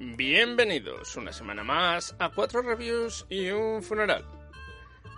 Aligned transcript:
Bienvenidos 0.00 1.16
una 1.16 1.32
semana 1.32 1.64
más 1.64 2.14
a 2.20 2.30
Cuatro 2.30 2.62
Reviews 2.62 3.26
y 3.28 3.50
un 3.50 3.82
Funeral. 3.82 4.24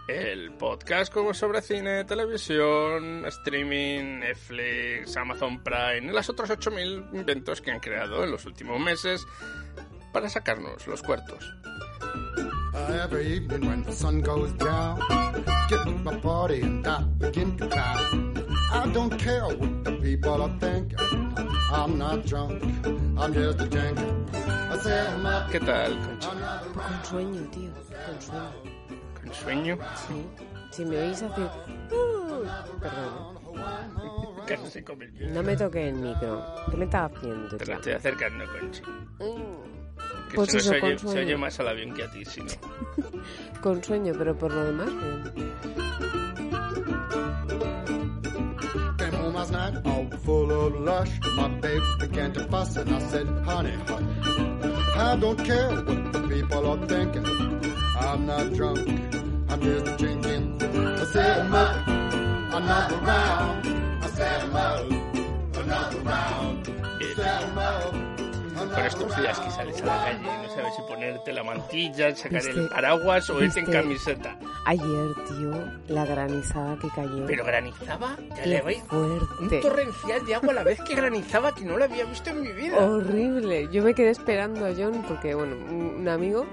El 0.08 0.52
podcast 0.52 1.12
como 1.12 1.34
sobre 1.34 1.60
cine, 1.60 2.04
televisión, 2.04 3.26
streaming, 3.26 4.20
Netflix, 4.20 5.18
Amazon 5.18 5.62
Prime 5.62 6.10
y 6.10 6.14
las 6.14 6.30
otros 6.30 6.48
8.000 6.48 7.14
inventos 7.14 7.60
que 7.60 7.72
han 7.72 7.80
creado 7.80 8.24
en 8.24 8.30
los 8.30 8.46
últimos 8.46 8.80
meses 8.80 9.26
para 10.14 10.30
sacarnos 10.30 10.86
los 10.86 11.02
cuartos. 11.02 11.54
I'm 21.72 21.98
not 21.98 22.26
drunk, 22.26 22.62
I'm 23.16 23.32
just. 23.32 23.60
¿Qué 25.50 25.60
tal, 25.60 25.98
Concha? 25.98 26.30
Con 26.74 27.04
sueño, 27.04 27.42
tío. 27.50 27.70
Con 28.06 28.20
sueño. 28.22 28.52
¿Con 29.20 29.34
sueño? 29.34 29.78
Sí. 30.08 30.26
Si 30.70 30.84
me 30.84 30.98
oís 30.98 31.22
hacer... 31.22 31.50
Uh, 31.90 32.44
perdón. 32.80 33.40
Casi 34.46 34.66
se 34.70 34.84
come 34.84 35.04
el 35.06 35.12
micro. 35.12 35.30
No 35.30 35.42
me 35.42 35.56
toque 35.56 35.88
el 35.88 35.94
micro. 35.94 36.44
¿Qué 36.70 36.76
me 36.76 36.84
estás 36.84 37.10
haciendo, 37.12 37.56
Te 37.56 37.66
la 37.66 37.74
estoy 37.74 37.92
acercando, 37.92 38.44
Conchi. 38.52 38.82
Que 40.30 40.36
Pues 40.36 40.50
si 40.50 40.56
no 40.56 40.60
eso, 40.60 40.70
se, 40.72 40.80
con 40.80 40.88
oye, 40.90 40.98
se 40.98 41.18
oye 41.18 41.36
más 41.36 41.60
al 41.60 41.68
avión 41.68 41.92
que 41.94 42.04
a 42.04 42.10
ti, 42.10 42.24
si 42.24 42.40
no. 42.40 42.48
Con 43.60 43.82
sueño, 43.82 44.14
pero 44.16 44.36
por 44.38 44.52
lo 44.52 44.64
demás, 44.64 44.88
bien. 45.34 45.52
Came 48.96 49.16
home 49.16 49.34
last 49.34 49.52
night 49.52 49.74
all 49.84 50.08
full 50.24 50.50
of 50.52 50.74
lush. 50.80 51.10
My 51.36 51.48
babe 51.60 51.82
began 51.98 52.32
to 52.32 52.44
fuss 52.48 52.76
and 52.76 52.90
I 52.94 52.98
said, 53.10 53.26
honey, 53.44 53.74
honey, 53.88 54.06
I 54.94 55.16
don't 55.16 55.44
care 55.44 55.70
what 55.70 56.12
the 56.12 56.26
people 56.28 56.66
are 56.70 56.86
thinking. 56.86 57.26
I'm 57.96 58.26
not 58.26 58.52
drunk, 58.52 58.78
I'm 59.48 59.60
just 59.60 59.98
drinking. 59.98 60.62
I 60.62 61.04
said 61.04 61.40
I'm 61.40 61.54
up, 61.54 61.88
another 62.54 62.96
round. 62.98 63.66
I 64.04 64.08
said 64.08 64.42
I'm 64.42 64.56
up, 64.56 64.90
another 65.56 66.00
round. 66.00 66.68
I 67.00 67.14
said 67.14 67.26
I'm 67.44 67.58
up, 67.58 67.94
Con 68.74 68.86
estos 68.86 69.16
días 69.16 69.38
que 69.40 69.50
sales 69.50 69.82
a 69.82 69.86
la 69.86 70.04
calle 70.04 70.18
y 70.20 70.46
no 70.46 70.54
sabes 70.54 70.74
si 70.76 70.82
ponerte 70.82 71.32
la 71.32 71.42
mantilla, 71.42 72.14
sacar 72.14 72.40
el 72.46 72.54
Viste- 72.54 72.68
paraguas 72.74 73.28
o 73.30 73.42
irte 73.42 73.60
en 73.60 73.66
camiseta. 73.66 74.36
Ayer, 74.66 75.14
tío, 75.28 75.52
la 75.88 76.04
granizada 76.04 76.76
que 76.78 76.88
cayó. 76.90 77.26
Pero 77.26 77.44
granizaba, 77.44 78.16
ya 78.36 78.46
le 78.46 78.60
veis, 78.62 78.82
un 78.92 79.60
torrencial 79.60 80.24
de 80.24 80.34
agua 80.34 80.50
a 80.52 80.54
la 80.54 80.62
vez 80.64 80.80
que 80.82 80.94
granizaba 80.94 81.54
que 81.54 81.64
no 81.64 81.76
lo 81.76 81.84
había 81.84 82.04
visto 82.04 82.30
en 82.30 82.42
mi 82.42 82.52
vida. 82.52 82.78
Horrible. 82.78 83.68
Yo 83.72 83.82
me 83.82 83.94
quedé 83.94 84.10
esperando 84.10 84.64
a 84.66 84.70
John 84.76 85.04
porque, 85.08 85.34
bueno, 85.34 85.56
un 85.56 86.08
amigo... 86.08 86.46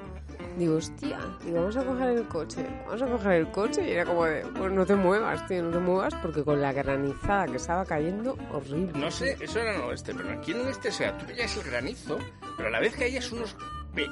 Digo, 0.58 0.76
hostia, 0.78 1.20
digo, 1.46 1.60
vamos 1.60 1.78
a 1.78 1.84
coger 1.86 2.10
el 2.18 2.28
coche. 2.28 2.66
Vamos 2.88 3.02
a 3.04 3.08
coger 3.08 3.32
el 3.34 3.52
coche 3.52 3.88
y 3.88 3.92
era 3.92 4.06
como 4.06 4.26
de, 4.26 4.42
pues 4.58 4.72
no 4.72 4.86
te 4.88 4.96
muevas, 4.96 5.46
tío, 5.48 5.62
no 5.64 5.70
te 5.70 5.78
muevas 5.78 6.16
porque 6.16 6.44
con 6.44 6.60
la 6.60 6.74
granizada 6.74 7.46
que 7.46 7.58
estaba 7.58 7.86
cayendo, 7.86 8.36
horrible. 8.52 8.92
No 9.00 9.12
sé, 9.12 9.38
eso 9.40 9.60
era 9.60 9.76
en 9.76 9.82
el 9.82 9.88
oeste, 9.90 10.16
pero 10.16 10.32
aquí 10.32 10.52
en 10.54 10.62
el 10.62 10.68
este, 10.70 10.90
o 10.90 10.92
sea, 10.92 11.16
tú 11.18 11.26
veías 11.28 11.56
el 11.58 11.64
granizo, 11.64 12.18
pero 12.56 12.70
a 12.70 12.72
la 12.72 12.80
vez 12.80 12.96
caías 12.96 13.32
unos, 13.32 13.56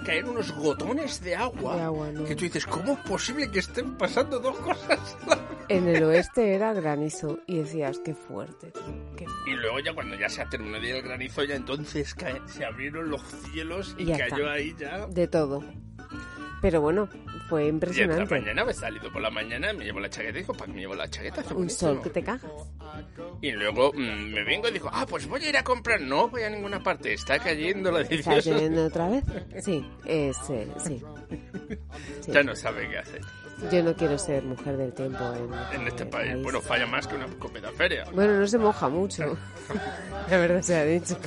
caer 0.05 0.25
unos 0.25 0.51
gotones 0.55 1.19
de 1.23 1.35
agua, 1.35 1.77
De 1.77 1.81
agua, 1.81 2.11
¿no? 2.11 2.25
que 2.25 2.35
tú 2.35 2.43
dices, 2.45 2.67
¿cómo 2.67 2.93
es 2.93 2.99
posible 2.99 3.49
que 3.49 3.59
estén 3.59 3.97
pasando 3.97 4.39
dos 4.39 4.55
cosas? 4.59 5.17
a 5.23 5.29
la 5.29 5.35
vez? 5.37 5.45
En 5.67 5.87
el 5.87 6.03
oeste 6.03 6.53
era 6.53 6.73
granizo 6.73 7.39
y 7.47 7.57
decías, 7.57 7.97
qué 8.05 8.13
fuerte, 8.13 8.69
tío, 8.69 8.83
qué 9.17 9.25
fuerte. 9.25 9.49
Y 9.49 9.53
luego 9.55 9.79
ya 9.79 9.95
cuando 9.95 10.15
ya 10.15 10.29
se 10.29 10.43
ha 10.43 10.47
terminado 10.47 10.83
el 10.85 11.01
granizo, 11.01 11.43
ya 11.43 11.55
entonces 11.55 12.15
se 12.45 12.63
abrieron 12.65 13.09
los 13.09 13.23
cielos 13.51 13.95
y 13.97 14.05
Ya 14.05 14.17
cayó 14.19 14.43
está. 14.45 14.51
ahí 14.51 14.75
ya 14.77 15.07
De 15.07 15.27
todo. 15.27 15.63
Pero 16.61 16.81
bueno, 16.81 17.07
fue 17.49 17.63
Y 17.63 17.65
esta 17.65 17.73
impresionante. 17.75 18.39
mañana 18.39 18.65
me 18.65 18.71
he 18.71 18.73
salido 18.73 19.11
por 19.11 19.21
la 19.21 19.29
mañana, 19.29 19.71
me 19.73 19.85
llevo 19.85 19.99
la 19.99 20.09
chaqueta 20.09 20.37
y 20.39 20.41
digo, 20.41 20.53
¿para 20.53 20.65
qué 20.67 20.71
me 20.73 20.79
llevo 20.81 20.95
la 20.95 21.07
chaqueta? 21.09 21.41
Hace 21.41 21.49
Un 21.51 21.55
buenísimo". 21.57 21.91
sol 21.93 22.01
que 22.01 22.09
te 22.09 22.23
cagas. 22.23 22.51
Y 23.41 23.51
luego 23.51 23.91
mm, 23.93 24.33
me 24.33 24.43
vengo 24.43 24.67
y 24.67 24.71
digo, 24.71 24.89
ah, 24.91 25.05
pues 25.07 25.27
voy 25.27 25.43
a 25.43 25.49
ir 25.49 25.57
a 25.57 25.63
comprar. 25.63 26.01
No 26.01 26.27
voy 26.29 26.43
a 26.43 26.49
ninguna 26.49 26.81
parte, 26.81 27.13
está 27.13 27.37
cayendo 27.39 27.91
la 27.91 28.01
¿Está 28.01 28.33
edición. 28.35 28.55
lloviendo 28.55 28.85
otra 28.87 29.09
vez? 29.09 29.23
Sí, 29.63 29.85
ese, 30.05 30.67
sí. 30.83 31.01
Sí. 32.21 32.31
Ya 32.31 32.43
no 32.43 32.55
sabe 32.55 32.87
qué 32.89 32.97
hacer 32.99 33.21
Yo 33.71 33.81
no 33.83 33.95
quiero 33.95 34.17
ser 34.17 34.43
mujer 34.43 34.77
del 34.77 34.93
tiempo 34.93 35.23
en, 35.73 35.81
en 35.81 35.87
este 35.87 36.03
el 36.03 36.09
país. 36.09 36.35
Bueno, 36.43 36.61
falla 36.61 36.85
más 36.87 37.07
que 37.07 37.15
una 37.15 37.25
escopeta 37.25 37.71
feria. 37.71 38.05
Bueno, 38.13 38.39
no 38.39 38.47
se 38.47 38.57
moja 38.57 38.89
mucho. 38.89 39.37
La 40.29 40.37
verdad 40.37 40.61
se 40.61 40.75
ha 40.75 40.83
dicho. 40.85 41.17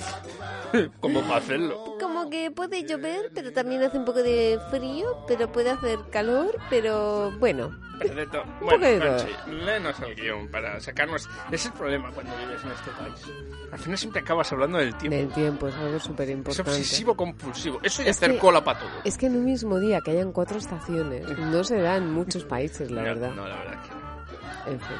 Como 1.01 1.21
para 1.23 1.37
hacerlo. 1.37 1.97
Como 2.19 2.31
que 2.31 2.51
puede 2.51 2.83
llover, 2.85 3.31
pero 3.35 3.53
también 3.53 3.83
hace 3.83 3.97
un 3.99 4.05
poco 4.05 4.23
de 4.23 4.59
frío, 4.71 5.25
pero 5.29 5.51
puede 5.53 5.71
hacer 5.71 5.99
calor, 6.11 6.57
pero 6.69 7.31
bueno. 7.39 7.71
Perfecto. 7.99 8.43
Bueno. 8.61 9.07
Conchi, 9.17 9.53
léenos 9.65 10.01
el 10.01 10.15
guion 10.15 10.49
para 10.49 10.81
sacarnos... 10.81 11.29
Es 11.51 11.67
el 11.67 11.73
problema 11.73 12.11
cuando 12.13 12.37
vives 12.37 12.63
en 12.65 12.71
este 12.73 12.91
país. 12.91 13.25
Al 13.73 13.79
final 13.79 13.99
siempre 13.99 14.21
acabas 14.23 14.53
hablando 14.53 14.79
del 14.79 14.95
tiempo. 14.97 15.17
Del 15.17 15.29
tiempo 15.33 15.69
es 15.69 15.75
algo 15.77 15.99
súper 16.01 16.29
Es 16.29 16.35
importante. 16.37 16.71
obsesivo 16.71 17.17
compulsivo. 17.17 17.81
Eso 17.83 18.03
y 18.03 18.07
Es 18.09 18.17
hacer 18.17 18.33
que- 18.33 18.39
cola 18.39 18.63
para 18.65 18.79
todo. 18.81 18.91
Es 19.05 19.17
que 19.19 19.27
en 19.27 19.37
un 19.37 19.45
mismo 19.45 19.79
día 19.79 20.01
que 20.01 20.11
hayan 20.13 20.33
cuatro 20.33 20.59
estaciones 20.59 21.27
no 21.39 21.65
se 21.65 21.81
da 21.81 21.97
en 21.97 22.13
muchos 22.13 22.45
países, 22.45 22.91
la 22.91 23.03
No, 23.03 23.07
verdad. 23.09 23.31
No, 23.35 23.47
la 23.49 23.57
verdad 23.57 23.83
que 23.83 23.91
no. 23.91 24.73
En 24.73 24.81
fin. 24.81 24.97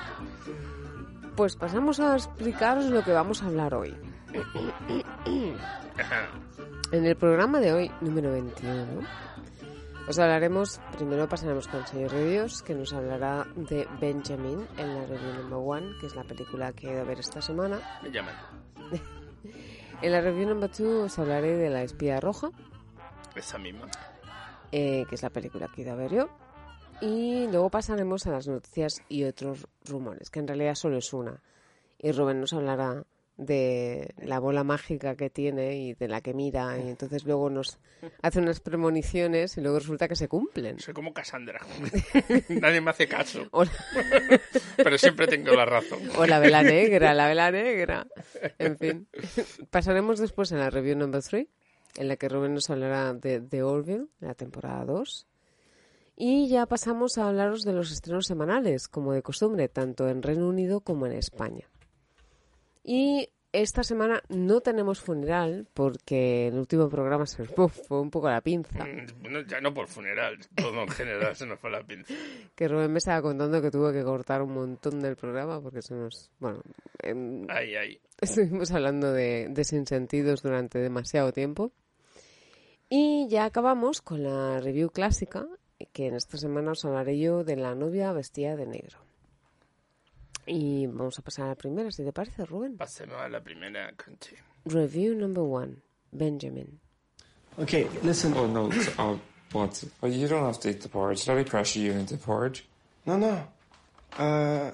Pues 1.37 1.55
pasamos 1.57 2.01
a 2.01 2.15
explicaros 2.17 2.87
lo 2.87 3.03
que 3.05 3.13
vamos 3.13 3.43
a 3.43 3.47
hablar 3.47 3.75
hoy. 3.75 3.95
En 6.93 7.05
el 7.05 7.17
programa 7.17 7.61
de 7.61 7.73
hoy, 7.73 7.91
número 8.01 8.33
21, 8.33 9.07
os 10.09 10.19
hablaremos, 10.19 10.81
primero 10.97 11.29
pasaremos 11.29 11.69
con 11.69 11.81
el 11.81 11.87
señor 11.87 12.13
Reviews, 12.13 12.63
que 12.63 12.75
nos 12.75 12.93
hablará 12.95 13.47
de 13.57 13.87
Benjamin 14.01 14.67
en 14.79 14.95
la 14.95 15.05
review 15.07 15.35
number 15.35 15.59
one, 15.59 15.99
que 16.01 16.07
es 16.07 16.17
la 16.17 16.25
película 16.25 16.73
que 16.73 16.89
he 16.89 16.93
ido 16.93 17.03
a 17.03 17.05
ver 17.05 17.19
esta 17.21 17.43
semana. 17.43 17.81
Me 18.03 18.11
llaman. 18.11 18.35
En 20.01 20.13
la 20.13 20.21
review 20.21 20.49
number 20.49 20.71
two 20.71 21.03
os 21.03 21.19
hablaré 21.19 21.57
de 21.57 21.71
La 21.71 21.83
espía 21.83 22.21
roja, 22.21 22.51
Esa 23.35 23.59
misma. 23.59 23.89
eh, 24.71 25.05
que 25.09 25.17
es 25.17 25.23
la 25.25 25.31
película 25.31 25.67
que 25.75 25.81
he 25.83 25.85
ido 25.85 25.93
a 25.93 25.97
ver 25.97 26.13
yo. 26.15 26.29
Y 27.01 27.49
luego 27.49 27.69
pasaremos 27.69 28.25
a 28.29 28.31
las 28.31 28.47
noticias 28.47 29.03
y 29.09 29.25
otros 29.25 29.67
rumores, 29.85 30.31
que 30.31 30.39
en 30.39 30.47
realidad 30.47 30.77
solo 30.77 30.99
es 30.99 31.13
una. 31.13 31.43
Y 31.99 32.13
Rubén 32.13 32.41
nos 32.41 32.53
hablará 32.53 33.03
de 33.39 34.15
la 34.21 34.41
bola 34.41 34.65
mágica 34.65 35.15
que 35.15 35.31
tiene 35.31 35.77
y 35.77 35.95
de 35.95 36.09
la 36.09 36.21
que 36.21 36.35
mira, 36.35 36.77
y 36.77 36.89
entonces 36.89 37.25
luego 37.25 37.49
nos 37.49 37.79
hace 38.21 38.41
unas 38.41 38.59
premoniciones 38.61 39.57
y 39.57 39.61
luego 39.61 39.79
resulta 39.79 40.09
que 40.09 40.17
se 40.17 40.29
cumplen. 40.29 40.81
Soy 40.81 40.93
como 40.93 41.15
Cassandra. 41.15 41.61
Nadie 42.49 42.81
me 42.81 42.91
hace 42.91 43.07
caso. 43.07 43.49
La, 43.53 43.71
Pero 44.77 44.99
siempre 44.99 45.29
tengo 45.29 45.53
la 45.53 45.65
razón. 45.65 46.01
o 46.17 46.27
la 46.27 46.41
vela 46.41 46.65
negra, 46.65 47.15
la 47.15 47.29
vela 47.29 47.53
negra. 47.53 48.09
En 48.59 48.77
fin. 48.77 49.09
Pasaremos 49.71 50.19
después 50.19 50.53
a 50.53 50.57
la 50.57 50.69
review 50.69 50.97
number 50.97 51.23
3, 51.23 51.47
en 51.97 52.09
la 52.09 52.17
que 52.17 52.29
Rubén 52.29 52.55
nos 52.55 52.69
hablará 52.71 53.15
de 53.15 53.41
The 53.41 53.63
Orville, 53.63 54.07
la 54.19 54.35
temporada 54.35 54.85
2. 54.85 55.27
Y 56.17 56.49
ya 56.49 56.67
pasamos 56.67 57.17
a 57.17 57.29
hablaros 57.29 57.63
de 57.63 57.73
los 57.73 57.93
estrenos 57.93 58.27
semanales, 58.27 58.89
como 58.89 59.13
de 59.13 59.23
costumbre, 59.23 59.69
tanto 59.69 60.09
en 60.09 60.25
Reino 60.25 60.49
Unido 60.49 60.81
como 60.81 61.07
en 61.07 61.13
España. 61.13 61.69
Y 62.91 63.29
esta 63.53 63.83
semana 63.83 64.23
no 64.31 64.63
tenemos 64.63 64.99
funeral, 65.01 65.67
porque 65.75 66.49
el 66.49 66.55
último 66.59 66.89
programa 66.89 67.27
se 67.27 67.43
nos 67.43 67.51
fue- 67.53 68.01
un 68.01 68.11
poco 68.11 68.29
a 68.29 68.33
la 68.33 68.41
pinza. 68.41 68.83
Mm, 68.83 69.21
Bueno, 69.21 69.41
ya 69.43 69.61
no 69.61 69.75
por 69.75 69.89
funeral, 69.89 70.39
todo 70.55 70.83
en 70.83 70.89
general 70.89 71.37
se 71.37 71.45
nos 71.45 71.59
fue 71.61 71.71
la 71.71 71.83
pinza. 71.83 72.15
Que 72.57 72.67
Rubén 72.67 72.91
me 72.91 72.97
estaba 72.99 73.21
contando 73.21 73.61
que 73.61 73.71
tuvo 73.71 73.93
que 73.93 74.03
cortar 74.03 74.41
un 74.41 74.55
montón 74.55 75.01
del 75.01 75.17
programa 75.17 75.61
porque 75.61 75.83
se 75.83 75.95
nos... 75.95 76.31
Bueno, 76.39 76.63
em, 77.03 77.45
Ay, 77.51 77.75
ay. 77.75 78.01
Estuvimos 78.21 78.71
hablando 78.73 79.13
de, 79.13 79.49
de 79.51 79.65
sinsentidos 79.65 80.43
durante 80.43 80.79
demasiado 80.79 81.31
tiempo. 81.33 81.73
Y 82.89 83.29
ya 83.29 83.45
acabamos 83.45 84.01
con 84.01 84.23
la 84.23 84.61
review 84.61 84.89
clásica, 84.91 85.47
que 85.93 86.07
en 86.07 86.15
esta 86.15 86.39
semana 86.39 86.73
os 86.73 86.85
hablaré 86.87 87.19
yo 87.19 87.45
de 87.45 87.57
la 87.57 87.75
novia 87.75 88.13
vestida 88.13 88.57
de 88.57 88.67
negro. 88.67 88.99
Y 90.49 90.87
vamos 90.87 91.19
a 91.19 91.23
pasar 91.23 91.47
a 91.47 91.49
la 91.51 91.55
primera, 91.55 91.91
si 91.91 92.03
te 92.05 92.13
parece, 92.13 92.45
Rubén. 92.47 92.77
Pasemos 92.77 93.17
a 93.21 93.29
la 93.29 93.41
primera, 93.41 93.93
Conchi. 93.97 94.35
Review 94.65 95.15
number 95.15 95.43
one, 95.43 95.83
Benjamin. 96.13 96.81
Okay, 97.59 97.87
listen. 98.03 98.35
Oh 98.37 98.47
no, 98.47 98.69
it's- 98.69 98.89
oh, 98.99 99.19
what? 99.53 99.85
Oh, 100.03 100.07
you 100.07 100.29
don't 100.29 100.45
have 100.45 100.59
to 100.61 100.71
eat 100.71 100.81
the 100.81 100.89
porridge. 100.89 101.27
Let 101.27 101.37
me 101.37 101.45
pressure 101.45 101.81
you 101.81 101.93
into 101.93 102.17
porridge. 102.17 102.65
No, 103.05 103.17
no. 103.19 103.47
Uh, 104.17 104.71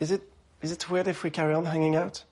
is 0.00 0.10
it 0.10 0.22
is 0.62 0.72
it 0.72 0.88
weird 0.90 1.08
if 1.08 1.22
we 1.24 1.30
carry 1.30 1.54
on 1.54 1.64
hanging 1.64 1.96
out? 1.96 2.24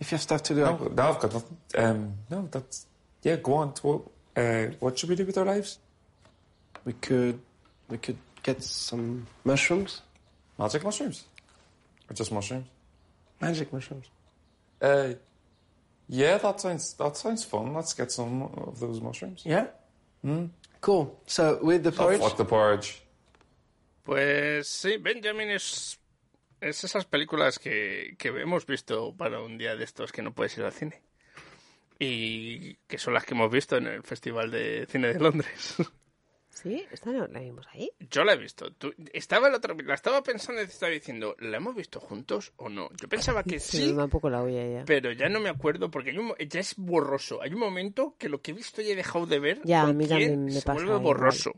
If 0.00 0.10
you 0.10 0.16
have 0.16 0.22
stuff 0.22 0.42
to 0.44 0.54
do. 0.54 0.60
No, 0.60 0.76
no, 0.94 1.02
I've 1.10 1.20
got 1.20 1.32
nothing. 1.32 1.56
Um, 1.76 2.14
no, 2.30 2.48
that's 2.50 2.86
yeah. 3.22 3.36
Go 3.36 3.54
on. 3.54 3.68
What? 3.82 4.02
Uh, 4.36 4.66
what 4.80 4.98
should 4.98 5.08
we 5.10 5.16
do 5.16 5.24
with 5.26 5.36
our 5.38 5.44
lives? 5.44 5.78
We 6.84 6.92
could 6.94 7.38
we 7.88 7.98
could 7.98 8.16
get 8.42 8.62
some 8.62 9.26
mushrooms, 9.44 10.02
Magic 10.62 10.82
mushrooms, 10.84 11.24
or 12.08 12.14
just 12.14 12.30
mushrooms? 12.32 12.66
magic 13.40 13.72
mushrooms. 13.72 14.06
Uh, 14.80 15.14
Yeah, 16.08 16.38
that 16.38 16.60
sounds 16.60 16.94
that 16.98 17.16
sounds 17.16 17.44
fun. 17.44 17.72
Let's 17.74 17.94
get 17.94 18.10
some 18.12 18.42
of 18.42 18.78
those 18.80 19.00
mushrooms. 19.00 19.42
Yeah? 19.46 19.66
Cool. 20.80 21.20
So 21.26 21.58
with 21.62 21.82
the 21.84 21.90
Oh, 21.90 21.96
porridge, 21.96 22.20
fuck 22.20 22.36
the 22.36 22.44
porridge. 22.44 23.02
Pues 24.04 24.66
sí, 24.68 24.98
Benjamin 24.98 25.50
es, 25.50 25.98
es 26.60 26.84
esas 26.84 27.04
películas 27.06 27.58
que, 27.58 28.14
que 28.18 28.28
hemos 28.28 28.66
visto 28.66 29.14
para 29.16 29.40
un 29.40 29.56
día 29.58 29.76
de 29.76 29.84
estos 29.84 30.10
que 30.12 30.22
no 30.22 30.32
puedes 30.32 30.58
ir 30.58 30.64
al 30.64 30.72
cine. 30.72 31.00
Y 31.98 32.74
que 32.88 32.98
son 32.98 33.14
las 33.14 33.24
que 33.24 33.34
hemos 33.34 33.50
visto 33.50 33.76
en 33.76 33.86
el 33.86 34.02
Festival 34.02 34.50
de 34.50 34.86
Cine 34.90 35.14
de 35.14 35.20
Londres. 35.20 35.76
¿Sí? 36.52 36.84
¿Esta 36.92 37.10
no 37.12 37.26
la 37.28 37.40
vimos 37.40 37.66
ahí? 37.72 37.90
Yo 38.10 38.24
la 38.24 38.34
he 38.34 38.36
visto. 38.36 38.70
Tú- 38.74 38.94
estaba 39.14 39.48
el 39.48 39.54
otro, 39.54 39.74
la 39.74 39.94
estaba 39.94 40.22
pensando 40.22 40.60
y 40.62 40.66
te 40.66 40.72
estaba 40.72 40.92
diciendo, 40.92 41.34
¿la 41.38 41.56
hemos 41.56 41.74
visto 41.74 41.98
juntos 41.98 42.52
o 42.56 42.68
no? 42.68 42.90
Yo 43.00 43.08
pensaba 43.08 43.42
que 43.42 43.58
sí, 43.60 43.86
me 43.88 43.92
va 43.94 44.04
un 44.04 44.10
poco 44.10 44.28
la 44.28 44.42
olla 44.42 44.66
ya. 44.66 44.84
pero 44.84 45.12
ya 45.12 45.28
no 45.30 45.40
me 45.40 45.48
acuerdo 45.48 45.90
porque 45.90 46.10
hay 46.10 46.18
un 46.18 46.34
ya 46.48 46.60
es 46.60 46.74
borroso. 46.76 47.40
Hay 47.42 47.52
un 47.54 47.60
momento 47.60 48.16
que 48.18 48.28
lo 48.28 48.42
que 48.42 48.50
he 48.50 48.54
visto 48.54 48.82
y 48.82 48.90
he 48.90 48.94
dejado 48.96 49.24
de 49.26 49.38
ver 49.38 49.60
Ya, 49.64 49.82
a 49.82 49.92
mí 49.94 50.06
también 50.06 50.44
me 50.44 50.52
se 50.52 50.62
pasa 50.62 50.84
vuelve 50.84 51.02
borroso. 51.02 51.52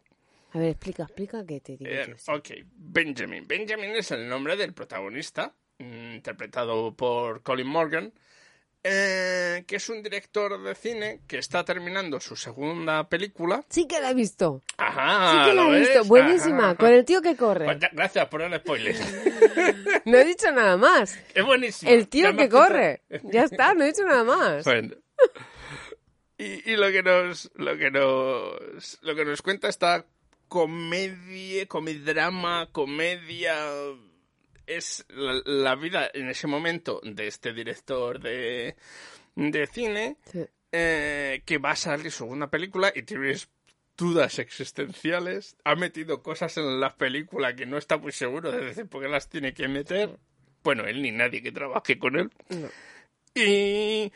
A 0.53 0.59
ver, 0.59 0.69
explica, 0.69 1.03
explica 1.03 1.45
que 1.45 1.61
te 1.61 1.77
digo. 1.77 1.91
Eh, 1.91 2.05
yo, 2.09 2.15
sí. 2.17 2.31
ok, 2.31 2.51
Benjamin. 2.77 3.49
Benjamin 3.49 3.91
es 3.97 4.13
el 4.13 4.29
nombre 4.29 4.57
del 4.57 4.73
protagonista, 4.73 5.53
mm, 5.79 6.15
interpretado 6.15 6.95
por 6.95 7.43
Colin 7.43 7.67
Morgan, 7.67 8.13
eh, 8.87 9.65
que 9.67 9.77
es 9.77 9.89
un 9.89 10.03
director 10.03 10.63
de 10.63 10.75
cine 10.75 11.21
que 11.27 11.39
está 11.39 11.65
terminando 11.65 12.21
su 12.21 12.37
segunda 12.37 13.09
película. 13.09 13.65
Sí 13.71 13.87
que 13.89 13.99
la 14.01 14.11
he 14.11 14.15
visto. 14.15 14.61
Ajá, 14.77 15.33
Sí 15.45 15.51
que 15.51 15.57
la 15.57 15.63
¿lo 15.65 15.75
he 15.75 15.81
visto. 15.81 15.99
ves? 16.01 16.09
Buenísima. 16.09 16.65
Ajá. 16.67 16.75
Con 16.77 16.93
el 16.93 17.05
tío 17.05 17.23
que 17.23 17.35
corre. 17.35 17.65
Pues 17.65 17.79
ya- 17.81 17.91
gracias 17.93 18.29
por 18.29 18.43
el 18.43 18.55
spoiler. 18.61 18.95
No 20.07 20.19
he 20.19 20.25
dicho 20.27 20.51
nada 20.53 20.77
más. 20.77 21.19
es 21.35 21.45
buenísimo. 21.45 21.91
El 21.91 22.09
tío 22.09 22.37
que 22.37 22.49
corre. 22.51 23.03
Ya 23.23 23.45
está, 23.45 23.73
no 23.73 23.85
he 23.85 23.87
dicho 23.87 24.05
nada 24.05 24.23
más. 24.25 24.65
Bueno. 24.65 24.95
Y, 26.37 26.71
y 26.73 26.77
lo 26.77 26.91
que 26.91 27.03
nos 27.03 27.51
lo 27.55 27.79
que 27.79 27.91
nos 27.91 28.99
lo 29.03 29.15
que 29.15 29.25
nos 29.25 29.41
cuenta 29.41 29.69
esta 29.69 30.05
comedia, 30.49 31.67
comedrama, 31.67 32.69
comedia 32.73 33.55
es 34.67 35.05
la, 35.09 35.41
la 35.45 35.75
vida 35.75 36.11
en 36.13 36.29
ese 36.29 36.47
momento 36.47 37.01
de 37.05 37.27
este 37.27 37.53
director 37.53 38.21
de, 38.21 38.77
de 39.37 39.67
cine 39.67 40.17
Sí. 40.31 40.45
eh, 40.73 41.43
que 41.45 41.59
va 41.59 41.73
a 41.73 41.77
salir 41.77 42.11
su 42.11 42.19
segunda 42.25 42.49
película 42.51 42.93
y 42.95 43.03
tienes 43.03 43.49
dudas 43.97 44.39
existenciales. 44.39 45.57
Ha 45.65 45.77
metido 45.77 46.23
cosas 46.23 46.57
en 46.57 46.81
la 46.81 46.97
película 46.97 47.55
que 47.55 47.67
no 47.67 47.79
está 47.79 47.97
muy 47.97 48.13
seguro 48.13 48.51
de 48.51 48.65
decir 48.65 48.87
por 48.87 49.03
qué 49.03 49.09
las 49.09 49.29
tiene 49.29 49.55
que 49.55 49.69
meter. 49.69 50.19
Bueno, 50.65 50.85
él 50.85 51.01
ni 51.03 51.11
nadie 51.13 51.43
que 51.43 51.53
trabaje 51.53 51.99
con 51.99 52.17
él. 52.19 52.31
No. 52.49 52.69
Y, 53.35 54.13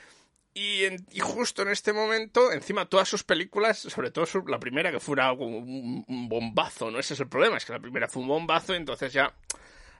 y, 0.54 0.84
en- 0.84 1.06
y 1.12 1.20
justo 1.20 1.62
en 1.62 1.68
este 1.68 1.92
momento, 1.92 2.52
encima 2.52 2.88
todas 2.88 3.08
sus 3.08 3.22
películas, 3.24 3.78
sobre 3.78 4.10
todo 4.10 4.26
su- 4.26 4.46
la 4.46 4.58
primera 4.58 4.90
que 4.90 5.00
fue 5.00 5.12
una- 5.14 5.32
un, 5.32 6.04
un 6.06 6.28
bombazo, 6.28 6.90
¿no? 6.90 6.98
Ese 6.98 7.14
es 7.14 7.20
el 7.20 7.28
problema, 7.28 7.56
es 7.56 7.64
que 7.64 7.72
la 7.72 7.80
primera 7.80 8.08
fue 8.08 8.22
un 8.22 8.28
bombazo, 8.28 8.74
entonces 8.74 9.12
ya 9.12 9.32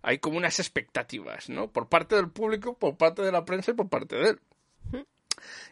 hay 0.09 0.21
como 0.21 0.39
unas 0.39 0.59
expectativas, 0.59 1.51
¿no? 1.51 1.71
Por 1.71 1.91
parte 1.91 2.17
del 2.17 2.31
público, 2.31 2.73
por 2.79 2.97
parte 2.97 3.21
de 3.21 3.31
la 3.31 3.45
prensa 3.45 3.73
y 3.73 3.75
por 3.75 3.91
parte 3.91 4.17
de 4.17 4.31
él. 4.31 4.41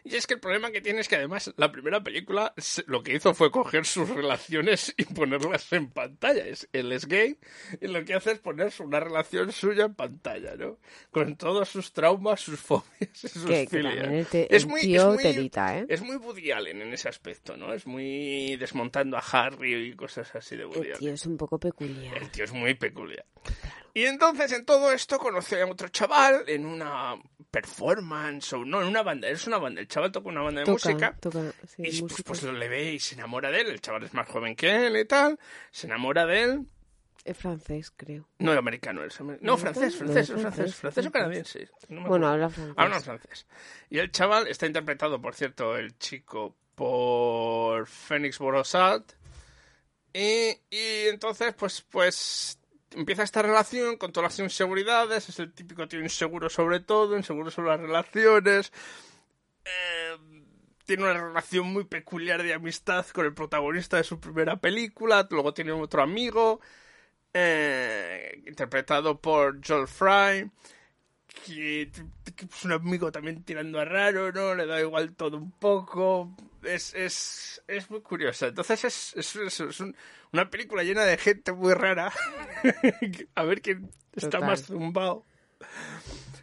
Y 0.03 0.15
es 0.15 0.27
que 0.27 0.35
el 0.35 0.39
problema 0.39 0.71
que 0.71 0.81
tiene 0.81 1.01
es 1.01 1.07
que 1.07 1.15
además 1.15 1.53
la 1.57 1.71
primera 1.71 2.01
película 2.03 2.53
lo 2.85 3.03
que 3.03 3.15
hizo 3.15 3.33
fue 3.33 3.51
coger 3.51 3.85
sus 3.85 4.09
relaciones 4.09 4.93
y 4.97 5.05
ponerlas 5.05 5.71
en 5.73 5.89
pantalla. 5.89 6.45
Es, 6.45 6.67
él 6.73 6.91
es 6.91 7.05
gay 7.07 7.37
y 7.81 7.87
lo 7.87 8.03
que 8.05 8.13
hace 8.13 8.31
es 8.31 8.39
poner 8.39 8.71
una 8.79 8.99
relación 8.99 9.51
suya 9.51 9.85
en 9.85 9.95
pantalla, 9.95 10.55
¿no? 10.55 10.77
Con 11.11 11.35
todos 11.37 11.69
sus 11.69 11.91
traumas, 11.93 12.41
sus 12.41 12.59
fobias 12.59 13.23
y 13.23 13.27
sus 13.27 13.45
Que, 13.45 13.67
filias. 13.67 14.29
te- 14.29 14.55
es 14.55 14.65
muy, 14.65 14.81
tío 14.81 15.09
es 15.09 15.13
muy- 15.15 15.23
telita, 15.23 15.77
¿eh? 15.79 15.85
es 15.89 16.01
muy 16.01 16.15
Woody 16.17 16.51
Allen 16.51 16.81
en 16.81 16.93
ese 16.93 17.09
aspecto, 17.09 17.55
¿no? 17.57 17.73
Es 17.73 17.85
muy 17.87 18.55
desmontando 18.57 19.17
a 19.17 19.19
Harry 19.21 19.89
y 19.89 19.93
cosas 19.95 20.33
así 20.35 20.55
de 20.55 20.65
Woody 20.65 20.79
El 20.79 20.85
Allen. 20.87 20.99
tío 20.99 21.13
es 21.13 21.25
un 21.25 21.37
poco 21.37 21.59
peculiar. 21.59 22.17
El 22.17 22.29
tío 22.31 22.43
es 22.43 22.51
muy 22.53 22.73
peculiar. 22.75 23.25
Y 23.93 24.03
entonces 24.05 24.51
en 24.51 24.63
todo 24.65 24.91
esto 24.91 25.17
conoce 25.17 25.59
a 25.61 25.65
otro 25.65 25.87
chaval 25.89 26.43
en 26.47 26.65
una 26.67 27.15
performance 27.49 28.53
o 28.53 28.63
no, 28.63 28.81
en 28.81 28.87
una 28.87 29.01
banda. 29.03 29.27
Es 29.27 29.47
una 29.47 29.56
banda. 29.57 29.81
El 29.81 29.87
chaval 29.87 30.11
toca 30.11 30.29
una 30.29 30.41
banda 30.41 30.61
de 30.61 30.65
Toca, 30.65 30.89
música. 30.89 31.15
toca, 31.19 31.39
sí, 31.67 31.81
y 31.83 31.83
pues, 31.83 32.01
música. 32.03 32.23
pues 32.27 32.43
lo 32.43 32.51
le 32.53 32.67
ve 32.69 32.93
y 32.93 32.99
se 32.99 33.15
enamora 33.15 33.51
de 33.51 33.61
él. 33.61 33.67
El 33.67 33.81
chaval 33.81 34.03
es 34.03 34.13
más 34.13 34.27
joven 34.27 34.55
que 34.55 34.87
él 34.87 34.97
y 34.97 35.05
tal. 35.05 35.39
Se 35.71 35.87
enamora 35.87 36.25
de 36.25 36.41
él. 36.43 36.65
Es 37.25 37.35
francés, 37.37 37.91
creo. 37.97 38.25
No, 38.39 38.53
americano 38.53 39.03
es. 39.03 39.19
amer- 39.19 39.39
No, 39.41 39.57
francés, 39.57 39.93
No, 39.93 39.99
francés, 39.99 40.17
es 40.23 40.27
francés, 40.29 40.41
francés, 40.41 40.75
francés, 40.75 41.05
o 41.07 41.11
canadiense. 41.11 41.69
No 41.89 42.01
me 42.01 42.07
Bueno, 42.07 42.27
habla 42.27 42.49
francés. 42.49 42.75
Habla 42.77 42.99
francés. 43.01 43.45
Y 43.89 43.99
el 43.99 44.11
chaval 44.11 44.47
está 44.47 44.65
interpretado, 44.65 45.21
por 45.21 45.35
cierto, 45.35 45.75
el 45.75 45.97
chico 45.97 46.55
por 46.75 47.85
Phoenix 47.87 48.37
Borosat. 48.39 49.11
Y, 50.13 50.51
y 50.69 51.07
entonces, 51.09 51.53
pues, 51.53 51.81
pues 51.89 52.59
empieza 52.91 53.23
esta 53.23 53.41
relación 53.41 53.97
con 53.97 54.11
todas 54.13 54.31
las 54.31 54.39
inseguridades. 54.39 55.27
Es 55.27 55.39
el 55.39 55.51
típico 55.53 55.87
tío 55.87 55.99
inseguro 55.99 56.49
sobre 56.49 56.79
todo, 56.79 57.17
inseguro 57.17 57.51
sobre 57.51 57.69
las 57.71 57.79
relaciones. 57.81 58.71
Eh, 59.67 60.17
tiene 60.85 61.03
una 61.03 61.13
relación 61.13 61.67
muy 61.67 61.83
peculiar 61.83 62.41
de 62.41 62.53
amistad 62.53 63.05
con 63.07 63.25
el 63.25 63.33
protagonista 63.33 63.97
de 63.97 64.03
su 64.05 64.19
primera 64.19 64.55
película. 64.57 65.27
Luego 65.29 65.53
tiene 65.53 65.73
otro 65.73 66.01
amigo, 66.01 66.61
eh, 67.33 68.41
interpretado 68.47 69.19
por 69.19 69.59
Joel 69.65 69.87
Fry 69.87 70.49
que, 71.45 71.91
que 72.35 72.45
es 72.45 72.65
un 72.65 72.71
amigo 72.71 73.11
también 73.11 73.43
tirando 73.43 73.79
a 73.79 73.85
raro, 73.85 74.31
¿no? 74.31 74.55
Le 74.55 74.65
da 74.65 74.79
igual 74.79 75.13
todo 75.13 75.37
un 75.37 75.51
poco. 75.51 76.35
Es, 76.63 76.93
es, 76.95 77.61
es 77.67 77.89
muy 77.91 78.01
curiosa. 78.01 78.47
Entonces 78.47 78.83
es, 78.85 79.13
es, 79.17 79.35
es- 79.35 79.59
es 79.59 79.79
un- 79.79 79.95
una 80.31 80.49
película 80.49 80.83
llena 80.83 81.03
de 81.03 81.17
gente 81.17 81.51
muy 81.51 81.73
rara. 81.73 82.11
a 83.35 83.43
ver 83.43 83.61
quién 83.61 83.91
está 84.13 84.29
Total. 84.39 84.49
más 84.49 84.63
zumbado. 84.65 85.23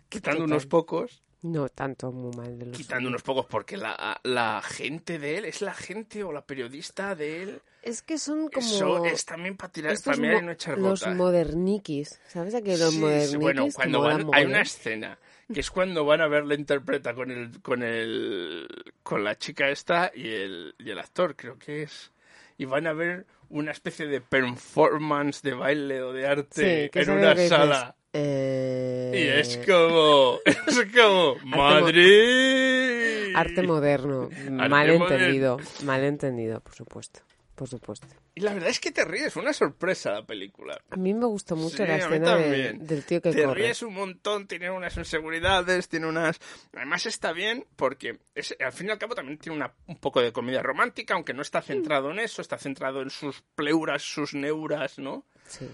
Quitando 0.08 0.40
Total. 0.40 0.52
unos 0.52 0.66
pocos. 0.66 1.22
No 1.44 1.69
tanto 1.69 2.11
muy 2.11 2.35
mal 2.35 2.58
de 2.58 2.67
los 2.67 2.76
Quitando 2.76 3.08
unos 3.11 3.23
pocos 3.23 3.44
porque 3.44 3.76
la, 3.76 4.19
la 4.23 4.62
gente 4.62 5.19
de 5.19 5.37
él, 5.38 5.44
es 5.44 5.61
la 5.61 5.75
gente 5.75 6.25
o 6.25 6.32
la 6.32 6.46
periodista 6.46 7.14
de 7.14 7.43
él. 7.43 7.61
Es 7.82 8.00
que 8.00 8.17
son 8.17 8.49
como... 8.49 8.67
Eso 8.67 9.05
es 9.05 9.26
también 9.26 9.55
para 9.58 9.70
tirar, 9.70 9.94
para 10.02 10.17
mirar 10.17 10.43
y 10.43 10.46
no 10.46 10.52
echar 10.52 10.79
los 10.79 11.00
gota. 11.00 11.14
moderniquis. 11.14 12.19
¿Sabes 12.29 12.55
aquí 12.55 12.75
los 12.76 12.94
Sí, 12.94 12.99
moderniquis? 12.99 13.38
bueno, 13.38 13.67
cuando 13.75 14.00
van, 14.00 14.26
hay 14.32 14.46
una 14.46 14.62
escena 14.62 15.19
que 15.52 15.61
es 15.61 15.70
cuando 15.70 16.06
van 16.06 16.23
a 16.23 16.29
ver 16.29 16.46
la 16.46 16.55
interpreta 16.55 17.14
con 17.14 17.31
el 17.31 17.61
con 17.61 17.82
el 17.82 18.67
con 19.02 19.23
la 19.23 19.37
chica 19.37 19.69
esta 19.69 20.11
y 20.14 20.26
el 20.26 20.75
y 20.79 20.88
el 20.88 20.99
actor 20.99 21.37
creo 21.37 21.58
que 21.58 21.82
es 21.82 22.10
y 22.58 22.65
van 22.67 22.87
a 22.87 22.93
ver 22.93 23.27
una 23.49 23.70
especie 23.73 24.06
de 24.06 24.20
performance 24.20 25.43
de 25.43 25.55
baile 25.55 26.03
o 26.03 26.13
de 26.13 26.27
arte 26.27 26.91
Sí, 26.93 27.01
en 27.01 27.11
una 27.11 27.37
sala 27.49 27.96
Eh, 28.13 29.13
y 29.15 29.41
es 29.41 29.56
como 29.67 30.39
es 30.44 30.87
como 30.94 31.37
Madrid 31.44 33.34
Arte 33.37 33.63
moderno. 33.63 34.31
mal 34.51 34.70
moderno. 34.70 34.93
entendido. 35.08 35.56
Mal 35.84 36.05
entendido, 36.05 36.61
por 36.61 36.75
supuesto. 36.75 37.20
Por 37.55 37.69
supuesto. 37.69 38.06
y 38.34 38.41
la 38.41 38.53
verdad 38.53 38.69
es 38.70 38.81
que 38.81 38.91
te 38.91 39.05
ríes 39.05 39.32
fue 39.32 39.43
una 39.43 39.53
sorpresa 39.53 40.11
la 40.11 40.27
película 40.27 40.77
A 40.91 40.96
mí 40.96 41.15
me 41.15 41.27
gustó 41.27 41.55
mucho 41.55 41.77
Sí, 41.77 41.84
la 41.84 41.96
escena 41.99 42.37
de- 42.37 42.73
del 42.73 43.05
tío 43.05 43.23
que 43.23 43.31
te 43.31 43.44
corre. 43.44 43.63
ríes 43.63 43.82
un 43.82 43.94
montón, 43.94 44.49
tiene 44.49 44.70
unas 44.73 44.96
inseguridades, 44.96 45.89
tiene 45.89 46.06
unas... 46.08 46.41
Además 46.75 47.06
está 47.06 47.32
bien 47.32 47.65
porque 47.77 48.19
es- 48.34 48.56
al 48.58 48.73
fin 48.73 48.89
y 48.89 48.91
al 48.91 48.99
cabo 48.99 49.15
también 49.15 49.39
tiene 49.39 49.56
una, 49.56 49.73
un 49.87 49.99
poco 49.99 50.20
de 50.20 50.32
comedia 50.32 50.63
romántica, 50.63 51.15
aunque 51.15 51.32
no 51.32 51.43
está 51.43 51.63
centrado 51.63 52.11
en 52.11 52.19
eso, 52.19 52.43
está 52.43 52.58
centrado 52.58 53.03
en 53.03 53.11
sus 53.11 53.43
pleuras, 53.55 54.03
sus 54.03 54.34
neuras, 54.34 54.99
¿no? 54.99 55.25
Sí. 55.46 55.69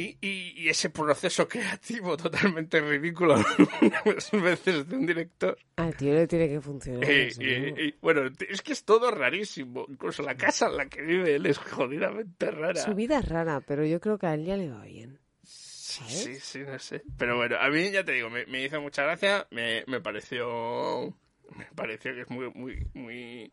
Y, 0.00 0.16
y- 0.22 0.52
y 0.56 0.68
ese 0.70 0.88
proceso 0.88 1.46
creativo 1.46 2.16
totalmente 2.16 2.80
ridículo 2.80 3.34
algunas 3.92 4.30
veces 4.30 4.88
de 4.88 4.96
un 4.96 5.04
director. 5.04 5.58
Al 5.76 5.94
tío 5.94 6.14
le 6.14 6.26
tiene 6.26 6.48
que 6.48 6.60
funcionar. 6.60 7.10
Eso, 7.10 7.42
y- 7.42 7.70
¿no? 7.72 7.80
y, 7.80 7.94
bueno, 8.00 8.22
es 8.48 8.62
que 8.62 8.72
es 8.72 8.84
todo 8.84 9.10
rarísimo. 9.10 9.84
Incluso 9.88 10.22
la 10.22 10.36
casa 10.36 10.68
en 10.68 10.78
la 10.78 10.86
que 10.86 11.02
vive 11.02 11.34
él 11.34 11.44
es 11.44 11.58
jodidamente 11.58 12.50
rara. 12.50 12.82
Su 12.82 12.94
vida 12.94 13.18
es 13.18 13.28
rara, 13.28 13.60
pero 13.60 13.84
yo 13.84 14.00
creo 14.00 14.16
que 14.16 14.26
a 14.26 14.32
él 14.34 14.46
ya 14.46 14.56
le 14.56 14.70
va 14.70 14.84
bien. 14.84 15.18
Sí, 15.42 16.04
sí, 16.08 16.34
sí, 16.40 16.58
no 16.60 16.78
sé. 16.78 17.02
Pero 17.18 17.36
bueno, 17.36 17.56
a 17.60 17.68
mí 17.68 17.90
ya 17.90 18.02
te 18.02 18.12
digo, 18.12 18.30
me, 18.30 18.46
me 18.46 18.64
hizo 18.64 18.80
mucha 18.80 19.02
gracia, 19.02 19.46
me, 19.50 19.84
me 19.86 20.00
pareció. 20.00 21.14
Me 21.56 21.66
pareció 21.74 22.14
que 22.14 22.22
es 22.22 22.30
muy, 22.30 22.50
muy, 22.54 22.86
muy 22.94 23.52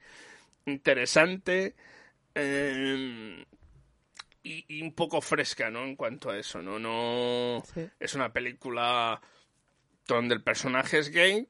interesante. 0.65 1.75
eh, 2.35 3.43
y, 4.47 4.65
y 4.67 4.81
un 4.81 4.93
poco 4.93 5.21
fresca, 5.21 5.69
¿no? 5.69 5.83
En 5.83 5.95
cuanto 5.95 6.29
a 6.29 6.37
eso, 6.37 6.61
¿no? 6.61 6.79
No. 6.79 7.63
Sí. 7.73 7.87
Es 7.99 8.15
una 8.15 8.31
película 8.31 9.21
donde 10.07 10.35
el 10.35 10.43
personaje 10.43 10.99
es 10.99 11.09
gay. 11.09 11.47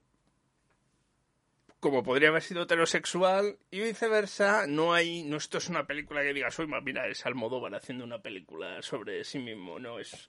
Como 1.80 2.04
podría 2.04 2.30
haber 2.30 2.42
sido 2.42 2.64
heterosexual 2.64 3.60
y 3.70 3.82
viceversa, 3.82 4.66
no 4.66 4.96
hay, 4.96 5.24
no 5.24 5.38
esto 5.38 5.60
es 5.60 5.70
una 5.70 5.86
película 5.86 6.24
que 6.24 6.34
digas, 6.34 6.58
ma, 6.68 6.82
mira, 6.82 7.08
es 7.08 7.24
Almodóvar 7.26 7.76
haciendo 7.76 8.04
una 8.04 8.20
película 8.20 8.82
sobre 8.82 9.24
sí 9.24 9.38
mismo, 9.38 9.78
no 9.78 10.00
es, 10.00 10.28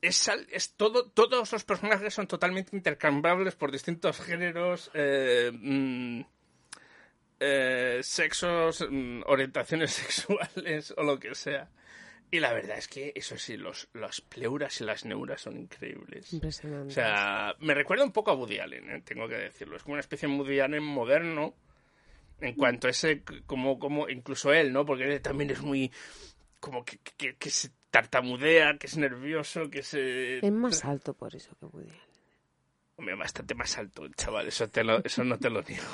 es, 0.00 0.30
es 0.50 0.74
todo, 0.74 1.10
todos 1.10 1.52
los 1.52 1.64
personajes 1.64 2.14
son 2.14 2.26
totalmente 2.26 2.74
intercambiables 2.74 3.56
por 3.56 3.70
distintos 3.70 4.20
géneros, 4.22 4.90
eh, 4.94 5.50
mm, 5.52 6.22
eh, 7.40 8.00
sexos, 8.02 8.86
mm, 8.88 9.22
orientaciones 9.26 9.90
sexuales 9.92 10.94
o 10.96 11.02
lo 11.02 11.18
que 11.18 11.34
sea. 11.34 11.68
Y 12.30 12.40
la 12.40 12.52
verdad 12.52 12.76
es 12.76 12.88
que, 12.88 13.12
eso 13.14 13.38
sí, 13.38 13.56
los, 13.56 13.88
las 13.94 14.20
pleuras 14.20 14.80
y 14.80 14.84
las 14.84 15.06
neuras 15.06 15.40
son 15.40 15.56
increíbles. 15.56 16.32
Impresionante. 16.34 16.88
O 16.88 16.90
sea, 16.90 17.54
me 17.60 17.72
recuerda 17.72 18.04
un 18.04 18.12
poco 18.12 18.30
a 18.30 18.34
Woody 18.34 18.58
Allen, 18.58 18.90
¿eh? 18.90 19.02
tengo 19.02 19.26
que 19.28 19.36
decirlo. 19.36 19.76
Es 19.76 19.82
como 19.82 19.94
una 19.94 20.00
especie 20.00 20.28
de 20.28 20.34
Woody 20.34 20.60
Allen 20.60 20.82
moderno 20.82 21.54
en 22.40 22.54
cuanto 22.54 22.86
a 22.86 22.90
ese, 22.90 23.22
como, 23.46 23.78
como 23.78 24.08
incluso 24.10 24.52
él, 24.52 24.72
¿no? 24.72 24.84
Porque 24.84 25.04
él 25.04 25.20
también 25.22 25.50
es 25.50 25.62
muy, 25.62 25.90
como 26.60 26.84
que, 26.84 26.98
que, 27.16 27.36
que 27.36 27.50
se 27.50 27.70
tartamudea, 27.90 28.76
que 28.78 28.88
es 28.88 28.98
nervioso, 28.98 29.70
que 29.70 29.82
se... 29.82 30.44
es 30.46 30.52
más 30.52 30.84
alto 30.84 31.14
por 31.14 31.34
eso 31.34 31.56
que 31.58 31.64
Woody 31.64 31.88
Allen. 31.88 32.08
Hombre, 32.96 33.14
bastante 33.14 33.54
más 33.54 33.78
alto, 33.78 34.04
el 34.04 34.14
chaval, 34.14 34.48
eso, 34.48 34.68
te 34.68 34.84
lo, 34.84 35.02
eso 35.02 35.24
no 35.24 35.38
te 35.38 35.48
lo 35.48 35.62
niego. 35.68 35.84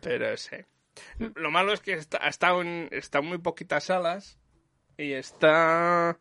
Pero 0.00 0.36
sí. 0.36 0.56
Lo 1.18 1.50
malo 1.50 1.72
es 1.72 1.80
que 1.80 1.92
está, 1.94 2.18
ha 2.22 2.28
estado 2.28 2.60
en, 2.62 2.88
está 2.90 3.18
en 3.18 3.26
muy 3.26 3.38
poquitas 3.38 3.84
salas 3.84 4.38
y 4.98 5.12
está 5.12 6.18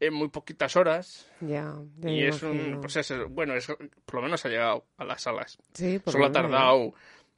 en 0.00 0.14
muy 0.14 0.28
poquitas 0.28 0.76
horas. 0.76 1.30
Ya, 1.40 1.76
ya 1.98 2.10
Y 2.10 2.24
es 2.24 2.42
un. 2.42 2.80
Pues 2.80 2.96
es, 2.96 3.12
bueno, 3.30 3.54
es, 3.54 3.66
por 3.66 4.16
lo 4.16 4.22
menos 4.22 4.44
ha 4.44 4.48
llegado 4.48 4.86
a 4.96 5.04
las 5.04 5.22
salas. 5.22 5.58
Sí, 5.74 5.98
por 5.98 6.12
Solo 6.12 6.24
ha 6.24 6.28
lo 6.28 6.32
tardado 6.32 6.94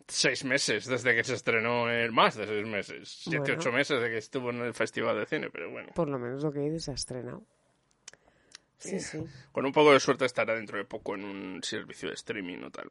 seis 0.08 0.44
meses 0.44 0.86
desde 0.86 1.14
que 1.14 1.24
se 1.24 1.34
estrenó, 1.34 1.90
en 1.90 2.14
más 2.14 2.36
de 2.36 2.46
seis 2.46 2.66
meses. 2.66 3.08
Siete, 3.08 3.38
Bueno. 3.40 3.54
ocho 3.58 3.72
meses 3.72 4.00
de 4.00 4.08
que 4.08 4.18
estuvo 4.18 4.50
en 4.50 4.60
el 4.60 4.74
Festival 4.74 5.18
de 5.18 5.26
Cine, 5.26 5.50
pero 5.50 5.70
bueno. 5.70 5.92
Por 5.94 6.08
lo 6.08 6.18
menos 6.18 6.42
lo 6.42 6.52
que 6.52 6.60
dices, 6.60 6.84
se 6.84 6.90
ha 6.92 6.94
estrenado. 6.94 7.42
Sí, 8.78 9.00
sí. 9.00 9.24
Con 9.52 9.64
un 9.64 9.72
poco 9.72 9.92
de 9.92 10.00
suerte 10.00 10.26
estará 10.26 10.54
dentro 10.54 10.76
de 10.76 10.84
poco 10.84 11.14
en 11.14 11.24
un 11.24 11.62
servicio 11.62 12.08
de 12.08 12.14
streaming 12.14 12.62
o 12.64 12.70
tal. 12.70 12.90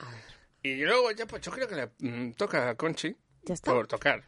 A 0.00 0.10
ver, 0.10 0.20
Y 0.62 0.76
luego 0.76 1.10
ya, 1.12 1.26
pues 1.26 1.42
yo 1.42 1.50
creo 1.52 1.66
que 1.68 1.74
le 1.76 1.90
mm, 1.98 2.32
toca 2.32 2.68
a 2.70 2.74
Conchi 2.74 3.16
ya 3.44 3.54
está. 3.54 3.72
por 3.72 3.86
tocar 3.86 4.22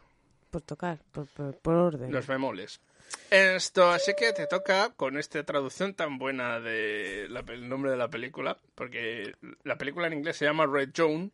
Por 0.49 0.61
tocar, 0.61 0.99
por, 1.11 1.27
por, 1.27 1.57
por 1.59 1.75
orden. 1.75 2.11
los 2.11 2.25
bemoles. 2.27 2.81
Esto, 3.29 3.91
así 3.91 4.13
que 4.17 4.33
te 4.33 4.47
toca 4.47 4.91
con 4.95 5.17
esta 5.17 5.43
traducción 5.43 5.93
tan 5.93 6.17
buena 6.17 6.59
de 6.59 7.27
la 7.29 7.43
pel- 7.43 7.53
el 7.53 7.69
nombre 7.69 7.91
de 7.91 7.97
la 7.97 8.09
película, 8.09 8.57
porque 8.73 9.33
la 9.63 9.77
película 9.77 10.07
en 10.07 10.13
inglés 10.13 10.37
se 10.37 10.45
llama 10.45 10.65
Red 10.65 10.89
Joan, 10.95 11.31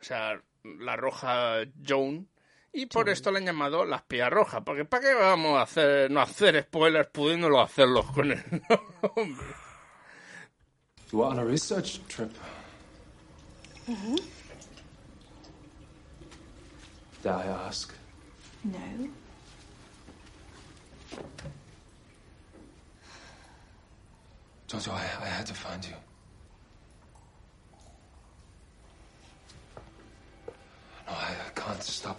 o 0.00 0.04
sea, 0.04 0.40
la 0.64 0.96
roja 0.96 1.58
Joan, 1.86 2.26
y 2.72 2.86
por 2.86 3.08
esto 3.08 3.30
le 3.30 3.38
han 3.38 3.46
llamado 3.46 3.84
la 3.84 3.96
espía 3.96 4.28
roja, 4.28 4.64
porque 4.64 4.84
¿para 4.84 5.06
qué 5.06 5.14
vamos 5.14 5.56
a 5.58 5.62
hacer, 5.62 6.10
no 6.10 6.20
hacer 6.20 6.60
spoilers 6.64 7.08
pudiéndolo 7.10 7.60
hacerlos 7.60 8.10
con 8.10 8.32
el 8.32 8.42
nombre? 9.16 9.46
You 13.86 13.94
were 13.94 14.00
on 14.00 14.06
a 14.06 14.12
research 14.12 14.68
trip. 14.76 14.94
Dare 17.22 17.34
I 17.34 17.44
ask? 17.66 17.94
No. 18.64 18.78
Jojo, 24.68 24.92
I, 24.92 25.02
I 25.22 25.26
had 25.26 25.46
to 25.46 25.54
find 25.54 25.84
you. 25.84 25.94
No, 31.06 31.12
I, 31.12 31.34
I 31.46 31.50
can't 31.54 31.82
stop 31.82 32.18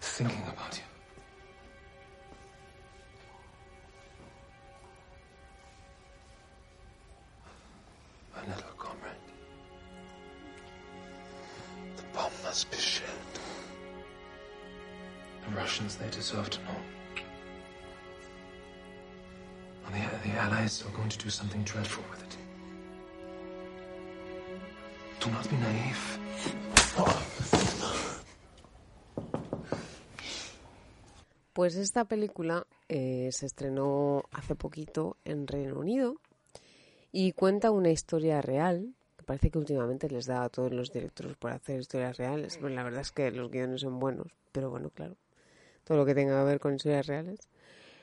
thinking 0.00 0.42
about 0.48 0.76
you. 0.76 0.84
My 8.34 8.54
little 8.54 8.70
must 12.58 12.70
be 12.72 12.76
shelled. 12.76 13.36
The 15.44 15.56
Russians, 15.56 15.94
they 15.94 16.10
deserve 16.10 16.50
to 16.50 16.58
know. 16.64 16.78
And 19.86 19.94
the, 19.94 20.28
the 20.28 20.34
Allies 20.34 20.82
are 20.84 20.90
going 20.96 21.08
to 21.08 21.18
do 21.18 21.30
something 21.30 21.62
dreadful 21.62 22.02
with 22.10 22.20
it. 22.26 22.36
Do 25.20 25.30
not 25.30 25.48
be 25.48 25.56
naive. 25.56 26.18
Pues 31.52 31.76
esta 31.76 32.06
película 32.06 32.66
eh, 32.88 33.28
se 33.30 33.46
estrenó 33.46 34.24
hace 34.32 34.56
poquito 34.56 35.16
en 35.24 35.46
Reino 35.46 35.78
Unido 35.78 36.16
y 37.12 37.32
cuenta 37.32 37.70
una 37.70 37.90
historia 37.90 38.42
real. 38.42 38.96
Parece 39.28 39.50
que 39.50 39.58
últimamente 39.58 40.08
les 40.08 40.24
da 40.24 40.42
a 40.42 40.48
todos 40.48 40.72
los 40.72 40.90
directores 40.90 41.36
por 41.36 41.52
hacer 41.52 41.80
historias 41.80 42.16
reales. 42.16 42.58
Bueno, 42.58 42.76
la 42.76 42.82
verdad 42.82 43.02
es 43.02 43.12
que 43.12 43.30
los 43.30 43.50
guiones 43.50 43.82
son 43.82 44.00
buenos, 44.00 44.28
pero 44.52 44.70
bueno, 44.70 44.88
claro. 44.88 45.18
Todo 45.84 45.98
lo 45.98 46.06
que 46.06 46.14
tenga 46.14 46.40
que 46.40 46.46
ver 46.46 46.58
con 46.58 46.76
historias 46.76 47.06
reales. 47.06 47.38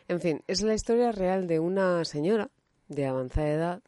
En 0.08 0.22
fin, 0.22 0.44
es 0.46 0.62
la 0.62 0.76
historia 0.76 1.12
real 1.12 1.48
de 1.48 1.60
una 1.60 2.06
señora 2.06 2.52
de 2.90 3.08
avanzada 3.08 3.50
edad. 3.50 3.84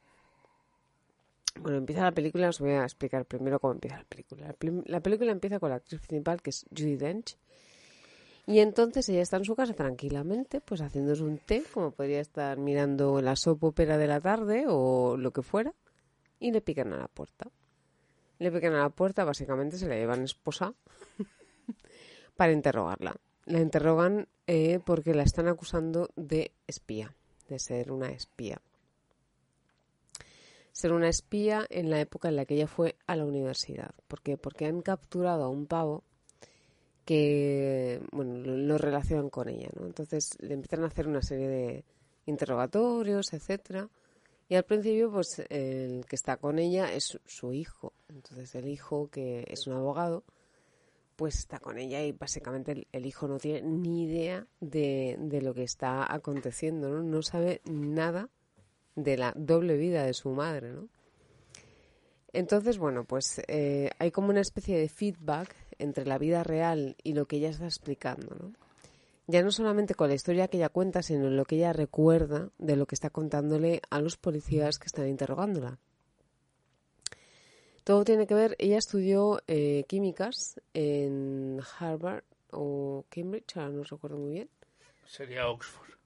Bueno, 1.62 1.78
empieza 1.78 2.06
la 2.06 2.12
película, 2.12 2.50
os 2.50 2.60
voy 2.60 2.72
a 2.72 2.82
explicar 2.82 3.24
primero 3.26 3.60
cómo 3.60 3.74
empieza 3.74 3.98
la 3.98 4.06
película. 4.06 4.56
La, 4.88 5.00
película 5.02 5.32
empieza 5.32 5.60
con 5.60 5.70
la 5.70 5.76
actriz 5.76 6.02
principal, 6.02 6.42
que 6.42 6.50
es 6.50 6.66
Judy 6.76 6.96
Dench, 6.96 7.38
y 8.48 8.62
entonces 8.62 9.08
ella 9.10 9.22
está 9.22 9.38
en 9.38 9.46
su 9.46 9.56
casa 9.56 9.76
tranquilamente, 9.76 10.60
pues 10.60 10.82
haciéndose 10.82 11.22
un 11.22 11.38
té, 11.38 11.64
como 11.72 11.92
podría 11.92 12.20
estar 12.20 12.58
mirando 12.58 13.22
la 13.22 13.36
soap 13.36 13.64
opera 13.64 14.00
de 14.00 14.08
la 14.08 14.22
tarde 14.22 14.66
o 14.68 15.18
lo 15.18 15.30
que 15.30 15.44
fuera, 15.44 15.76
y 16.40 16.52
le 16.52 16.62
pican 16.62 16.94
a 16.94 16.98
la 16.98 17.08
puerta. 17.08 17.50
Le 18.40 18.52
pican 18.52 18.74
a 18.74 18.84
la 18.84 18.90
puerta, 18.90 19.24
básicamente 19.24 19.78
se 19.78 19.88
la 19.88 19.96
llevan 19.96 20.24
esposa 20.24 20.74
para 22.36 22.52
interrogarla. 22.52 23.16
La 23.46 23.60
interrogan 23.60 24.28
eh, 24.46 24.80
porque 24.86 25.14
la 25.14 25.24
están 25.24 25.48
acusando 25.48 26.10
de 26.16 26.52
espía, 26.68 27.16
de 27.48 27.60
ser 27.60 27.92
una 27.92 28.12
espía. 28.12 28.62
Ser 30.72 30.94
una 30.94 31.10
espía 31.10 31.66
en 31.70 31.90
la 31.90 32.00
época 32.00 32.28
en 32.30 32.36
la 32.36 32.46
que 32.46 32.56
ella 32.56 32.68
fue 32.68 32.96
a 33.08 33.16
la 33.16 33.26
universidad. 33.26 33.96
¿Por 34.08 34.22
qué? 34.22 34.38
Porque 34.38 34.68
han 34.68 34.82
capturado 34.82 35.44
a 35.44 35.50
un 35.50 35.66
pavo 35.66 36.04
que 37.04 38.02
bueno 38.12 38.38
lo, 38.40 38.58
lo 38.58 38.78
relacionan 38.78 39.30
con 39.30 39.48
ella, 39.48 39.70
¿no? 39.80 39.88
Entonces 39.88 40.38
le 40.40 40.54
empiezan 40.54 40.84
a 40.84 40.88
hacer 40.88 41.08
una 41.08 41.22
serie 41.22 41.48
de 41.48 41.86
interrogatorios, 42.26 43.34
etcétera. 43.34 43.90
Y 44.50 44.56
al 44.56 44.64
principio, 44.64 45.12
pues 45.12 45.40
el 45.50 46.06
que 46.06 46.16
está 46.16 46.38
con 46.38 46.58
ella 46.58 46.94
es 46.94 47.20
su, 47.26 47.54
hijo. 47.54 47.94
Entonces 48.08 48.56
el 48.56 48.68
hijo, 48.68 49.10
que 49.10 49.46
es 49.48 49.68
un 49.68 49.74
abogado, 49.74 50.24
pues 51.18 51.40
está 51.40 51.60
con 51.60 51.78
ella 51.78 52.02
y 52.04 52.14
básicamente 52.14 52.72
el, 52.72 52.88
el 52.92 53.06
hijo 53.06 53.28
no 53.28 53.40
tiene 53.40 53.64
ni 53.64 54.04
idea 54.04 54.48
de, 54.62 55.18
de 55.20 55.42
lo 55.42 55.54
que 55.54 55.64
está 55.64 56.12
aconteciendo, 56.14 56.90
¿no? 56.90 57.04
No 57.04 57.22
sabe 57.24 57.62
nada 57.66 58.30
de 58.96 59.18
la 59.18 59.34
doble 59.36 59.78
vida 59.78 60.06
de 60.06 60.14
su 60.14 60.30
madre, 60.30 60.72
¿no? 60.72 60.88
Entonces, 62.34 62.78
bueno, 62.78 63.04
pues 63.04 63.42
eh, 63.48 63.90
hay 64.00 64.12
como 64.12 64.30
una 64.30 64.42
especie 64.42 64.78
de 64.78 64.90
feedback 64.90 65.56
entre 65.80 66.06
la 66.06 66.18
vida 66.18 66.44
real 66.44 66.96
y 67.04 67.14
lo 67.14 67.26
que 67.26 67.38
ella 67.38 67.50
está 67.50 67.66
explicando, 67.66 68.36
¿no? 68.36 68.67
Ya 69.28 69.44
no 69.44 69.52
solamente 69.52 69.94
con 69.94 70.08
la 70.08 70.16
historia 70.16 70.48
que 70.48 70.58
ella 70.58 70.70
cuenta, 70.70 71.04
sino 71.04 71.30
lo 71.30 71.44
que 71.44 71.58
ella 71.58 71.74
recuerda 71.74 72.50
de 72.58 72.78
lo 72.78 72.86
que 72.86 72.96
está 72.96 73.10
contándole 73.10 73.82
a 73.90 74.00
los 74.00 74.16
policías 74.16 74.80
que 74.80 74.86
están 74.86 75.08
interrogándola. 75.10 75.80
Todo 77.84 78.04
tiene 78.06 78.26
que 78.26 78.34
ver, 78.34 78.56
ella 78.60 78.78
estudió 78.78 79.42
eh, 79.48 79.84
químicas 79.88 80.62
en 80.74 81.62
Harvard 81.80 82.24
o 82.52 83.06
Cambridge, 83.10 83.58
ahora 83.58 83.70
no 83.70 83.84
recuerdo 83.84 84.18
muy 84.18 84.32
bien. 84.32 84.50
Sería 85.06 85.50
Oxford. 85.50 85.97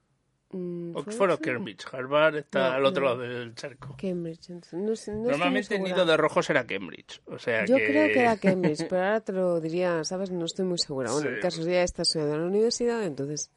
Mm, 0.53 0.91
¿fue 0.93 1.01
Oxford 1.03 1.31
o? 1.31 1.38
Cambridge. 1.39 1.86
Harvard 1.93 2.36
está 2.38 2.70
No, 2.72 2.75
al 2.75 2.86
otro 2.86 3.03
no. 3.03 3.10
lado 3.10 3.20
del 3.22 3.55
charco. 3.55 3.96
Cambridge, 3.98 4.50
entonces, 4.50 5.13
no 5.15 5.29
Normalmente 5.29 5.75
el 5.75 5.84
nido 5.84 6.05
de 6.05 6.17
rojos 6.17 6.50
era 6.50 6.65
Cambridge. 6.67 7.22
O 7.27 7.39
sea 7.39 7.65
Yo 7.65 7.77
que... 7.77 7.86
creo 7.88 8.08
que 8.08 8.20
era 8.20 8.36
Cambridge, 8.38 8.86
pero 8.89 9.01
ahora 9.03 9.22
te 9.22 9.31
lo 9.31 9.62
diría, 9.62 10.03
¿sabes? 10.03 10.29
No 10.31 10.46
estoy 10.46 10.65
muy 10.65 10.77
segura. 10.77 11.12
Bueno, 11.12 11.29
Sí. 11.29 11.36
el 11.36 11.39
caso 11.41 11.62
es 11.62 11.65
que 11.67 11.72
ella 11.74 11.84
está 11.84 12.01
estudiando 12.01 12.36
en 12.36 12.41
la 12.41 12.48
universidad, 12.48 13.03
entonces 13.05 13.50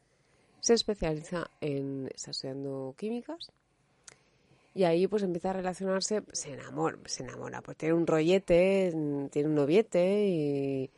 se 0.61 0.73
especializa 0.73 1.49
en... 1.61 2.09
está 2.15 2.31
estudiando 2.31 2.95
químicas 2.97 3.51
y 4.73 4.83
ahí 4.83 5.07
pues 5.07 5.23
empieza 5.23 5.51
a 5.51 5.53
relacionarse, 5.53 6.23
se 6.33 6.53
enamora, 6.53 6.97
se 7.05 7.23
enamora, 7.23 7.61
pues 7.61 7.77
tiene 7.77 7.93
un 7.93 8.05
rollete, 8.07 8.91
tiene 9.31 9.47
un 9.49 9.55
noviete 9.55 10.25
y 10.27 10.89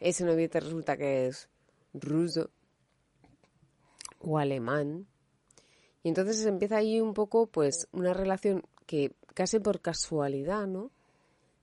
ese 0.00 0.24
noviete 0.24 0.60
resulta 0.60 0.96
que 0.96 1.26
es 1.26 1.48
ruso 1.94 2.48
o 4.20 4.38
alemán. 4.38 5.06
Y 6.02 6.08
entonces 6.08 6.44
empieza 6.46 6.76
ahí 6.78 7.00
un 7.00 7.14
poco 7.14 7.46
pues 7.46 7.88
una 7.92 8.14
relación 8.14 8.62
que 8.86 9.12
casi 9.34 9.58
por 9.58 9.80
casualidad, 9.80 10.66
¿no? 10.66 10.90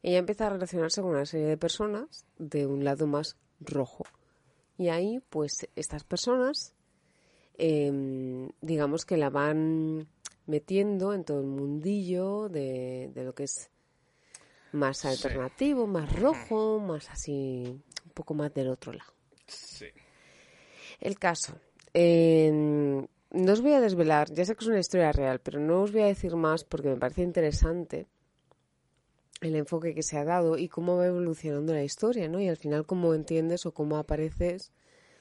ella 0.04 0.20
empieza 0.20 0.46
a 0.46 0.50
relacionarse 0.51 1.01
con 1.01 1.12
una 1.12 1.25
serie 1.25 1.48
de 1.48 1.58
personas 1.58 2.25
de 2.38 2.68
un 2.68 2.84
lado 2.84 3.08
más 3.08 3.38
rojo. 3.60 4.04
Y 4.77 4.89
ahí, 4.89 5.20
pues, 5.30 5.68
estas 5.75 6.04
personas 6.04 6.74
em, 7.58 8.50
digamos 8.62 9.04
que 9.06 9.18
la 9.18 9.30
van 9.32 10.08
metiendo 10.46 11.13
en 11.13 11.24
todo 11.24 11.39
el 11.39 11.48
mundillo 11.48 12.50
de, 12.50 13.10
de 13.15 13.24
lo 13.24 13.34
que 13.34 13.46
es 13.46 13.72
más 14.74 15.00
Sí. 15.00 15.08
alternativo, 15.08 15.88
más 15.88 16.13
rojo, 16.20 16.80
más 16.80 17.10
así, 17.10 17.63
un 18.06 18.12
poco 18.13 18.34
más 18.36 18.54
del 18.54 18.68
otro 18.70 18.92
lado. 18.94 19.12
Sí. 19.48 19.88
El 21.00 21.18
caso. 21.18 21.54
eh, 21.94 23.08
no 23.36 23.51
os 23.54 23.62
voy 23.62 23.74
a 23.74 23.82
desvelar, 23.82 24.32
ya 24.32 24.46
sé 24.46 24.56
que 24.56 24.63
es 24.63 24.70
una 24.70 24.80
historia 24.80 25.12
real, 25.12 25.39
pero 25.39 25.60
no 25.60 25.84
os 25.84 25.92
voy 25.92 26.04
a 26.04 26.08
decir 26.08 26.36
más 26.36 26.63
porque 26.63 26.89
me 26.89 26.98
parece 26.98 27.22
interesante 27.22 28.08
el 29.42 29.56
enfoque 29.56 29.94
que 29.94 30.04
se 30.04 30.18
ha 30.18 30.24
dado 30.24 30.58
y 30.58 30.70
cómo 30.70 30.98
va 30.98 31.08
evolucionando 31.08 31.74
la 31.74 31.84
historia, 31.84 32.30
¿no? 32.30 32.39
Y 32.39 32.48
al 32.48 32.58
final 32.58 32.86
cómo 32.86 33.13
entiendes 33.13 33.65
o 33.65 33.74
cómo 33.74 33.98
apareces, 33.98 34.72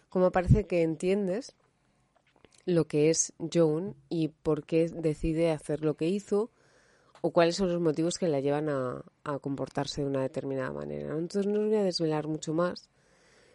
cómo 0.08 0.30
parece 0.30 0.66
que 0.66 0.82
entiendes 0.82 1.56
lo 2.66 2.86
que 2.86 3.10
es 3.10 3.32
Joan 3.52 3.96
y 4.08 4.28
por 4.28 4.64
qué 4.64 4.88
decide 4.88 5.50
hacer 5.50 5.84
lo 5.84 5.94
que 5.94 6.08
hizo 6.08 6.50
o 7.20 7.32
cuáles 7.32 7.56
son 7.56 7.72
los 7.72 7.80
motivos 7.80 8.18
que 8.18 8.28
la 8.28 8.40
llevan 8.40 8.68
a, 8.68 9.04
a 9.24 9.38
comportarse 9.40 10.02
de 10.02 10.06
una 10.06 10.22
determinada 10.22 10.72
manera. 10.72 11.16
Entonces 11.16 11.46
no 11.46 11.60
os 11.60 11.66
voy 11.68 11.76
a 11.76 11.84
desvelar 11.84 12.28
mucho 12.28 12.54
más. 12.54 12.88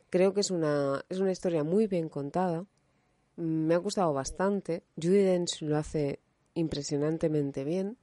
Creo 0.09 0.33
que 0.33 0.41
es 0.41 0.51
una, 0.51 1.05
es 1.07 1.19
una 1.19 1.31
historia 1.31 1.63
muy 1.63 1.87
bien 1.87 2.09
contada. 2.09 2.65
Me 3.39 3.73
ha 3.73 3.77
gustado 3.77 4.11
bastante. 4.11 4.83
Judy 5.01 5.19
Dench 5.23 5.61
lo 5.61 5.77
hace 5.77 6.19
impresionantemente 6.55 7.63
bien. 7.63 7.95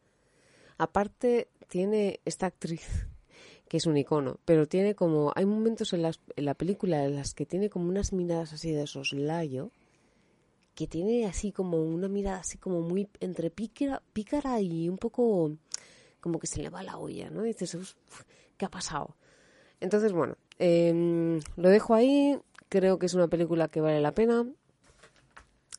Aparte, 0.78 1.49
tiene 1.69 2.21
esta 2.25 2.47
actriz 2.47 3.07
que 3.69 3.76
es 3.76 3.85
un 3.85 3.99
icono, 3.99 4.38
pero 4.47 4.66
tiene 4.66 4.95
como. 4.95 5.33
Hay 5.35 5.45
momentos 5.45 5.93
en, 5.93 6.00
las, 6.00 6.21
en 6.37 6.47
la 6.47 6.55
película 6.55 7.05
en 7.05 7.16
las 7.16 7.35
que 7.35 7.45
tiene 7.45 7.69
como 7.69 7.90
unas 7.90 8.14
miradas 8.14 8.55
así 8.55 8.73
de 8.73 8.87
soslayo, 8.87 9.73
que 10.75 10.87
tiene 10.87 11.26
así 11.26 11.52
como 11.52 11.83
una 11.83 12.09
mirada 12.09 12.38
así 12.38 12.57
como 12.57 12.81
muy 12.81 13.07
entre 13.21 13.50
pícara, 13.50 14.02
pícara 14.14 14.62
y 14.62 14.88
un 14.88 14.97
poco 14.97 15.52
como 16.23 16.38
que 16.38 16.47
se 16.47 16.62
le 16.62 16.71
va 16.71 16.83
la 16.83 16.97
olla, 16.97 17.28
¿no? 17.28 17.45
Y 17.45 17.49
dices, 17.49 17.75
"Uf, 17.75 17.93
¿qué 18.57 18.64
ha 18.64 18.71
pasado? 18.71 19.16
Entonces, 19.81 20.14
bueno, 20.14 20.38
em, 20.59 21.40
lo 21.57 21.69
dejo 21.69 21.93
ahí. 21.93 22.38
Creo 22.71 22.99
que 22.99 23.05
es 23.05 23.12
una 23.12 23.28
película 23.28 23.69
que 23.69 23.83
vale 23.83 24.00
la 24.00 24.12
pena. 24.14 24.47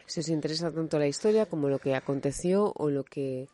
Si 0.07 0.21
os 0.21 0.29
interesa 0.29 0.71
tanto 0.71 0.97
la 0.97 1.07
historia 1.07 1.45
como 1.45 1.69
lo 1.69 1.77
que 1.79 1.93
aconteció 1.93 2.73
o 2.75 2.89
lo 2.89 3.03
que 3.03 3.47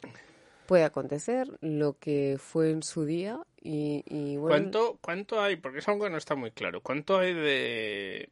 puede 0.68 0.86
acontecer, 0.86 1.48
lo 1.60 1.98
que 2.00 2.38
fue 2.40 2.72
en 2.72 2.84
su 2.84 3.04
día 3.06 3.40
y, 3.62 4.04
y 4.08 4.38
bueno, 4.38 4.56
¿Cuánto, 4.56 4.98
¿Cuánto 5.02 5.42
hay? 5.42 5.58
Porque 5.58 5.80
es 5.80 5.88
algo 5.90 6.06
que 6.06 6.10
no 6.12 6.18
está 6.18 6.36
muy 6.36 6.52
claro. 6.52 6.80
¿Cuánto 6.82 7.18
hay 7.18 7.34
de, 7.34 8.30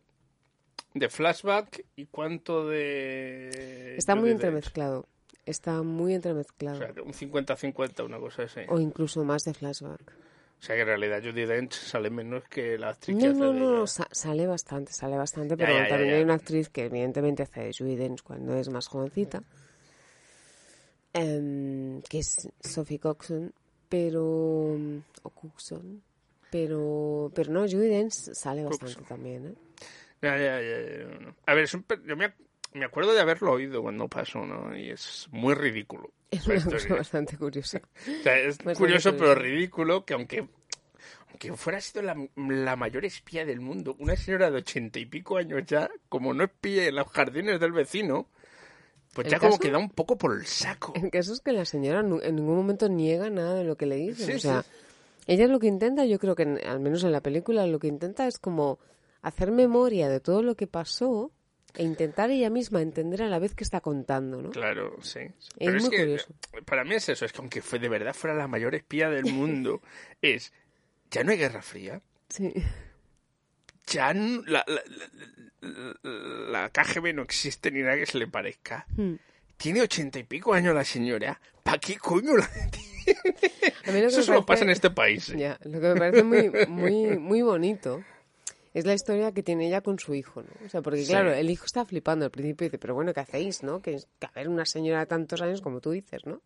de 0.94 1.10
flashback 1.10 1.84
y 1.96 2.06
cuánto 2.06 2.68
de... 2.68 3.96
está 3.98 4.16
muy 4.16 4.30
entremezclado. 4.30 5.08
Está 5.46 5.82
muy 5.82 6.13
O 6.13 6.16
entremezclado. 6.16 6.78
sea, 6.78 6.94
un 7.04 7.13
50-50, 7.13 8.06
una 8.06 8.20
cosa 8.20 8.44
así. 8.44 8.62
O 8.70 8.80
incluso 8.80 9.24
más 9.24 9.44
de 9.44 9.54
flashback. 9.54 10.13
O 10.62 10.63
sea 10.63 10.75
que 10.75 10.82
en 10.82 10.88
realidad 10.88 11.22
Judy 11.24 11.46
Dench 11.46 11.74
sale 11.74 12.10
menos 12.12 12.44
que 12.48 12.77
la 12.77 12.89
actriz 12.89 13.18
que 13.18 13.25
No, 13.25 13.32
hace 13.32 13.39
no, 13.39 13.53
no, 13.80 13.88
sa- 13.88 14.08
sale 14.12 14.46
bastante, 14.46 14.94
sale 14.94 15.18
bastante, 15.18 15.58
pero 15.58 15.74
ya, 15.74 15.80
ya, 15.82 15.88
también 15.89 16.12
ya. 16.12 16.15
hay 16.18 16.24
una 16.24 16.36
actriz 16.36 16.70
que 16.70 16.86
evidentemente 16.86 17.44
hace 17.44 17.62
de 17.62 17.74
Judy 17.77 17.96
Dench 17.96 18.22
cuando 18.22 18.56
es 18.56 18.70
más 18.70 18.88
jovencita, 18.88 19.41
em, 21.13 22.01
que 22.03 22.20
es 22.20 22.48
Sophie 22.62 23.00
Coxon, 23.00 23.51
pero... 23.89 24.77
o 25.24 25.30
Coxon, 25.34 26.01
pero, 26.50 27.32
pero 27.34 27.51
no, 27.51 27.62
Judy 27.62 27.88
Dench 27.89 28.13
sale 28.13 28.63
bastante 28.63 29.03
también, 29.03 29.48
¿eh? 29.48 29.56
Ya, 30.22 30.38
ya, 30.38 30.62
ya, 30.62 30.77
ya, 30.82 31.03
no, 31.06 31.20
no. 31.20 31.36
A 31.48 31.53
ver, 31.56 31.63
es 31.63 31.74
un 31.74 31.84
pe- 31.84 32.00
yo 32.06 32.15
me, 32.15 32.34
me 32.74 32.86
acuerdo 32.86 33.13
de 33.13 33.22
haberlo 33.22 33.53
oído 33.53 33.82
cuando 33.82 34.08
pasó, 34.08 34.46
¿no? 34.46 34.77
Y 34.77 34.91
es 34.91 35.27
muy 35.32 35.56
ridículo. 35.56 36.12
Es 36.32 36.48
una 36.48 36.56
cosa 36.64 36.76
historia. 36.78 36.96
bastante 36.98 37.38
curiosa. 37.38 37.82
O 37.84 38.24
sea, 38.24 38.38
es 38.40 38.58
Bastante 38.58 38.76
curioso, 38.80 39.10
curioso. 39.12 39.18
pero 39.18 39.36
ridículo 39.36 40.06
que 40.06 40.14
aunque, 40.14 40.48
aunque 41.30 41.54
fuera 41.54 41.82
sido 41.82 42.02
la, 42.02 42.16
la 42.36 42.76
mayor 42.76 43.06
espía 43.06 43.46
del 43.46 43.60
mundo, 43.60 43.96
una 44.00 44.16
señora 44.16 44.50
de 44.50 44.58
ochenta 44.58 44.98
y 45.00 45.06
pico 45.06 45.38
años 45.38 45.64
ya, 45.68 45.90
como 46.10 46.34
no 46.34 46.44
espía 46.46 46.88
en 46.88 46.96
los 46.96 47.08
jardines 47.10 47.60
del 47.60 47.74
vecino, 47.74 48.27
pues 49.14 49.25
¿El 49.27 49.32
ya 49.34 49.40
como 49.40 49.51
caso? 49.51 49.62
que 49.62 49.72
da 49.72 49.77
un 49.77 49.90
poco 49.90 50.18
por 50.18 50.34
el 50.38 50.46
saco. 50.46 50.94
El 50.96 51.12
caso 51.12 51.34
es 51.34 51.42
que 51.42 51.51
la 51.51 51.66
señora 51.66 52.00
en 52.00 52.36
ningún 52.36 52.55
momento 52.55 52.88
niega 52.88 53.29
nada 53.29 53.53
de 53.55 53.66
lo 53.66 53.75
que 53.75 53.86
le 53.86 53.98
dicen. 53.98 54.25
Sí, 54.27 54.34
o 54.34 54.40
sea, 54.40 54.62
sí. 54.64 54.70
ella 55.27 55.48
lo 55.48 55.60
que 55.60 55.68
intenta, 55.68 56.05
yo 56.05 56.18
creo 56.18 56.36
que 56.36 56.44
en- 56.44 56.66
al 56.66 56.79
menos 56.79 57.03
en 57.03 57.12
la 57.12 57.20
película, 57.22 57.68
lo 57.68 57.77
que 57.79 57.88
intenta 57.88 58.25
es 58.27 58.38
como 58.40 58.79
hacer 59.22 59.51
memoria 59.51 60.08
de 60.08 60.22
todo 60.22 60.42
lo 60.44 60.55
que 60.55 60.66
pasó 60.66 61.32
e 61.75 61.84
intentar 61.84 62.29
ella 62.31 62.50
misma 62.50 62.81
entender 62.81 63.22
a 63.24 63.27
la 63.29 63.40
vez 63.40 63.53
que 63.55 63.64
está 63.64 63.81
contando, 63.81 64.42
¿no? 64.42 64.50
Claro, 64.51 64.98
sí. 65.01 65.20
Es 65.20 65.34
Pero 65.57 65.77
es 65.77 65.84
muy 65.84 65.92
que 65.92 65.98
curioso. 66.00 66.27
para 66.66 66.84
mí 66.84 66.96
es 66.96 67.07
eso, 67.10 67.25
es 67.25 67.31
que 67.34 67.40
aunque 67.40 67.62
fue 67.62 67.79
de 67.79 67.90
verdad 67.90 68.14
fuera 68.14 68.36
la 68.36 68.48
mayor 68.48 68.75
espía 68.75 69.10
del 69.10 69.25
mundo, 69.34 69.81
es 70.22 70.53
ya 71.12 71.24
no 71.24 71.31
hay 71.31 71.38
guerra 71.38 71.62
fría, 71.62 72.01
Sí. 72.29 72.53
ya 73.88 74.14
la, 74.14 74.42
la, 74.46 74.64
la- 74.68 74.81
la 75.62 76.70
KGB 76.70 77.14
no 77.14 77.22
existe 77.22 77.70
ni 77.72 77.81
nada 77.81 77.98
que 77.98 78.05
se 78.05 78.18
le 78.18 78.27
parezca. 78.27 78.86
Hmm. 78.98 79.16
Tiene 79.57 79.81
ochenta 79.81 80.18
y 80.18 80.24
pico 80.24 80.53
años 80.53 80.74
la 80.74 80.84
señora. 80.84 81.40
¿Para 81.64 81.77
qué 81.77 81.98
coño 81.98 82.36
la 82.36 82.46
A 82.46 83.92
mí 83.92 84.01
lo 84.01 84.07
que 84.07 84.07
Eso 84.07 84.24
solo 84.24 84.40
pasa 84.46 84.62
parece- 84.62 84.64
en 84.64 84.70
este 84.72 84.90
país. 84.90 85.29
¿eh? 85.29 85.38
Ya, 85.38 85.60
lo 85.64 85.79
que 85.79 85.88
me 85.90 85.96
parece 85.96 86.24
muy, 86.24 86.50
muy, 86.68 87.18
muy 87.20 87.42
bonito 87.44 88.03
es 88.74 88.86
la 88.86 88.94
historia 88.94 89.31
que 89.31 89.44
tiene 89.44 89.68
ella 89.68 89.81
con 89.81 90.00
su 90.00 90.14
hijo, 90.14 90.42
¿no? 90.42 90.50
O 90.66 90.70
sea, 90.70 90.81
porque 90.81 91.03
Sí. 91.03 91.12
claro, 91.12 91.34
el 91.34 91.50
hijo 91.50 91.66
está 91.66 91.86
flipando 91.86 92.25
al 92.25 92.31
principio 92.31 92.66
y 92.66 92.70
dice, 92.70 92.77
pero 92.77 92.96
bueno, 92.96 93.14
¿qué 93.14 93.20
hacéis, 93.20 93.64
no? 93.64 93.81
Que, 93.81 93.98
ver 94.34 94.50
una 94.50 94.66
señora 94.66 95.00
de 95.00 95.05
tantos 95.07 95.42
años 95.42 95.62
como 95.62 95.81
tú 95.81 95.92
dices, 95.92 96.25
¿no? 96.25 96.42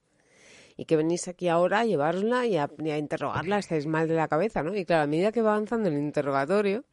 Y 0.77 0.85
que 0.85 0.97
venís 0.97 1.27
aquí 1.27 1.47
ahora 1.47 1.81
a 1.81 1.85
llevarla 1.85 2.45
y 2.45 2.57
a, 2.57 2.69
y 2.79 2.89
a 2.89 2.97
interrogarla, 2.97 3.59
estáis 3.59 3.85
mal 3.85 4.07
de 4.07 4.15
la 4.15 4.27
cabeza, 4.27 4.63
¿no? 4.63 4.75
Y 4.75 4.85
claro, 4.85 5.03
a 5.03 5.07
medida 5.07 5.31
que 5.31 5.41
va 5.41 5.53
avanzando 5.53 5.87
el 5.87 5.95
interrogatorio, 5.95 6.83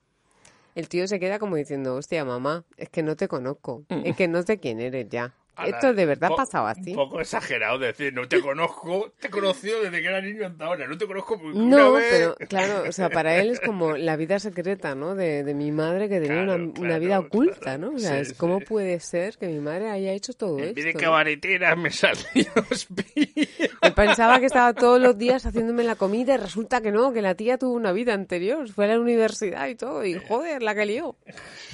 el 0.75 0.89
tío 0.89 1.07
se 1.09 1.19
queda 1.19 1.39
como 1.39 1.57
diciendo, 1.57 1.95
hostia, 1.97 2.25
mamá, 2.25 2.65
es 2.77 2.89
que 2.91 3.03
no 3.03 3.17
te 3.17 3.29
conozco, 3.29 3.85
es 3.89 4.17
que 4.17 4.29
no 4.29 4.43
sé 4.43 4.59
quién 4.59 4.81
eres 4.81 5.09
ya. 5.09 5.35
Esto 5.67 5.93
de 5.93 6.07
verdad 6.07 6.31
pasaba 6.37 6.71
así. 6.71 6.91
Un 6.91 6.97
poco 6.97 7.21
exagerado 7.21 7.79
decir, 7.79 8.13
no 8.15 8.27
te 8.27 8.41
conozco, 8.43 9.13
te 9.21 9.29
he 9.29 9.31
conocido 9.31 9.83
desde 9.83 10.01
que 10.01 10.09
era 10.09 10.21
niño 10.21 10.47
hasta 10.47 10.65
ahora, 10.65 10.87
no 10.87 10.97
te 10.99 11.07
conozco 11.07 11.39
porque 11.41 11.59
una 11.59 11.77
No, 11.77 11.93
vez... 11.93 12.07
pero 12.11 12.37
claro, 12.49 12.85
o 12.89 12.93
sea, 12.93 13.11
para 13.11 13.37
él 13.37 13.51
es 13.51 13.61
como 13.61 13.97
la 13.97 14.17
vida 14.17 14.39
secreta, 14.39 14.95
¿no? 14.95 15.15
De, 15.15 15.45
de 15.45 15.55
mi 15.55 15.71
madre 15.71 16.09
que 16.09 16.21
tenía 16.21 16.45
Claro, 16.45 16.55
una, 16.55 16.65
una 16.65 16.73
claro, 16.81 17.01
vida 17.01 17.19
oculta, 17.21 17.61
claro. 17.61 17.91
¿no? 17.91 17.97
O 17.97 17.99
sea, 17.99 18.15
Sí, 18.25 18.31
es 18.33 18.39
cómo 18.39 18.59
sí. 18.61 18.65
puede 18.67 18.99
ser 19.01 19.37
que 19.39 19.47
mi 19.47 19.61
madre 19.61 19.91
haya 19.91 20.13
hecho 20.13 20.33
todo 20.33 20.59
En 20.59 20.65
esto. 20.65 20.81
de 20.81 20.95
¿no? 20.95 21.01
cabaretera 21.01 21.77
me 21.77 21.91
salió. 21.91 22.23
Yo 23.83 23.95
pensaba 23.95 24.41
que 24.41 24.47
estaba 24.47 24.73
todos 24.73 25.01
los 25.01 25.17
días 25.19 25.45
haciéndome 25.47 25.85
la 25.85 25.97
comida 25.97 26.35
y 26.35 26.37
resulta 26.39 26.81
que 26.81 26.91
no, 26.93 27.13
que 27.13 27.23
la 27.23 27.35
tía 27.35 27.59
tuvo 27.59 27.73
una 27.75 27.93
vida 27.93 28.15
anterior, 28.15 28.69
fue 28.71 28.87
a 28.87 28.89
la 28.89 29.01
universidad 29.01 29.67
y 29.69 29.75
todo, 29.75 30.05
y 30.05 30.15
joder, 30.19 30.63
la 30.63 30.75
que 30.75 30.87
lió. 30.87 31.17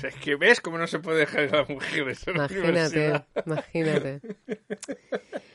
Es 0.02 0.14
que 0.16 0.36
ves 0.36 0.60
cómo 0.60 0.78
no 0.78 0.86
se 0.86 0.98
puede 0.98 1.20
dejar 1.20 1.44
a 1.54 1.58
las 1.60 1.68
mujeres 1.68 2.26
la 2.26 2.32
Imagínate, 2.32 2.60
universidad. 2.68 3.26
Imagínate. 3.74 4.20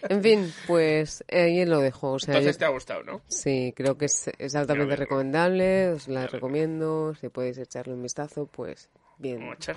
En 0.09 0.21
fin, 0.21 0.53
pues 0.67 1.23
ahí 1.31 1.65
lo 1.65 1.79
dejo. 1.79 2.13
O 2.13 2.19
sea, 2.19 2.33
Entonces 2.35 2.55
yo- 2.55 2.59
te 2.59 2.65
ha 2.65 2.69
gustado, 2.69 3.03
¿no? 3.03 3.21
Sí, 3.27 3.73
creo 3.75 3.97
que 3.97 4.05
es, 4.05 4.29
es 4.37 4.55
altamente 4.55 4.95
recomendable, 4.95 5.89
os 5.89 6.07
la 6.07 6.27
recomiendo, 6.27 7.13
si 7.15 7.29
podéis 7.29 7.57
echarle 7.57 7.93
un 7.93 8.01
vistazo, 8.01 8.45
pues 8.47 8.89
bien. 9.17 9.39
Vamos 9.39 9.53
a 9.53 9.71
echar 9.71 9.75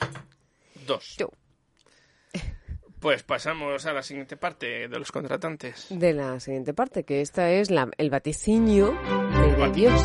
dos. 0.87 1.17
Yo. 1.19 1.31
Pues 2.99 3.23
pasamos 3.23 3.85
a 3.87 3.93
la 3.93 4.03
siguiente 4.03 4.37
parte 4.39 4.89
de 4.89 4.99
los 4.99 5.13
contratantes. 5.13 5.87
de 5.91 6.13
la 6.15 6.41
siguiente 6.41 6.73
parte, 6.75 7.05
que 7.05 7.21
esta 7.21 7.51
es 7.53 7.71
la, 7.71 7.89
el 7.99 8.11
vaticinio 8.11 8.97
de, 9.59 9.71
Dios. 9.73 10.03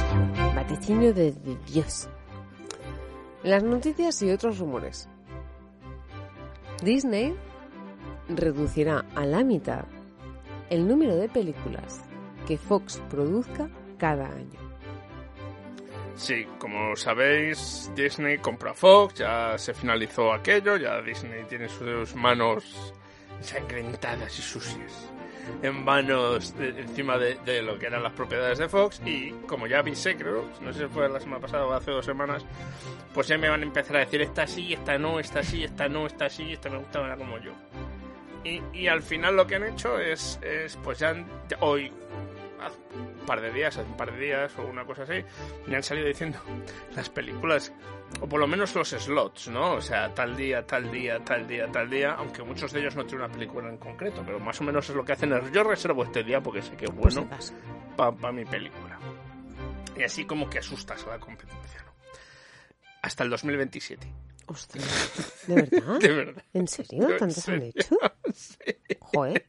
Vaticinio 0.54 1.14
de, 1.14 1.32
de 1.32 1.58
Dios. 1.72 2.10
Las 3.44 3.64
noticias 3.64 4.22
y 4.22 4.30
otros 4.30 4.60
rumores. 4.60 5.08
Disney 6.84 7.34
reducirá 8.30 9.06
a 9.16 9.26
la 9.26 9.44
mitad 9.44 9.86
el 10.70 10.88
número 10.88 11.16
de 11.16 11.28
películas 11.28 12.02
que 12.48 12.58
Fox 12.58 13.02
produzca 13.10 13.70
cada 13.98 14.28
año. 14.28 14.60
Sí, 16.16 16.46
como 16.58 16.96
sabéis, 16.96 17.92
Disney 17.96 18.38
compró 18.38 18.72
a 18.72 18.74
Fox, 18.74 19.16
ya 19.16 19.58
se 19.58 19.74
finalizó 19.74 20.32
aquello, 20.32 20.78
ya 20.78 21.02
Disney 21.02 21.44
tiene 21.46 21.68
sus 21.68 22.16
manos 22.16 22.94
ensangrentadas 23.40 24.38
y 24.38 24.42
sucias 24.42 25.12
en 25.62 25.84
manos 25.84 26.54
encima 26.60 27.18
de, 27.18 27.62
lo 27.62 27.78
que 27.78 27.88
eran 27.88 28.04
las 28.04 28.14
propiedades 28.14 28.58
de 28.58 28.70
Fox 28.70 29.02
y 29.06 29.32
como 29.48 29.68
ya 29.68 29.80
avisé, 29.80 30.16
creo, 30.16 30.50
no 30.62 30.74
sé 30.74 30.84
si 30.84 30.88
fue 30.88 31.10
la 31.10 31.20
semana 31.20 31.42
pasada 31.42 31.66
o 31.66 31.74
hace 31.74 31.92
dos 31.92 32.06
semanas, 32.06 32.46
pues 33.14 33.28
ya 33.28 33.38
me 33.38 33.50
van 33.50 33.62
a 33.62 33.64
empezar 33.64 33.98
a 33.98 34.00
decir 34.00 34.22
esta 34.22 34.48
sí, 34.48 34.74
esta 34.74 34.98
no, 34.98 35.20
esta 35.20 35.44
sí, 35.44 35.64
esta 35.64 35.88
no, 35.88 36.08
esta 36.08 36.30
sí, 36.30 36.54
esta 36.54 36.70
me 36.70 36.78
gusta 36.78 37.16
como 37.18 37.38
yo. 37.40 37.52
Y, 38.44 38.62
y 38.74 38.88
al 38.88 39.02
final 39.04 39.36
lo 39.36 39.46
que 39.46 39.56
han 39.56 39.64
hecho 39.66 40.00
es, 40.00 40.40
es 40.42 40.76
pues 40.78 41.00
ya 41.00 41.10
han- 41.10 41.28
ya 41.48 41.58
hoy, 41.60 41.92
haz- 42.60 42.80
un 42.96 43.26
par 43.26 43.40
de 43.42 43.52
días, 43.52 43.78
hace 43.78 43.88
un 43.88 43.96
par 43.98 44.12
de 44.12 44.20
días 44.20 44.52
o 44.58 44.64
una 44.66 44.84
cosa 44.86 45.04
así, 45.04 45.24
me 45.68 45.76
han 45.76 45.84
salido 45.84 46.08
diciendo 46.08 46.40
las 46.96 47.08
películas, 47.10 47.72
o 48.20 48.28
por 48.28 48.40
lo 48.40 48.48
menos 48.48 48.74
los 48.76 48.90
slots, 48.90 49.50
¿no? 49.50 49.74
O 49.74 49.82
sea, 49.82 50.12
tal 50.14 50.36
día, 50.36 50.66
tal 50.66 50.92
día, 50.92 51.20
tal 51.24 51.48
día, 51.48 51.72
tal 51.72 51.90
día, 51.90 52.14
aunque 52.14 52.42
muchos 52.44 52.72
de 52.74 52.80
ellos 52.82 52.96
no 52.96 53.06
tienen 53.06 53.26
una 53.26 53.34
película 53.34 53.70
en 53.70 53.78
concreto, 53.78 54.24
pero 54.26 54.40
más 54.40 54.60
o 54.60 54.64
menos 54.64 54.90
es 54.90 54.96
lo 54.96 55.06
que 55.06 55.14
hacen. 55.14 55.32
es, 55.34 55.52
Yo 55.52 55.64
reservo 55.64 56.04
este 56.04 56.24
día 56.24 56.42
porque 56.42 56.62
sé 56.64 56.76
que 56.76 56.86
es 56.86 56.92
si 56.92 56.98
bueno 56.98 57.22
acaso. 57.22 57.54
para 57.96 58.32
mi 58.32 58.44
película. 58.46 58.98
Y 59.96 60.04
así 60.04 60.26
como 60.26 60.50
que 60.50 60.60
asustas 60.60 61.06
a 61.06 61.10
la 61.12 61.20
competencia, 61.20 61.84
¿no? 61.86 61.92
Hasta 63.04 63.24
el 63.24 63.30
2027. 63.30 64.08
¿De 65.48 65.56
verdad? 65.56 66.00
De 66.00 66.08
verdad. 66.14 66.44
¿En 66.54 66.68
serio? 66.68 67.10
¿En 67.10 67.18
¿Tantos 67.18 67.48
han 67.50 67.62
hecho? 67.64 67.98
Joder. 69.00 69.46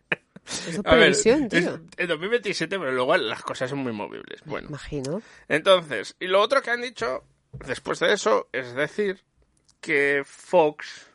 Eso 0.67 0.83
A 0.85 0.95
ver, 0.97 1.01
previsión, 1.13 1.45
es 1.45 1.65
tío. 1.65 1.81
el 1.97 2.09
2027, 2.09 2.79
pero 2.79 2.91
luego 2.93 3.17
las 3.17 3.43
cosas 3.43 3.71
son 3.71 3.79
muy 3.81 3.93
movibles. 3.93 4.43
Bueno, 4.45 4.69
Imagino. 4.69 5.23
entonces, 5.49 6.17
y 6.19 6.27
lo 6.27 6.41
otro 6.41 6.61
que 6.63 6.71
han 6.71 6.83
dicho 6.83 7.25
después 7.67 8.01
de 8.01 8.13
eso 8.13 8.49
es 8.53 8.75
decir 8.75 9.23
que 9.81 10.23
Fox 10.27 11.07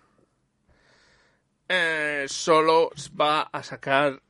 eh, 1.70 2.26
solo 2.30 2.92
va 3.20 3.42
a 3.42 3.64
sacar, 3.64 4.22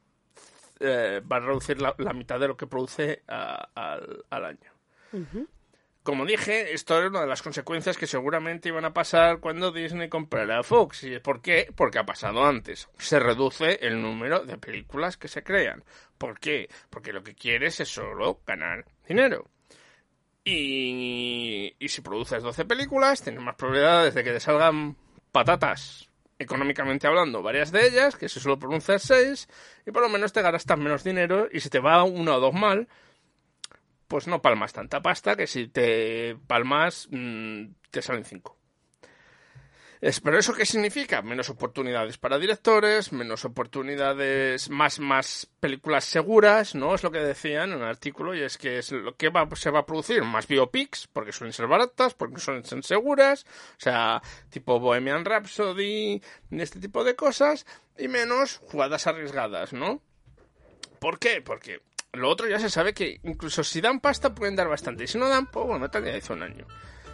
eh, 0.79 1.21
va 1.31 1.37
a 1.37 1.39
reducir 1.41 1.79
la, 1.81 1.93
la 1.99 2.13
mitad 2.13 2.39
de 2.39 2.47
lo 2.47 2.57
que 2.57 2.65
produce 2.67 3.23
a- 3.27 3.69
al, 3.75 4.25
al 4.29 4.45
año. 4.45 4.71
Como 6.07 6.25
dije, 6.25 6.73
esto 6.73 7.03
es 7.03 7.09
una 7.09 7.19
de 7.19 7.27
las 7.27 7.41
consecuencias 7.41 7.97
que 7.97 8.07
seguramente 8.07 8.69
iban 8.69 8.85
a 8.85 8.93
pasar 8.93 9.41
cuando 9.41 9.73
Disney 9.73 10.07
comprara 10.07 10.59
a 10.59 10.63
Fox. 10.63 11.03
¿Y 11.03 11.19
por 11.19 11.41
qué? 11.41 11.69
Porque 11.75 11.99
ha 11.99 12.05
pasado 12.05 12.45
antes. 12.45 12.87
Se 12.97 13.19
reduce 13.19 13.85
el 13.85 14.01
número 14.01 14.45
de 14.45 14.57
películas 14.57 15.17
que 15.17 15.27
se 15.27 15.43
crean. 15.43 15.83
¿Por 16.17 16.39
qué? 16.39 16.69
Porque 16.89 17.11
lo 17.11 17.23
que 17.23 17.35
quieres 17.35 17.81
es 17.81 17.89
solo 17.89 18.39
ganar 18.47 18.85
dinero. 19.05 19.49
Y, 20.45 21.75
si 21.89 21.99
produces 21.99 22.41
12 22.41 22.63
películas, 22.63 23.21
tienes 23.21 23.43
más 23.43 23.55
probabilidades 23.55 24.13
de 24.13 24.23
que 24.23 24.31
te 24.31 24.39
salgan 24.39 24.95
patatas, 25.33 26.09
económicamente 26.39 27.05
hablando, 27.05 27.43
varias 27.43 27.73
de 27.73 27.85
ellas, 27.85 28.15
que 28.15 28.29
si 28.29 28.39
solo 28.39 28.57
pronuncias 28.57 29.01
6, 29.01 29.49
y 29.85 29.91
por 29.91 30.03
lo 30.03 30.07
menos 30.07 30.31
te 30.31 30.41
gastas 30.41 30.77
menos 30.77 31.03
dinero, 31.03 31.49
y 31.51 31.59
si 31.59 31.69
te 31.69 31.81
va 31.81 32.05
una 32.05 32.37
o 32.37 32.39
dos 32.39 32.53
mal, 32.53 32.87
pues 34.07 34.27
no 34.27 34.41
palmas 34.41 34.73
tanta 34.73 35.01
pasta, 35.01 35.35
que 35.35 35.47
si 35.47 35.67
te 35.67 36.35
palmas, 36.47 37.07
mm, 37.11 37.65
te 37.91 38.01
salen 38.01 38.25
5. 38.25 38.57
Es, 39.99 40.19
¿Pero 40.19 40.37
eso 40.37 40.53
qué 40.53 40.65
significa? 40.65 41.23
Menos 41.23 41.49
oportunidades 41.49 42.19
para 42.19 42.37
directores, 42.37 43.11
menos 43.11 43.45
oportunidades, 43.45 44.69
más, 44.69 44.99
más 44.99 45.49
películas 45.59 46.05
seguras, 46.05 46.75
¿no? 46.75 46.93
Es 46.93 47.01
lo 47.01 47.09
que 47.09 47.17
decían 47.17 47.71
en 47.71 47.79
el 47.79 47.87
artículo, 47.87 48.35
y 48.35 48.41
es 48.41 48.59
que 48.59 48.77
es 48.77 48.91
lo 48.91 49.15
que 49.15 49.29
va, 49.29 49.47
se 49.55 49.71
va 49.71 49.79
a 49.79 49.85
producir 49.87 50.21
más 50.23 50.47
biopics, 50.47 51.07
porque 51.07 51.31
suelen 51.31 51.53
ser 51.53 51.65
baratas, 51.65 52.13
porque 52.13 52.39
suelen 52.39 52.63
ser 52.63 52.83
seguras, 52.83 53.45
o 53.71 53.79
sea, 53.79 54.21
tipo 54.51 54.79
Bohemian 54.79 55.25
Rhapsody, 55.25 56.21
este 56.51 56.79
tipo 56.79 57.03
de 57.03 57.15
cosas, 57.15 57.65
y 57.97 58.07
menos 58.07 58.57
jugadas 58.57 59.07
arriesgadas, 59.07 59.73
¿no? 59.73 60.03
¿Por 60.99 61.17
qué? 61.17 61.41
Porque 61.41 61.81
lo 62.17 62.29
otro 62.29 62.47
ya 62.47 62.59
se 62.59 62.69
sabe 62.69 62.93
que 62.93 63.19
incluso 63.23 63.63
si 63.63 63.81
dan 63.81 63.99
pasta 63.99 64.33
pueden 64.33 64.55
dar 64.55 64.67
bastante, 64.67 65.05
y 65.05 65.07
si 65.07 65.17
no 65.17 65.29
dan, 65.29 65.47
pues 65.47 65.65
bueno, 65.65 65.89
ya 65.89 66.17
hizo 66.17 66.33
un 66.33 66.43
año. 66.43 66.65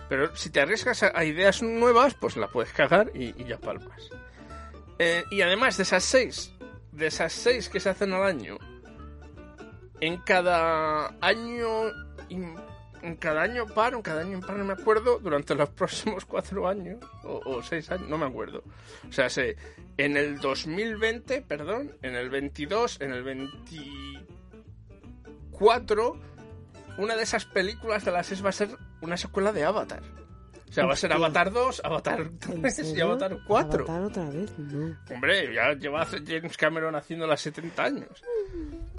Pero 0.10 0.36
si 0.36 0.50
te 0.50 0.62
arriesgas 0.62 1.04
a, 1.04 1.24
ideas 1.24 1.62
nuevas, 1.62 2.14
pues 2.14 2.38
la 2.38 2.48
puedes 2.48 2.72
cagar 2.74 3.12
y, 3.14 3.32
ya 3.46 3.58
palmas. 3.58 4.10
Eh, 5.00 5.24
y 5.32 5.42
además 5.42 5.78
de 5.78 5.84
esas 5.84 6.04
seis, 6.04 6.54
de 6.92 7.08
esas 7.08 7.34
seis 7.34 7.70
que 7.70 7.80
se 7.80 7.90
hacen 7.90 8.14
al 8.14 8.24
año, 8.24 8.58
en 10.02 10.18
cada 10.18 11.16
año, 11.22 11.90
en 12.30 13.16
cada 13.18 13.44
año 13.44 13.66
par, 13.68 13.94
en 13.94 14.02
cada 14.02 14.22
año 14.22 14.34
impar, 14.34 14.58
no 14.58 14.66
me 14.66 14.74
acuerdo, 14.74 15.20
durante 15.20 15.56
los 15.56 15.70
próximos 15.72 16.26
cuatro 16.26 16.68
años, 16.68 17.00
o, 17.24 17.62
seis 17.64 17.90
años, 17.92 18.10
no 18.10 18.18
me 18.18 18.26
acuerdo. 18.26 18.64
O 19.08 19.12
sea, 19.12 19.30
sé, 19.30 19.56
en 19.98 20.18
el 20.18 20.40
2020, 20.40 21.42
perdón, 21.42 21.96
en 22.02 22.16
el 22.16 22.30
22, 22.30 23.02
en 23.02 23.14
el 23.14 23.24
24, 25.64 26.20
una 26.98 27.16
de 27.16 27.24
esas 27.24 27.46
películas 27.46 28.06
de 28.06 28.12
las 28.12 28.28
seis 28.28 28.44
va 28.44 28.50
a 28.50 28.54
ser 28.54 28.78
una 29.02 29.18
secuela 29.18 29.52
de 29.52 29.64
Avatar. 29.64 30.02
O 30.70 30.74
sea, 30.74 30.86
va 30.86 30.94
a 30.94 30.96
ser. 30.96 31.14
Avatar 31.14 31.52
2, 31.52 31.82
Avatar 31.86 32.32
¿En 32.50 32.62
3 32.62 32.96
y? 32.96 33.02
Avatar 33.02 33.38
4. 33.46 33.84
¿Avatar 33.84 34.02
otra 34.02 34.30
vez? 34.30 34.58
No. 34.58 34.98
Hombre, 35.14 35.54
ya 35.54 35.74
lleva 35.74 36.04
James 36.06 36.58
Cameron 36.58 36.96
haciendo 36.96 37.28
las 37.28 37.42
70 37.42 37.84
años. 37.84 38.24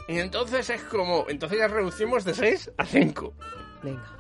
Y 0.07 0.19
entonces 0.19 0.71
es 0.71 0.83
como, 0.83 1.27
entonces 1.29 1.59
ya 1.59 1.67
reducimos 1.67 2.25
de 2.25 2.35
6 2.35 2.71
a 2.79 2.87
5. 2.87 3.35
Venga. 3.83 4.17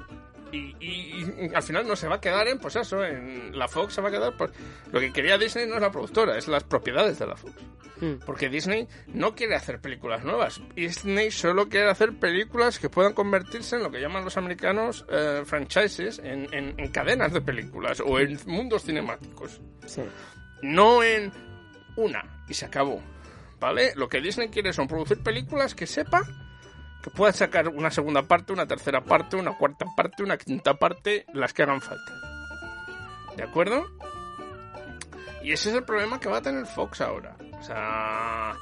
Y, 0.55 0.77
y- 0.81 1.47
y 1.51 1.55
al 1.55 1.63
final 1.63 1.87
no 1.87 1.97
se 1.97 2.07
va 2.09 2.17
a 2.17 2.21
quedar 2.21 2.47
en, 2.49 2.59
pues 2.59 2.77
eso, 2.77 3.05
en 3.05 3.57
la 3.59 3.67
Fox 3.69 3.95
se 3.95 4.01
va 4.03 4.09
a 4.09 4.13
quedar, 4.13 4.37
pues 4.37 4.51
lo 4.93 5.01
que 5.01 5.13
quería 5.13 5.37
Disney 5.39 5.67
no 5.67 5.75
es 5.77 5.81
la 5.81 5.91
productora, 5.91 6.37
es 6.39 6.47
las 6.49 6.65
propiedades 6.65 7.19
de 7.19 7.27
la 7.27 7.37
Fox. 7.37 7.55
Mm. 8.01 8.15
Porque 8.27 8.49
Disney 8.49 8.89
no 9.09 9.35
quiere 9.35 9.55
hacer 9.55 9.81
películas 9.81 10.25
nuevas. 10.25 10.61
Disney 10.75 11.31
solo 11.31 11.69
quiere 11.69 11.89
hacer 11.91 12.13
películas 12.19 12.79
que 12.79 12.89
puedan 12.91 13.13
convertirse 13.15 13.77
en 13.77 13.83
lo 13.85 13.91
que 13.91 14.01
llaman 14.01 14.25
los 14.25 14.37
americanos 14.37 15.05
eh, 15.09 15.43
franchises, 15.45 16.19
en, 16.19 16.53
en- 16.53 16.75
en 16.79 16.89
cadenas 16.91 17.33
de 17.33 17.41
películas 17.41 18.01
o 18.05 18.19
en 18.19 18.39
mundos 18.47 18.83
cinemáticos 18.85 19.61
Sí. 19.87 20.03
no 20.63 21.03
en 21.03 21.33
una 21.97 22.45
y 22.49 22.55
se 22.55 22.67
acabó. 22.67 23.03
¿Vale? 23.61 23.93
Lo 23.95 24.09
que 24.09 24.21
Disney 24.21 24.49
quiere 24.49 24.73
son 24.75 24.89
producir 24.89 25.23
películas 25.23 25.75
que 25.75 25.87
sepa 25.87 26.23
que 27.05 27.11
puedan 27.11 27.35
sacar 27.35 27.69
una 27.69 27.91
segunda 27.91 28.23
parte, 28.23 28.55
una 28.55 28.67
tercera 28.67 29.03
parte, 29.05 29.37
una 29.37 29.59
cuarta 29.59 29.85
parte, 29.95 30.23
una 30.23 30.39
quinta 30.39 30.73
parte, 30.73 31.27
las 31.35 31.53
que 31.53 31.63
hagan 31.63 31.83
falta. 31.83 32.13
¿De 33.37 33.43
acuerdo? 33.43 33.87
Y 35.43 35.53
ese 35.53 35.69
es 35.69 35.77
el 35.77 35.85
problema 35.85 36.19
que 36.19 36.31
va 36.31 36.39
a 36.39 36.43
tener 36.43 36.65
Fox 36.65 37.03
ahora. 37.03 37.37
O 37.61 37.63
sea, 37.63 38.57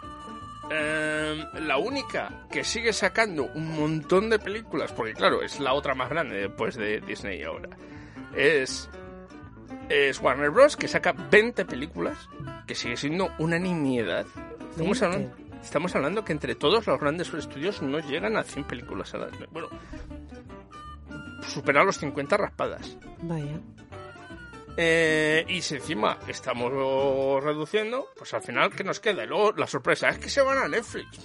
eh, 0.72 1.44
la 1.60 1.76
única 1.76 2.46
que 2.50 2.64
sigue 2.64 2.92
sacando 2.92 3.44
un 3.44 3.76
montón 3.76 4.28
de 4.28 4.40
películas, 4.40 4.90
porque 4.90 5.14
claro, 5.14 5.42
es 5.42 5.60
la 5.60 5.74
otra 5.74 5.94
más 5.94 6.10
grande 6.10 6.34
después 6.34 6.74
de 6.74 7.00
Disney 7.00 7.44
ahora, 7.44 7.68
es 8.34 8.90
es 9.88 10.20
Warner 10.20 10.50
Bros. 10.50 10.76
que 10.76 10.88
saca 10.88 11.12
20 11.12 11.64
películas, 11.64 12.16
que 12.66 12.74
sigue 12.74 12.96
siendo 12.96 13.30
una 13.38 13.60
nimiedad. 13.60 14.26
Estamos 14.70 15.00
20. 15.00 15.04
hablando, 15.04 15.36
estamos 15.62 15.94
hablando 15.94 16.24
que 16.24 16.32
entre 16.32 16.54
todos 16.54 16.86
los 16.86 17.00
grandes 17.00 17.32
estudios 17.32 17.82
no 17.82 17.98
llegan 18.00 18.36
a 18.36 18.42
100 18.42 18.64
películas 18.64 19.14
al 19.14 19.24
año. 19.24 19.46
Bueno, 19.50 19.68
superar 21.46 21.84
los 21.84 21.98
50 21.98 22.36
raspadas. 22.36 22.96
Vaya. 23.22 23.60
Eh, 24.76 25.44
y 25.48 25.60
si 25.60 25.74
encima 25.74 26.18
estamos 26.28 26.72
reduciendo, 27.42 28.08
pues 28.16 28.32
al 28.32 28.42
final, 28.42 28.70
¿qué 28.74 28.84
nos 28.84 29.00
queda? 29.00 29.24
Y 29.24 29.26
luego 29.26 29.52
la 29.52 29.66
sorpresa 29.66 30.08
es 30.08 30.18
que 30.18 30.30
se 30.30 30.40
van 30.40 30.58
a 30.58 30.68
Netflix. 30.68 31.20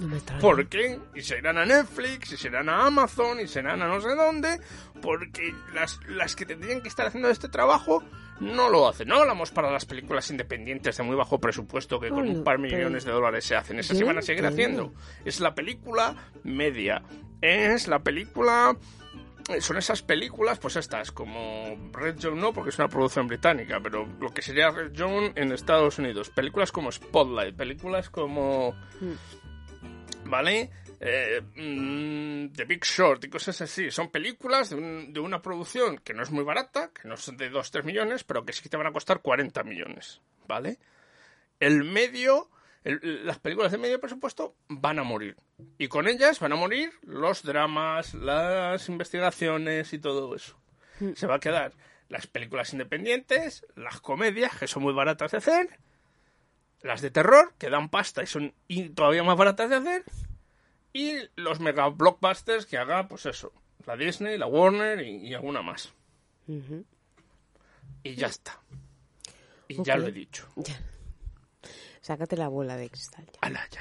No. 0.00 0.38
¿Por 0.40 0.66
qué? 0.68 0.98
Y 1.14 1.22
se 1.22 1.38
irán 1.38 1.58
a 1.58 1.64
Netflix, 1.64 2.32
y 2.32 2.36
se 2.36 2.48
irán 2.48 2.68
a 2.68 2.86
Amazon, 2.86 3.38
y 3.40 3.46
se 3.46 3.60
irán 3.60 3.82
a 3.82 3.86
no 3.86 4.00
sé 4.00 4.14
dónde, 4.16 4.60
porque 5.00 5.54
las, 5.72 6.00
las 6.08 6.34
que 6.34 6.44
tendrían 6.44 6.80
que 6.80 6.88
estar 6.88 7.06
haciendo 7.06 7.28
este 7.28 7.48
trabajo 7.48 8.02
no 8.42 8.68
lo 8.68 8.88
hacen. 8.88 9.08
No 9.08 9.16
hablamos 9.16 9.50
para 9.50 9.70
las 9.70 9.84
películas 9.86 10.30
independientes 10.30 10.96
de 10.96 11.02
muy 11.02 11.16
bajo 11.16 11.38
presupuesto 11.40 11.98
que 12.00 12.08
con 12.10 12.28
un 12.28 12.44
par 12.44 12.56
pero- 12.60 12.76
millones 12.76 13.04
de 13.04 13.12
dólares 13.12 13.44
se 13.44 13.56
hacen. 13.56 13.78
Esas 13.78 13.96
se 13.96 14.04
van 14.04 14.18
a 14.18 14.22
seguir 14.22 14.44
haciendo. 14.44 14.92
Es 15.24 15.40
la 15.40 15.54
película 15.54 16.16
media. 16.42 17.02
Es 17.40 17.88
la 17.88 18.00
película... 18.00 18.76
Son 19.58 19.76
esas 19.76 20.02
películas, 20.02 20.60
pues 20.60 20.76
estas, 20.76 21.10
como 21.10 21.76
Red 21.92 22.18
Zone 22.20 22.40
no, 22.40 22.52
porque 22.52 22.70
es 22.70 22.78
una 22.78 22.86
producción 22.88 23.26
británica, 23.26 23.80
pero 23.82 24.06
lo 24.20 24.32
que 24.32 24.40
sería 24.40 24.70
Red 24.70 24.94
Zone 24.96 25.32
en 25.34 25.50
Estados 25.50 25.98
Unidos. 25.98 26.30
Películas 26.30 26.70
como 26.70 26.92
Spotlight, 26.92 27.56
películas 27.56 28.08
como... 28.08 28.74
¿vale? 30.24 30.70
Eh, 31.04 31.40
mm, 31.56 32.52
The 32.54 32.64
Big 32.64 32.84
Short 32.84 33.24
y 33.24 33.28
cosas 33.28 33.60
así. 33.60 33.90
Son 33.90 34.08
películas 34.10 34.70
de, 34.70 34.76
un- 34.76 35.12
de 35.12 35.18
una 35.18 35.42
producción 35.42 35.98
que 35.98 36.14
no 36.14 36.22
es 36.22 36.30
muy 36.30 36.44
barata, 36.44 36.90
que 36.92 37.08
no 37.08 37.16
son 37.16 37.36
de 37.36 37.50
2-3 37.50 37.82
millones, 37.82 38.22
pero 38.22 38.44
que 38.44 38.52
sí 38.52 38.62
que 38.62 38.68
te 38.68 38.76
van 38.76 38.86
a 38.86 38.92
costar 38.92 39.20
40 39.20 39.64
millones, 39.64 40.20
¿vale? 40.46 40.78
El 41.58 41.82
medio, 41.82 42.48
el- 42.84 43.26
las 43.26 43.40
películas 43.40 43.72
de 43.72 43.78
medio 43.78 43.98
presupuesto 44.00 44.54
van 44.68 45.00
a 45.00 45.02
morir. 45.02 45.36
Y 45.76 45.88
con 45.88 46.06
ellas 46.06 46.38
van 46.38 46.52
a 46.52 46.56
morir 46.56 46.92
los 47.02 47.42
dramas, 47.42 48.14
las 48.14 48.88
investigaciones 48.88 49.92
y 49.92 49.98
todo 49.98 50.36
eso. 50.36 50.56
Se 51.16 51.26
va 51.26 51.34
a 51.36 51.40
quedar 51.40 51.72
las 52.08 52.28
películas 52.28 52.72
independientes, 52.74 53.66
las 53.74 54.00
comedias, 54.00 54.56
que 54.56 54.68
son 54.68 54.84
muy 54.84 54.92
baratas 54.92 55.32
de 55.32 55.38
hacer, 55.38 55.68
las 56.82 57.00
de 57.00 57.10
terror, 57.10 57.54
que 57.58 57.70
dan 57.70 57.88
pasta 57.88 58.22
y 58.22 58.26
son 58.28 58.54
todavía 58.94 59.24
más 59.24 59.36
baratas 59.36 59.68
de 59.70 59.76
hacer, 59.76 60.04
y 60.92 61.14
los 61.36 61.60
mega 61.60 61.88
blockbusters 61.88 62.66
que 62.66 62.78
haga, 62.78 63.08
pues 63.08 63.26
eso, 63.26 63.52
la 63.86 63.96
Disney, 63.96 64.38
la 64.38 64.46
Warner 64.46 65.00
y, 65.00 65.28
y 65.28 65.34
alguna 65.34 65.62
más. 65.62 65.92
Y 68.02 68.14
ya 68.14 68.26
está. 68.26 68.60
Y 69.68 69.82
ya 69.82 69.96
lo 69.96 70.08
he 70.08 70.12
dicho. 70.12 70.48
Ya. 70.56 70.78
Sácate 72.00 72.36
la 72.36 72.48
bola 72.48 72.76
de 72.76 72.90
cristal. 72.90 73.24
ya. 73.26 73.38
Ala, 73.40 73.66
ya. 73.70 73.80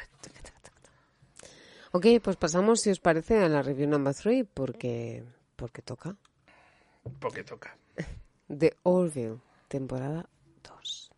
Ok, 1.93 2.05
pues 2.23 2.37
pasamos, 2.37 2.79
si 2.79 2.89
os 2.89 2.99
parece, 2.99 3.43
a 3.43 3.49
la 3.49 3.61
review 3.61 3.89
number 3.89 4.15
3, 4.15 4.45
porque, 4.53 5.25
porque 5.57 5.81
toca. 5.81 6.15
Porque 7.19 7.43
toca. 7.43 7.75
The 8.47 8.77
Orville, 8.83 9.39
temporada 9.67 10.29
2. 10.63 11.11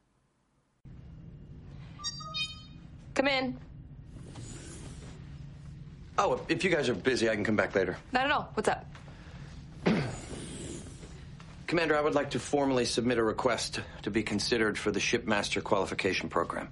Come 3.15 3.39
in. 3.39 3.72
Oh, 6.17 6.41
if 6.47 6.63
you 6.63 6.69
guys 6.69 6.89
are 6.89 6.93
busy, 6.93 7.29
I 7.29 7.35
can 7.35 7.43
come 7.43 7.55
back 7.55 7.73
later. 7.75 7.97
Not 8.11 8.25
at 8.25 8.31
all. 8.31 8.49
What's 8.53 8.69
up? 8.69 8.85
Commander, 11.67 11.97
I 11.97 12.01
would 12.01 12.13
like 12.13 12.31
to 12.31 12.39
formally 12.39 12.85
submit 12.85 13.17
a 13.17 13.23
request 13.23 13.79
to 14.03 14.11
be 14.11 14.21
considered 14.21 14.77
for 14.77 14.91
the 14.91 14.99
Shipmaster 14.99 15.63
Qualification 15.63 16.29
Program. 16.29 16.69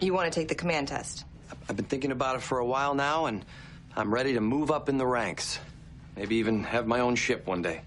You 0.00 0.12
want 0.12 0.32
to 0.32 0.40
take 0.40 0.48
the 0.48 0.56
command 0.56 0.88
test? 0.88 1.24
I've 1.68 1.76
been 1.76 1.86
thinking 1.86 2.10
about 2.10 2.36
it 2.36 2.42
for 2.42 2.58
a 2.58 2.66
while 2.66 2.94
now, 2.94 3.26
and 3.26 3.44
I'm 3.94 4.12
ready 4.12 4.34
to 4.34 4.40
move 4.40 4.70
up 4.72 4.88
in 4.88 4.98
the 4.98 5.06
ranks. 5.06 5.58
Maybe 6.16 6.36
even 6.36 6.64
have 6.64 6.86
my 6.86 7.00
own 7.00 7.14
ship 7.14 7.46
one 7.46 7.62
day. 7.62 7.82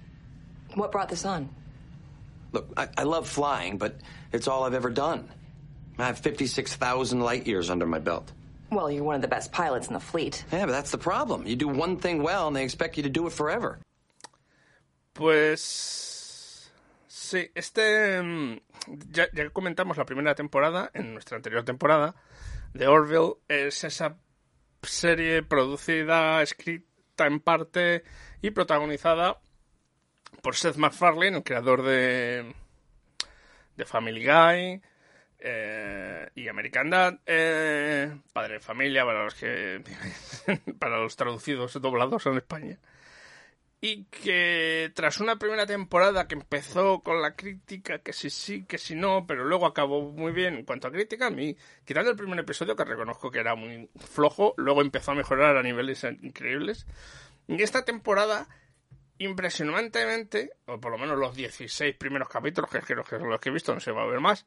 What 0.74 0.92
brought 0.92 1.10
this 1.10 1.26
on? 1.26 1.50
Look, 2.52 2.72
I, 2.78 2.88
I 2.98 3.04
love 3.04 3.28
flying, 3.28 3.78
but 3.78 3.96
it's 4.32 4.48
all 4.48 4.64
I've 4.64 4.74
ever 4.74 4.90
done. 4.90 5.30
I 5.98 6.06
have 6.06 6.20
56,000 6.20 7.20
light 7.20 7.46
years 7.46 7.70
under 7.70 7.86
my 7.86 8.00
belt. 8.00 8.32
Well, 8.72 8.92
you're 8.92 9.04
one 9.04 9.16
of 9.16 9.22
the 9.22 9.28
best 9.28 9.52
pilots 9.52 9.88
in 9.88 9.94
the 9.94 10.00
fleet. 10.00 10.46
Yeah, 10.52 10.66
but 10.66 10.72
that's 10.72 10.92
the 10.92 10.98
problem. 10.98 11.48
You 11.48 11.56
do 11.56 11.68
one 11.68 11.98
thing 11.98 12.22
well, 12.22 12.48
and 12.48 12.56
they 12.56 12.64
expect 12.64 12.98
you 12.98 13.04
to 13.04 13.10
do 13.10 13.26
it 13.28 13.34
forever. 13.34 13.80
Pues 15.14 16.72
sí, 17.08 17.50
este 17.56 18.22
mm, 18.22 18.60
ya, 19.12 19.28
ya 19.34 19.50
comentamos 19.50 19.98
la 19.98 20.06
primera 20.06 20.36
temporada 20.36 20.92
en 20.94 21.14
nuestra 21.14 21.38
anterior 21.38 21.64
temporada 21.64 22.16
de 22.74 22.88
Orville 22.88 23.38
es 23.48 23.84
esa 23.84 24.18
serie 24.84 25.42
producida, 25.44 26.42
escrita 26.42 27.26
en 27.26 27.40
parte 27.40 28.04
y 28.42 28.52
protagonizada 28.52 29.42
por 30.42 30.56
Seth 30.56 30.78
MacFarlane, 30.78 31.38
el 31.38 31.44
creador 31.44 31.82
de 31.82 32.54
de 33.76 33.86
Family 33.86 34.26
Guy 34.26 34.82
eh, 35.40 36.30
y 36.36 36.48
American 36.48 36.90
Dad, 36.90 37.20
eh, 37.26 38.12
Padre 38.34 38.56
de 38.56 38.60
Familia 38.60 39.06
para 39.06 39.24
los 39.24 39.36
que 39.36 39.82
para 40.80 41.00
los 41.00 41.16
traducidos 41.16 41.80
doblados 41.82 42.26
en 42.26 42.38
España 42.38 42.80
y 43.82 44.06
que 44.06 44.92
tras 44.94 45.20
una 45.20 45.38
primera 45.38 45.66
temporada 45.66 46.28
que 46.28 46.36
empezó 46.36 47.02
con 47.02 47.22
la 47.22 47.36
crítica, 47.36 48.00
que 48.00 48.12
sí, 48.12 48.30
sí, 48.30 48.66
que 48.66 48.78
sí, 48.78 48.96
no, 48.96 49.26
pero 49.26 49.46
luego 49.46 49.66
acabó 49.66 50.02
muy 50.02 50.34
bien 50.34 50.56
en 50.56 50.66
cuanto 50.66 50.88
a 50.88 50.92
crítica, 50.92 51.28
a 51.28 51.32
mí, 51.32 51.56
quitando 51.86 52.12
el 52.12 52.18
primer 52.18 52.40
episodio, 52.40 52.76
que 52.76 52.84
reconozco 52.84 53.32
que 53.32 53.40
era 53.40 53.56
muy 53.56 53.90
flojo, 53.96 54.54
luego 54.58 54.82
empezó 54.82 55.12
a 55.12 55.16
mejorar 55.16 55.56
a 55.56 55.64
niveles 55.64 56.04
increíbles. 56.04 56.86
Y 57.48 57.62
esta 57.62 57.86
temporada, 57.86 58.50
impresionantemente, 59.18 60.52
o 60.66 60.80
por 60.80 60.92
lo 60.92 60.98
menos 60.98 61.18
los 61.18 61.36
16 61.36 61.96
primeros 61.96 62.28
capítulos, 62.28 62.70
que 62.70 62.80
es 62.80 62.86
que 62.86 62.96
que, 62.96 63.18
los 63.18 63.40
que 63.40 63.50
he 63.50 63.54
visto, 63.54 63.74
no 63.74 63.80
se 63.80 63.92
va 63.92 64.04
a 64.04 64.08
ver 64.08 64.20
más, 64.20 64.46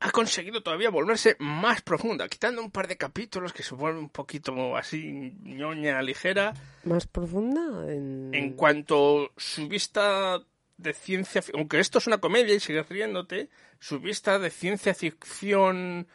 ha 0.00 0.10
conseguido 0.10 0.62
todavía 0.62 0.90
volverse 0.90 1.36
más 1.38 1.80
profunda, 1.82 2.28
quitando 2.28 2.60
un 2.62 2.70
par 2.70 2.86
de 2.86 2.96
capítulos 2.96 3.52
que 3.52 3.62
se 3.62 3.74
vuelve 3.74 3.98
un 3.98 4.10
poquito 4.10 4.76
así 4.76 5.32
ñoña 5.42 6.02
ligera. 6.02 6.52
¿Más 6.84 7.06
profunda? 7.06 7.60
En, 7.92 8.30
En 8.34 8.52
cuanto 8.54 9.32
su 9.36 9.68
vista 9.68 10.40
de 10.76 10.92
ciencia, 10.92 11.40
fi- 11.40 11.52
aunque 11.54 11.80
esto 11.80 11.98
es 11.98 12.06
una 12.06 12.18
comedia 12.18 12.54
y 12.54 12.60
sigues 12.60 12.88
riéndote, 12.88 13.48
su 13.80 13.98
vista 14.00 14.38
de 14.38 14.50
ciencia 14.50 14.94
ficción 14.94 16.06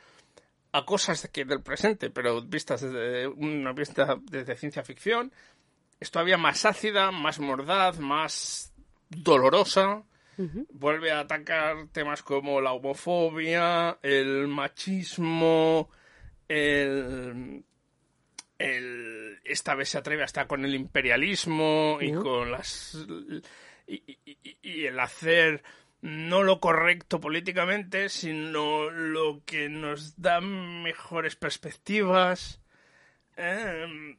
a 0.74 0.86
cosas 0.86 1.28
que 1.34 1.44
del 1.46 1.62
presente, 1.62 2.10
pero 2.12 2.41
vistas 2.44 2.82
desde 2.82 3.28
una 3.28 3.74
vista 3.74 4.17
desde 4.24 4.56
ciencia 4.56 4.84
ficción, 4.84 5.32
es 6.00 6.12
todavía 6.12 6.38
más 6.38 6.63
ácida, 6.65 7.12
más 7.12 7.39
mordaz, 7.39 8.00
más 8.00 8.72
dolorosa. 9.10 10.04
Vuelve 10.70 11.12
a 11.12 11.20
atacar 11.20 11.88
temas 11.91 12.24
como 12.24 12.62
la 12.62 12.72
homofobia, 12.74 14.00
el 14.02 14.48
machismo, 14.48 15.89
el, 16.48 17.63
el- 18.58 19.39
esta 19.44 19.76
vez 19.76 19.89
se 19.89 19.98
atreve 19.98 20.24
hasta 20.24 20.48
con 20.48 20.65
el 20.65 20.74
imperialismo 20.76 21.98
y 22.02 22.12
¿No? 22.12 22.22
con 22.24 22.52
las 22.52 22.98
y, 23.88 23.96
y- 24.08 24.20
y- 24.44 24.58
y 24.62 24.86
el 24.86 25.00
hacer 25.00 25.63
no 26.02 26.41
lo 26.44 26.60
correcto 26.60 27.20
políticamente, 27.20 28.10
sino 28.10 28.89
lo 28.89 29.44
que 29.46 29.70
nos 29.70 30.20
da 30.20 30.41
mejores 30.41 31.36
perspectivas. 31.36 32.60
Em, 33.38 34.17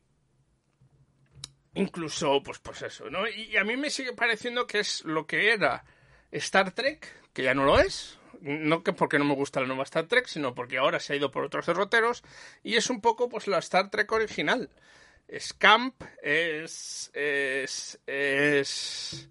incluso, 1.75 2.43
pues, 2.43 2.59
pues 2.59 2.83
eso, 2.83 3.11
¿no? 3.11 3.27
Y 3.29 3.57
a 3.57 3.65
mí 3.65 3.77
me 3.77 3.91
sigue 3.91 4.13
pareciendo 4.13 4.67
que 4.67 4.81
es 4.81 5.05
lo 5.05 5.27
que 5.27 5.53
era 5.53 5.85
Star 6.33 6.73
Trek, 6.73 7.07
que 7.33 7.43
ya 7.45 7.55
no 7.55 7.65
lo 7.65 7.79
es. 7.79 8.19
No 8.41 8.83
que 8.83 8.93
porque 8.93 9.19
no 9.19 9.25
me 9.25 9.35
gusta 9.35 9.61
la 9.61 9.67
nueva 9.69 9.85
Star 9.85 10.07
Trek, 10.09 10.27
sino 10.27 10.55
porque 10.55 10.79
ahora 10.79 10.99
se 10.99 11.13
ha 11.13 11.17
ido 11.17 11.31
por 11.31 11.45
otros 11.45 11.67
derroteros. 11.67 12.25
Y 12.65 12.75
es 12.77 12.91
un 12.91 13.01
poco, 13.01 13.29
pues, 13.29 13.47
la 13.47 13.59
Star 13.59 13.91
Trek 13.91 14.11
original. 14.11 14.71
Es 15.29 15.53
camp, 15.53 16.03
es. 16.23 17.11
es. 17.15 18.01
es. 18.07 19.29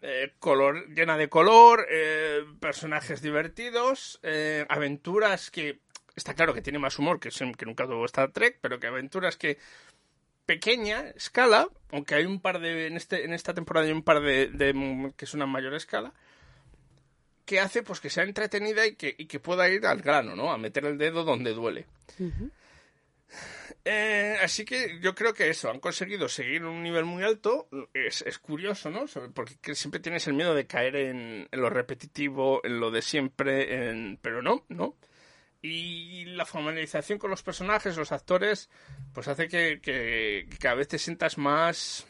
eh, 0.00 0.32
color, 0.38 0.88
llena 0.88 1.16
de 1.16 1.28
color, 1.28 1.86
eh, 1.90 2.44
personajes 2.60 3.22
divertidos, 3.22 4.20
eh, 4.22 4.66
aventuras 4.68 5.50
que. 5.50 5.80
Está 6.14 6.34
claro 6.34 6.52
que 6.52 6.60
tiene 6.60 6.78
más 6.78 6.98
humor 6.98 7.18
que, 7.20 7.30
que 7.30 7.66
nunca 7.66 7.86
tuvo 7.86 8.04
Star 8.04 8.32
Trek, 8.32 8.58
pero 8.60 8.78
que 8.78 8.86
aventuras 8.86 9.36
que 9.38 9.58
pequeña 10.46 11.00
escala, 11.16 11.68
aunque 11.90 12.14
hay 12.14 12.24
un 12.24 12.40
par 12.40 12.60
de 12.60 12.86
en 12.86 12.96
este 12.96 13.24
en 13.24 13.32
esta 13.32 13.54
temporada 13.54 13.86
hay 13.86 13.92
un 13.92 14.02
par 14.02 14.20
de, 14.20 14.48
de 14.48 15.12
que 15.16 15.24
es 15.24 15.34
una 15.34 15.46
mayor 15.46 15.74
escala, 15.74 16.12
que 17.44 17.60
hace 17.60 17.82
pues 17.82 18.00
que 18.00 18.10
sea 18.10 18.24
entretenida 18.24 18.86
y 18.86 18.96
que, 18.96 19.14
y 19.16 19.26
que 19.26 19.40
pueda 19.40 19.68
ir 19.68 19.86
al 19.86 20.00
grano, 20.00 20.34
¿no? 20.36 20.52
A 20.52 20.58
meter 20.58 20.84
el 20.84 20.98
dedo 20.98 21.24
donde 21.24 21.52
duele. 21.52 21.86
Eh, 23.84 24.36
así 24.42 24.64
que 24.64 25.00
yo 25.00 25.14
creo 25.14 25.34
que 25.34 25.48
eso, 25.48 25.70
han 25.70 25.80
conseguido 25.80 26.28
seguir 26.28 26.56
en 26.56 26.66
un 26.66 26.82
nivel 26.82 27.04
muy 27.04 27.24
alto. 27.24 27.68
Es, 27.92 28.22
es 28.22 28.38
curioso, 28.38 28.90
¿no? 28.90 29.06
Porque 29.34 29.56
que 29.60 29.74
siempre 29.74 30.00
tienes 30.00 30.26
el 30.26 30.34
miedo 30.34 30.54
de 30.54 30.66
caer 30.66 30.96
en, 30.96 31.48
en 31.50 31.60
lo 31.60 31.68
repetitivo, 31.68 32.60
en 32.64 32.78
lo 32.78 32.90
de 32.90 33.02
siempre, 33.02 33.88
en... 33.88 34.18
pero 34.22 34.42
no, 34.42 34.64
no. 34.68 34.96
Y 35.62 36.24
la 36.24 36.44
familiarización 36.44 37.18
con 37.18 37.30
los 37.30 37.42
personajes, 37.42 37.96
los 37.96 38.10
actores, 38.12 38.68
pues 39.14 39.28
hace 39.28 39.46
que, 39.48 39.80
que- 39.80 40.46
que 40.50 40.58
cada 40.58 40.74
vez 40.74 40.88
te 40.88 40.98
sientas 40.98 41.38
más 41.38 42.04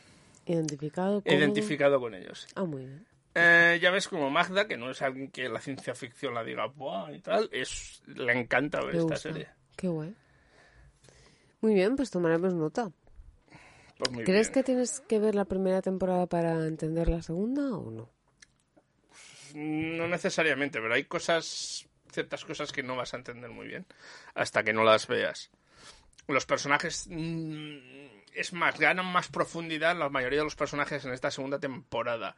¿Identificado? 0.46 1.20
cómodo? 1.22 1.36
identificado 1.38 2.00
con 2.00 2.14
ellos. 2.14 2.46
Ah, 2.54 2.64
muy 2.64 2.86
bien. 2.86 3.06
Eh, 3.34 3.78
ya 3.80 3.90
ves 3.90 4.08
como 4.08 4.28
Magda, 4.30 4.66
que 4.66 4.76
no 4.76 4.90
es 4.90 5.00
alguien 5.02 5.30
que 5.30 5.48
la 5.48 5.60
ciencia 5.60 5.94
ficción 5.94 6.34
la 6.34 6.44
diga 6.44 6.66
Buah", 6.66 7.12
y 7.12 7.20
tal, 7.20 7.48
es, 7.52 8.02
le 8.06 8.32
encanta 8.38 8.78
ver 8.80 8.94
Me 8.94 9.00
esta 9.00 9.14
gusta. 9.14 9.16
serie. 9.30 9.48
Qué 9.76 9.88
guay. 9.88 10.14
Muy 11.60 11.74
bien, 11.74 11.94
pues 11.96 12.10
tomaremos 12.10 12.54
nota. 12.54 12.90
Pues 13.98 14.10
muy 14.12 14.24
¿Crees 14.24 14.48
bien. 14.48 14.54
que 14.54 14.62
tienes 14.64 15.00
que 15.00 15.18
ver 15.18 15.34
la 15.34 15.44
primera 15.44 15.80
temporada 15.80 16.26
para 16.26 16.66
entender 16.66 17.08
la 17.08 17.22
segunda 17.22 17.74
o 17.76 17.90
no? 17.90 18.10
No 19.54 20.08
necesariamente, 20.08 20.80
pero 20.80 20.94
hay 20.94 21.04
cosas, 21.04 21.86
ciertas 22.12 22.44
cosas 22.44 22.70
que 22.72 22.82
no 22.82 22.96
vas 22.96 23.14
a 23.14 23.16
entender 23.16 23.50
muy 23.50 23.66
bien 23.66 23.86
hasta 24.34 24.62
que 24.62 24.72
no 24.72 24.84
las 24.84 25.06
veas. 25.06 25.50
Los 26.28 26.46
personajes, 26.46 27.08
mm, 27.10 27.76
es 28.34 28.52
más, 28.52 28.78
ganan 28.78 29.06
más 29.06 29.28
profundidad 29.28 29.96
la 29.96 30.08
mayoría 30.08 30.38
de 30.38 30.44
los 30.44 30.54
personajes 30.56 31.04
en 31.04 31.12
esta 31.12 31.30
segunda 31.30 31.58
temporada. 31.58 32.36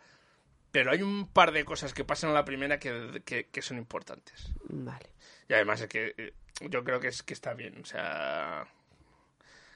Pero 0.72 0.90
hay 0.90 1.02
un 1.02 1.28
par 1.28 1.52
de 1.52 1.64
cosas 1.64 1.92
que 1.94 2.04
pasan 2.04 2.30
en 2.30 2.34
la 2.34 2.44
primera 2.44 2.78
que, 2.78 3.22
que- 3.24 3.46
que 3.46 3.62
son 3.62 3.76
importantes. 3.78 4.50
Vale. 4.68 5.10
Y 5.48 5.52
además 5.54 5.80
es 5.82 5.88
que 5.88 6.14
eh, 6.16 6.32
yo 6.62 6.82
creo 6.82 6.98
que 6.98 7.08
es 7.08 7.22
que 7.22 7.34
está 7.34 7.54
bien, 7.54 7.78
o 7.80 7.84
sea, 7.84 8.66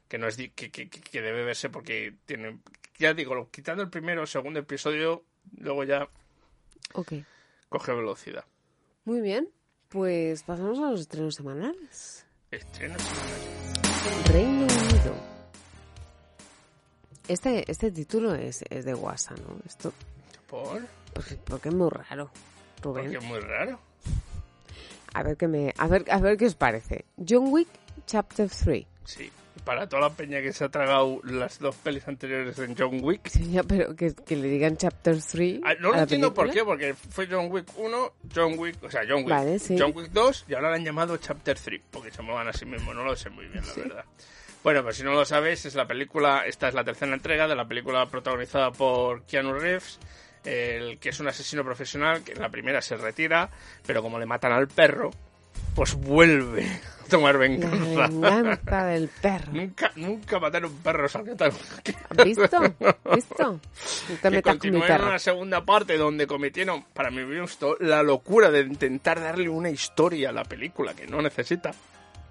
que 0.09 0.19
no 0.19 0.27
es 0.27 0.37
que, 0.37 0.71
que- 0.73 0.89
debe 1.23 1.45
verse 1.45 1.69
porque 1.69 2.15
tiene, 2.27 2.59
ya 2.99 3.15
digo, 3.15 3.49
quitando 3.51 3.83
el 3.83 3.91
primero 3.91 4.23
o 4.23 4.27
segundo 4.27 4.59
episodio, 4.59 5.23
luego 5.61 5.85
ya 5.85 6.09
Ok. 6.95 7.13
coge 7.69 7.93
velocidad. 7.93 8.45
Muy 9.05 9.21
bien. 9.21 9.49
Pues 9.89 10.43
pasamos 10.43 10.79
a 10.81 10.91
los 10.91 11.01
estrenos 11.01 11.35
semanales. 11.35 12.27
Estrenos. 12.51 13.03
Reino 14.31 14.67
Unido. 14.67 15.15
Este, 17.27 17.71
este 17.71 17.91
título 17.91 18.35
es, 18.35 18.65
es 18.69 18.85
de 18.85 18.93
guasa, 18.95 19.35
¿no? 19.37 19.57
Esto, 19.67 19.93
¿Por? 20.47 20.83
porque, 21.15 21.37
porque 21.37 21.69
es 21.71 21.75
muy 21.75 21.89
raro, 21.91 22.31
Rubén. 22.83 23.05
Porque 23.05 23.17
es 23.19 23.25
muy 23.25 23.41
raro. 23.41 23.79
A 25.15 25.23
ver 25.23 25.37
qué 25.39 25.49
me, 25.49 25.73
a 25.79 25.87
ver, 25.87 26.05
a 26.11 26.19
ver 26.21 26.37
qué 26.37 26.47
os 26.47 26.55
parece. 26.55 27.07
John 27.17 27.49
Wick 27.51 27.69
Chapter 28.07 28.49
3. 28.49 28.87
Sí. 29.05 29.31
Para 29.65 29.89
toda 29.89 30.03
la 30.03 30.11
peña 30.11 30.41
que 30.41 30.53
se 30.53 30.65
ha 30.65 30.69
tragado 30.69 31.21
las 31.25 31.59
dos 31.59 31.77
pelis 31.77 32.07
anteriores 32.09 32.57
de 32.57 32.75
John 32.77 33.01
Wick. 33.03 33.29
Sí, 33.29 33.51
ya, 33.51 33.63
pero 33.63 33.95
que, 33.95 34.15
que 34.15 34.37
le 34.37 34.49
digan 34.49 34.77
Chapter 34.77 35.17
3. 35.21 35.61
Ah, 35.65 35.75
no 35.81 35.89
lo 35.89 35.97
la 35.97 36.03
entiendo 36.03 36.33
por 36.33 36.51
qué, 36.51 36.65
porque 36.65 36.95
fue 36.95 37.27
John 37.31 37.49
Wick 37.51 37.67
1, 37.77 38.13
John 38.35 38.59
Wick, 38.59 38.83
o 38.83 38.91
sea, 38.91 39.03
John 39.09 39.19
Wick, 39.19 39.29
Vale, 39.29 39.59
sí. 39.59 39.77
John 39.79 39.93
Wick 39.95 40.11
2 40.11 40.47
y 40.49 40.55
ahora 40.55 40.71
lo 40.71 40.75
han 40.77 40.85
llamado 40.85 41.17
Chapter 41.17 41.59
3, 41.59 41.81
porque 41.91 42.11
se 42.11 42.23
muevan 42.23 42.49
a 42.49 42.53
sí 42.53 42.65
mismos, 42.65 42.95
no 42.95 43.05
lo 43.05 43.15
sé 43.17 43.31
muy 43.31 43.47
bien, 43.47 43.65
la 43.67 43.75
verdad. 43.75 44.05
Bueno, 44.63 44.83
pues 44.83 44.97
si 44.97 45.05
no 45.05 45.13
lo 45.13 45.25
sabéis, 45.25 45.65
es 45.67 45.75
la 45.75 45.87
película, 45.87 46.43
esta 46.47 46.69
es 46.69 46.75
la 46.75 46.85
tercera 46.85 47.15
entrega 47.15 47.47
de 47.47 47.55
la 47.55 47.67
película 47.67 48.07
protagonizada 48.07 48.73
por 48.73 49.23
Keanu 49.23 49.53
Reeves, 49.53 49.99
el 50.45 50.99
que 50.99 51.11
es 51.11 51.21
un 51.21 51.29
asesino 51.29 51.65
profesional, 51.65 52.23
que 52.25 52.33
en 52.33 52.41
la 52.41 52.49
primera 52.49 52.83
se 52.83 52.97
retira, 52.97 53.51
pero 53.87 54.03
como 54.03 54.19
le 54.19 54.27
matan 54.27 54.53
al 54.53 54.69
perro, 54.69 55.11
pues 55.75 55.95
vuelve 55.95 56.67
a 56.67 57.09
tomar 57.09 57.35
La 57.35 57.41
venganza. 57.41 58.09
venganza 58.09 58.85
del 58.87 59.09
perro. 59.09 59.53
Nunca, 59.53 59.93
nunca 59.97 60.41
matar 60.41 60.65
un 60.67 60.77
perro 60.79 61.09
tan... 61.37 61.53
¿Has 62.11 62.25
visto? 62.25 62.61
¿Visto? 63.15 63.61
Te 64.23 64.31
que 64.31 64.43
continúe 64.43 64.85
en 64.85 65.03
una 65.03 65.19
segunda 65.19 65.65
parte 65.65 65.97
donde 65.97 66.27
cometieron, 66.27 66.85
para 66.93 67.11
mi 67.11 67.23
gusto, 67.39 67.77
la 67.81 68.03
locura 68.03 68.51
de 68.51 68.61
intentar 68.61 69.21
darle 69.21 69.49
una 69.49 69.71
historia 69.71 70.31
a 70.31 70.33
la 70.33 70.45
película 70.45 70.95
que 70.95 71.07
no 71.07 71.23
necesita. 71.23 71.71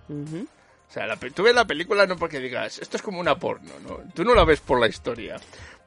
Ujú. 0.09 0.47
O 0.89 0.93
sea, 0.93 1.05
la 1.05 1.17
tú 1.17 1.43
ves 1.43 1.53
la 1.53 1.65
película 1.65 2.07
no 2.07 2.15
porque 2.15 2.39
digas, 2.39 2.79
esto 2.79 2.95
es 2.95 3.03
como 3.03 3.19
una 3.19 3.37
porno, 3.37 3.73
¿no? 3.83 3.99
Tú 4.13 4.23
no 4.23 4.33
la 4.33 4.45
ves 4.45 4.61
por 4.61 4.79
la 4.79 4.87
historia. 4.87 5.37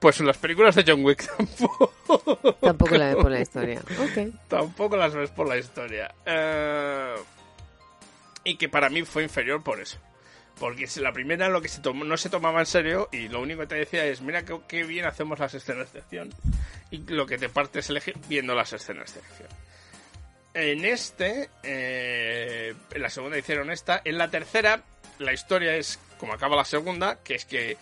Pues 0.01 0.19
en 0.19 0.27
las 0.27 0.39
películas 0.39 0.75
de 0.75 0.85
John 0.87 1.05
Wick 1.05 1.27
tampoco. 1.37 1.93
Tampoco 2.61 2.97
la 2.97 3.15
ve 3.15 3.17
por 3.23 3.31
la 3.31 3.41
historia. 3.43 3.81
Ok. 3.81 4.35
tampoco 4.49 4.97
las 4.97 5.15
ves 5.15 5.31
por 5.31 5.47
la 5.47 5.59
historia. 5.59 6.15
Eh, 6.25 7.15
y 8.45 8.57
que 8.57 8.69
para 8.69 8.89
mí 8.89 9.03
fue 9.03 9.23
inferior 9.23 9.63
por 9.63 9.81
eso. 9.81 9.99
Porque 10.59 10.87
si 10.87 11.01
la 11.01 11.13
primera 11.13 11.49
lo 11.49 11.61
que 11.63 11.69
se 11.69 11.81
tomó, 11.81 12.05
no 12.05 12.17
se 12.17 12.29
tomaba 12.31 12.61
en 12.61 12.67
serio 12.67 13.09
y 13.13 13.29
lo 13.29 13.41
único 13.41 13.61
que 13.61 13.67
te 13.67 13.75
decía 13.77 14.05
es, 14.07 14.21
mira 14.21 14.45
qué, 14.45 14.59
qué 14.69 14.85
bien 14.85 15.05
hacemos 15.07 15.39
las 15.39 15.55
escenas 15.55 15.93
de 15.93 16.01
acción. 16.01 16.31
Y 16.91 16.99
lo 17.13 17.27
que 17.27 17.39
te 17.39 17.49
parte 17.49 17.79
es 17.81 17.91
elegir 17.91 18.17
viendo 18.29 18.55
las 18.55 18.73
escenas 18.73 19.15
de 19.15 19.21
acción. 19.21 19.49
En 20.53 20.85
este, 20.85 21.49
eh, 21.63 22.75
en 22.91 23.03
la 23.03 23.11
segunda 23.11 23.39
hicieron 23.39 23.71
esta. 23.71 24.01
En 24.05 24.19
la 24.19 24.31
tercera, 24.31 24.83
la 25.19 25.33
historia 25.33 25.77
es 25.77 25.99
como 26.19 26.33
acaba 26.35 26.57
la 26.57 26.65
segunda, 26.65 27.19
que 27.23 27.35
es 27.37 27.45
que 27.45 27.77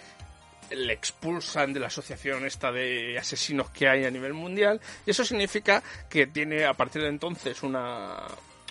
le 0.71 0.93
expulsan 0.93 1.73
de 1.73 1.81
la 1.81 1.87
asociación 1.87 2.45
esta 2.45 2.73
de 2.73 3.19
asesinos 3.19 3.71
que 3.71 3.89
hay 3.89 4.05
a 4.05 4.11
nivel 4.11 4.35
mundial. 4.35 4.81
Y 5.07 5.11
eso 5.11 5.25
significa 5.25 5.83
que 6.09 6.27
tiene 6.27 6.65
a 6.65 6.75
partir 6.75 7.03
de 7.03 7.09
entonces 7.09 7.63
una, 7.63 8.27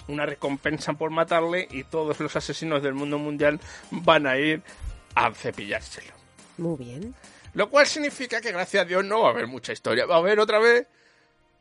una 0.07 0.25
recompensa 0.25 0.93
por 0.93 1.11
matarle 1.11 1.67
y 1.71 1.83
todos 1.83 2.19
los 2.19 2.35
asesinos 2.35 2.81
del 2.83 2.93
mundo 2.93 3.17
mundial 3.17 3.59
van 3.91 4.27
a 4.27 4.37
ir 4.37 4.61
a 5.15 5.33
cepillárselo. 5.33 6.13
Muy 6.57 6.77
bien. 6.77 7.15
Lo 7.53 7.69
cual 7.69 7.87
significa 7.87 8.41
que 8.41 8.51
gracias 8.51 8.83
a 8.83 8.85
Dios 8.85 9.03
no 9.03 9.21
va 9.21 9.29
a 9.29 9.31
haber 9.31 9.47
mucha 9.47 9.73
historia. 9.73 10.05
Va 10.05 10.15
a 10.15 10.19
haber 10.19 10.39
otra 10.39 10.59
vez... 10.59 10.87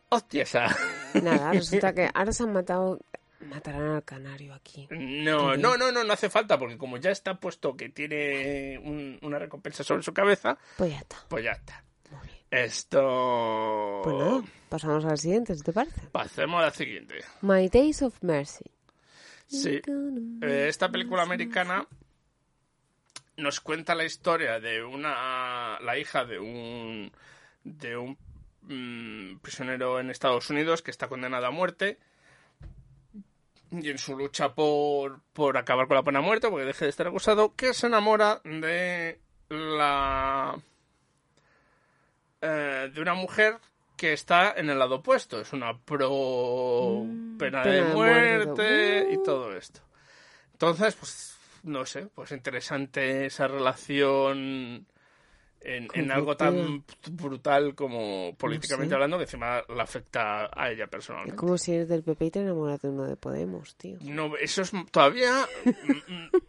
Hostia, 0.08 0.44
esa. 0.44 0.76
Nada, 1.14 1.52
resulta 1.52 1.92
que 1.92 2.10
ahora 2.14 2.32
se 2.32 2.44
han 2.44 2.52
matado. 2.52 3.00
Matarán 3.48 3.90
al 3.94 4.04
canario 4.04 4.54
aquí. 4.54 4.86
No, 4.90 5.56
no, 5.56 5.76
no, 5.76 5.90
no, 5.92 6.04
no 6.04 6.12
hace 6.12 6.28
falta, 6.30 6.58
porque 6.58 6.76
como 6.78 6.96
ya 6.98 7.10
está 7.10 7.38
puesto 7.40 7.76
que 7.76 7.88
tiene 7.88 8.78
un- 8.82 9.18
una 9.22 9.38
recompensa 9.38 9.82
sobre 9.84 10.02
su 10.02 10.12
cabeza, 10.12 10.58
Pues 10.76 10.90
ya 10.92 10.98
está. 10.98 11.16
pues 11.28 11.44
ya 11.44 11.52
está. 11.52 11.82
Muy 12.10 12.26
bien. 12.26 12.38
Esto... 12.50 14.00
Pues 14.04 14.16
nada, 14.16 14.42
pasamos 14.68 15.04
a 15.04 15.08
la 15.08 15.16
siguiente, 15.16 15.54
si 15.54 15.62
te 15.62 15.72
parece. 15.72 16.00
Pasemos 16.12 16.60
a 16.60 16.66
la 16.66 16.70
siguiente. 16.72 17.16
My 17.42 17.68
Days 17.68 18.02
of 18.02 18.22
Mercy. 18.22 18.64
Sí. 19.48 19.80
Eh, 20.42 20.66
esta 20.68 20.88
película 20.90 21.22
americana 21.22 21.86
nos 23.36 23.60
cuenta 23.60 23.94
la 23.94 24.04
historia 24.04 24.60
de 24.60 24.82
una 24.82 25.78
la 25.80 25.98
hija 25.98 26.24
de 26.24 26.38
un 26.38 27.12
de 27.62 27.96
un 27.96 28.16
mm, 28.62 29.38
prisionero 29.40 30.00
en 30.00 30.10
Estados 30.10 30.48
Unidos 30.50 30.82
que 30.82 30.90
está 30.90 31.08
condenado 31.08 31.46
a 31.46 31.50
muerte 31.50 31.98
y 33.70 33.90
en 33.90 33.98
su 33.98 34.16
lucha 34.16 34.54
por, 34.54 35.20
por 35.32 35.56
acabar 35.56 35.88
con 35.88 35.96
la 35.96 36.02
pena 36.02 36.20
de 36.20 36.26
muerte 36.26 36.48
porque 36.48 36.66
deje 36.66 36.84
de 36.84 36.90
estar 36.90 37.06
acusado 37.06 37.54
que 37.54 37.74
se 37.74 37.86
enamora 37.86 38.40
de 38.44 39.20
la 39.48 40.56
eh, 42.40 42.90
de 42.92 43.00
una 43.00 43.14
mujer 43.14 43.58
que 43.96 44.12
está 44.12 44.52
en 44.56 44.70
el 44.70 44.78
lado 44.78 44.96
opuesto. 44.96 45.40
Es 45.40 45.52
una 45.52 45.78
pro 45.78 47.04
pena, 47.38 47.62
de 47.62 47.70
pena 47.70 47.88
de 47.88 47.94
muerte 47.94 48.46
muerte. 48.46 49.08
y 49.12 49.22
todo 49.24 49.56
esto. 49.56 49.80
Entonces, 50.52 50.94
pues, 50.94 51.38
no 51.62 51.84
sé, 51.86 52.06
pues 52.06 52.32
interesante 52.32 53.26
esa 53.26 53.48
relación 53.48 54.86
en, 55.68 55.88
en 55.94 56.12
algo 56.12 56.36
tan 56.36 56.84
brutal 57.10 57.74
como 57.74 58.36
políticamente 58.36 58.90
sé. 58.90 58.94
hablando 58.94 59.16
que 59.18 59.24
encima 59.24 59.62
le 59.68 59.82
afecta 59.82 60.48
a 60.52 60.70
ella 60.70 60.84
Es 60.84 60.90
personalmente. 60.90 61.36
como 61.36 61.58
si 61.58 61.72
eres 61.74 61.88
del 61.88 62.04
PP 62.04 62.24
y 62.26 62.30
te 62.30 62.40
enamoras 62.40 62.80
de 62.82 62.88
uno 62.90 63.04
de 63.04 63.16
Podemos, 63.16 63.74
tío. 63.76 63.98
No, 64.02 64.36
eso 64.36 64.62
es 64.62 64.70
todavía 64.92 65.44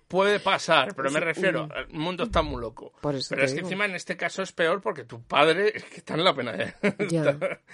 puede 0.07 0.39
pasar, 0.39 0.93
pero 0.95 1.09
me 1.09 1.19
refiero, 1.19 1.67
el 1.75 1.87
mundo 1.97 2.25
está 2.25 2.43
muy 2.43 2.61
loco. 2.61 2.93
Por 3.01 3.15
eso 3.15 3.27
pero 3.31 3.43
es 3.43 3.53
que 3.55 3.61
encima 3.61 3.85
en 3.85 3.95
este 3.95 4.15
caso 4.15 4.43
es 4.43 4.51
peor 4.51 4.81
porque 4.81 5.03
tu 5.03 5.21
padre 5.23 5.71
es 5.75 5.83
que 5.85 5.97
está 5.97 6.13
en 6.13 6.23
la 6.23 6.35
pena 6.35 6.51
de... 6.53 6.73
Ya, 7.09 7.23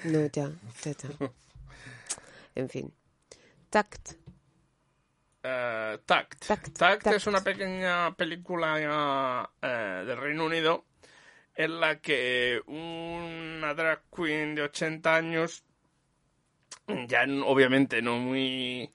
no, 0.06 0.25
ya, 0.32 0.49
ya, 0.84 0.91
ya. 0.91 1.32
En 2.56 2.69
fin. 2.69 2.93
Tact. 3.69 4.12
Eh, 5.43 5.97
Tact. 6.06 6.45
Tact, 6.45 6.77
Tact. 6.77 7.03
Tact. 7.03 7.08
es 7.17 7.27
una 7.27 7.43
pequeña 7.43 8.15
película 8.15 9.49
eh, 9.62 10.03
del 10.06 10.17
Reino 10.17 10.45
Unido 10.45 10.86
en 11.55 11.79
la 11.79 11.99
que 11.99 12.61
una 12.67 13.73
drag 13.73 14.01
queen 14.15 14.55
de 14.55 14.63
80 14.63 15.15
años, 15.15 15.63
ya 17.07 17.25
obviamente 17.45 18.01
no 18.01 18.17
muy 18.17 18.91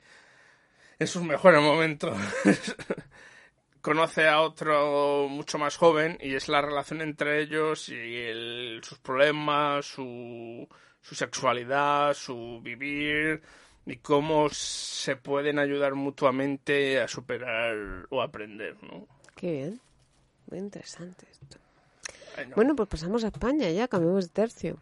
en 0.99 1.07
sus 1.07 1.23
mejores 1.23 1.63
momentos, 1.63 2.17
conoce 3.81 4.29
a 4.29 4.41
otro 4.41 5.29
mucho 5.29 5.59
más 5.59 5.77
joven 5.77 6.19
y 6.21 6.35
es 6.35 6.49
la 6.49 6.61
relación 6.61 7.01
entre 7.01 7.41
ellos 7.41 7.89
y 7.89 8.81
sus 8.83 8.99
problemas, 8.99 9.87
su, 9.87 10.69
su 11.01 11.15
sexualidad, 11.15 12.15
su 12.15 12.61
vivir 12.63 13.41
y 13.87 13.97
cómo 13.97 14.49
se 14.51 15.17
pueden 15.17 15.59
ayudar 15.59 15.95
mutuamente 15.95 17.01
a 17.01 17.09
superar 17.09 18.07
o 18.11 18.21
aprender, 18.21 18.77
¿no? 18.83 19.07
Qué 19.37 19.53
bien. 19.53 19.81
Muy 20.51 20.59
interesante 20.59 21.27
esto. 21.31 21.59
Bueno, 22.55 22.77
pues 22.77 22.89
pasamos 22.89 23.25
a 23.25 23.29
España 23.29 23.71
ya, 23.71 23.89
cambiamos 23.89 24.27
de 24.27 24.33
tercio. 24.33 24.79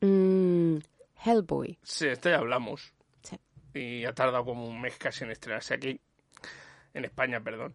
Mm, 0.00 0.78
Hellboy. 1.24 1.78
Sí, 1.82 2.08
esto 2.08 2.28
ya 2.28 2.38
hablamos. 2.38 2.92
Sí. 3.22 3.38
Y 3.74 4.04
ha 4.04 4.12
tardado 4.12 4.44
como 4.44 4.66
un 4.66 4.80
mes 4.80 4.96
casi 4.96 5.24
en 5.24 5.30
estrenarse 5.30 5.74
aquí. 5.74 6.00
En 6.94 7.04
España, 7.04 7.40
perdón. 7.40 7.74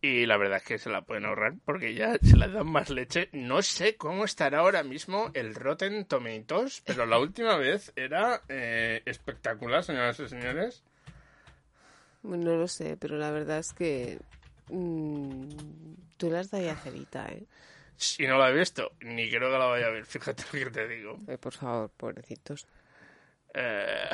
Y 0.00 0.26
la 0.26 0.36
verdad 0.36 0.58
es 0.58 0.64
que 0.64 0.78
se 0.78 0.90
la 0.90 1.02
pueden 1.02 1.24
ahorrar 1.24 1.54
porque 1.64 1.94
ya 1.94 2.16
se 2.22 2.36
la 2.36 2.48
dan 2.48 2.68
más 2.68 2.90
leche. 2.90 3.28
No 3.32 3.62
sé 3.62 3.96
cómo 3.96 4.24
estará 4.24 4.60
ahora 4.60 4.82
mismo 4.82 5.30
el 5.34 5.54
Rotten 5.54 6.04
Tomatoes, 6.04 6.82
pero 6.86 7.06
la 7.06 7.18
última 7.18 7.56
vez 7.58 7.92
era 7.96 8.42
eh, 8.48 9.02
espectacular, 9.04 9.82
señoras 9.82 10.20
y 10.20 10.28
señores. 10.28 10.84
Bueno, 12.22 12.44
no 12.44 12.56
lo 12.56 12.68
sé, 12.68 12.96
pero 12.96 13.16
la 13.16 13.30
verdad 13.30 13.58
es 13.58 13.72
que 13.72 14.18
mm, 14.70 15.48
tú 16.16 16.30
las 16.30 16.50
darías 16.50 16.82
cerita, 16.82 17.26
¿eh? 17.28 17.46
Si 17.96 18.26
no 18.26 18.36
la 18.38 18.50
he 18.50 18.52
visto, 18.54 18.92
ni 19.00 19.28
creo 19.30 19.50
que 19.50 19.58
la 19.58 19.66
vaya 19.66 19.86
a 19.86 19.90
ver, 19.90 20.04
fíjate 20.06 20.44
lo 20.52 20.58
que 20.64 20.70
te 20.70 20.88
digo. 20.88 21.18
Ay, 21.28 21.36
por 21.38 21.52
favor, 21.54 21.90
pobrecitos. 21.96 22.66
Eh, 23.54 24.08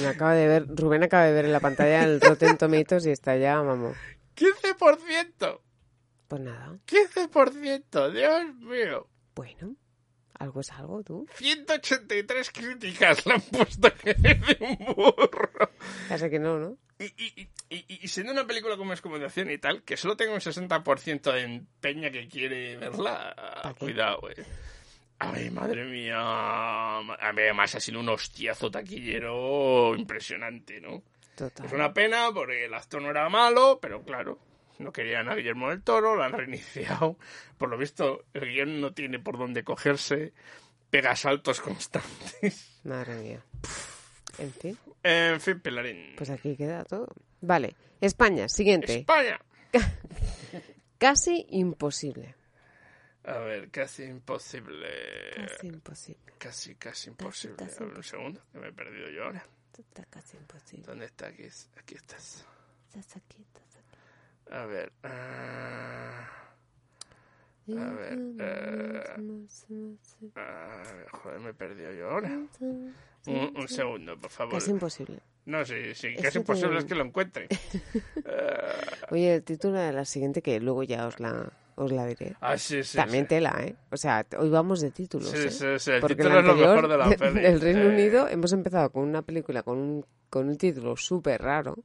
Me 0.00 0.06
acaba 0.06 0.34
de 0.34 0.46
ver, 0.48 0.66
Rubén 0.68 1.02
acaba 1.02 1.24
de 1.24 1.32
ver 1.32 1.44
en 1.44 1.52
la 1.52 1.60
pantalla 1.60 2.04
el 2.04 2.20
Rotten 2.20 2.56
Tomatoes 2.58 3.06
y 3.06 3.10
está 3.10 3.36
ya, 3.36 3.60
vamos. 3.60 3.96
15%. 4.36 5.60
Pues 6.28 6.42
nada, 6.42 6.76
15%, 6.86 8.10
Dios 8.12 8.54
mío. 8.56 9.08
bueno, 9.34 9.76
algo 10.38 10.60
es 10.60 10.70
algo, 10.72 11.02
tú. 11.02 11.26
183 11.36 12.50
críticas 12.50 13.24
le 13.26 13.34
han 13.34 13.40
puesto 13.40 13.92
que 13.94 14.10
es 14.10 14.22
de 14.22 14.56
un 14.60 14.94
burro. 14.94 15.70
Ya 16.08 16.18
sé 16.18 16.30
que 16.30 16.38
no, 16.38 16.58
¿no? 16.58 16.76
Y, 16.98 17.04
y, 17.04 17.48
y, 17.70 17.76
y- 17.76 17.98
y 18.02 18.08
siendo 18.08 18.32
una 18.32 18.46
película 18.46 18.76
con 18.76 18.88
recomendación 18.88 19.50
y 19.50 19.58
tal, 19.58 19.82
que 19.82 19.96
solo 19.96 20.16
tengo 20.16 20.34
un 20.34 20.40
60% 20.40 21.36
en 21.42 21.66
peña 21.80 22.10
que 22.10 22.28
quiere 22.28 22.76
verla, 22.76 23.74
cuidado, 23.78 24.30
eh. 24.30 24.44
Ay, 25.18 25.50
madre 25.50 25.84
mía. 25.84 26.16
A 26.18 27.32
mí 27.32 27.42
además 27.42 27.74
ha 27.74 27.80
sido 27.80 28.00
un 28.00 28.08
hostiazo 28.08 28.70
taquillero 28.70 29.94
impresionante, 29.96 30.80
¿no? 30.80 31.02
Total. 31.36 31.66
Es 31.66 31.72
una 31.72 31.92
pena 31.94 32.30
porque 32.32 32.64
el 32.66 32.74
actor 32.74 33.00
no 33.02 33.10
era 33.10 33.28
malo, 33.28 33.78
pero 33.80 34.02
claro, 34.02 34.38
no 34.78 34.92
querían 34.92 35.28
a 35.28 35.34
Guillermo 35.34 35.70
del 35.70 35.82
Toro, 35.82 36.16
lo 36.16 36.22
han 36.22 36.32
reiniciado. 36.32 37.16
Por 37.58 37.68
lo 37.70 37.78
visto, 37.78 38.24
el 38.34 38.46
guion 38.48 38.80
no 38.80 38.92
tiene 38.92 39.18
por 39.18 39.38
dónde 39.38 39.64
cogerse, 39.64 40.32
pega 40.90 41.14
saltos 41.16 41.60
constantes. 41.60 42.80
Madre 42.84 43.14
mía. 43.16 43.44
En 44.38 44.52
fin, 44.52 44.76
En 45.02 45.40
fin, 45.40 45.60
Pilarín. 45.60 46.14
pues 46.16 46.30
aquí 46.30 46.56
queda 46.56 46.84
todo. 46.84 47.08
Vale. 47.40 47.74
España, 48.00 48.48
siguiente. 48.48 48.96
España. 48.96 49.40
Casi 50.98 51.46
imposible. 51.50 52.34
A 53.24 53.38
ver, 53.38 53.70
casi 53.70 54.04
imposible. 54.04 54.86
Casi 55.34 55.66
imposible. 55.68 56.32
Casi, 56.38 56.74
casi 56.74 57.08
imposible. 57.10 57.56
casi 57.56 57.82
a 57.82 57.86
ver, 57.86 57.96
un 57.96 58.02
segundo, 58.02 58.42
que 58.52 58.58
me 58.58 58.68
he 58.68 58.72
perdido 58.72 59.08
yo 59.10 59.24
ahora. 59.24 59.46
Está 59.78 60.04
casi 60.04 60.36
imposible. 60.36 60.84
¿Dónde 60.86 61.06
está? 61.06 61.28
Aquí, 61.28 61.44
aquí 61.78 61.94
estás. 61.94 62.44
Estás 62.94 63.16
aquí, 63.16 63.42
estás 63.42 63.62
aquí. 63.62 63.63
A 64.50 64.66
ver. 64.66 64.92
ah, 65.02 66.28
a 67.68 67.90
ver. 67.92 68.18
eh, 68.40 69.02
ah, 70.36 70.82
joder, 71.12 71.40
me 71.40 71.50
he 71.50 71.54
perdido 71.54 71.92
yo 71.92 72.10
ahora. 72.10 72.30
Un, 72.60 72.94
un 73.56 73.68
segundo, 73.68 74.18
por 74.18 74.30
favor. 74.30 74.54
Casi 74.54 74.70
imposible. 74.70 75.20
No, 75.46 75.64
sí, 75.64 75.94
sí, 75.94 76.08
Es 76.08 76.22
casi 76.22 76.32
que 76.32 76.38
imposible 76.38 76.78
es 76.78 76.84
que 76.84 76.94
lo 76.94 77.04
encuentre. 77.04 77.48
Oye, 79.10 79.34
el 79.36 79.42
título 79.42 79.78
de 79.78 79.92
la 79.92 80.04
siguiente, 80.04 80.42
que 80.42 80.60
luego 80.60 80.82
ya 80.82 81.06
os 81.06 81.20
la, 81.20 81.52
os 81.76 81.90
la 81.92 82.06
diré. 82.06 82.34
Ah, 82.40 82.56
sí, 82.58 82.82
sí. 82.82 82.96
También 82.96 83.24
sí. 83.24 83.28
tela, 83.28 83.54
¿eh? 83.62 83.74
O 83.90 83.96
sea, 83.96 84.26
hoy 84.38 84.48
vamos 84.50 84.80
de 84.80 84.90
títulos, 84.90 85.28
Sí, 85.30 85.36
¿eh? 85.46 85.50
sí, 85.50 85.66
sí, 85.78 85.90
el 85.90 86.00
Porque 86.00 86.16
título 86.16 86.38
el 86.38 86.40
es 86.40 86.44
lo 86.46 86.50
anterior, 86.52 86.74
mejor 86.76 86.90
de 86.90 86.98
la 86.98 87.16
peli. 87.16 87.40
Del 87.42 87.60
Reino 87.60 87.80
Eh, 87.82 87.88
Unido 87.88 88.28
hemos 88.28 88.52
empezado 88.52 88.90
con 88.90 89.02
una 89.04 89.22
película 89.22 89.62
con 89.62 89.78
un, 89.78 90.06
con 90.30 90.48
un 90.48 90.56
título 90.56 90.96
súper 90.96 91.42
raro 91.42 91.76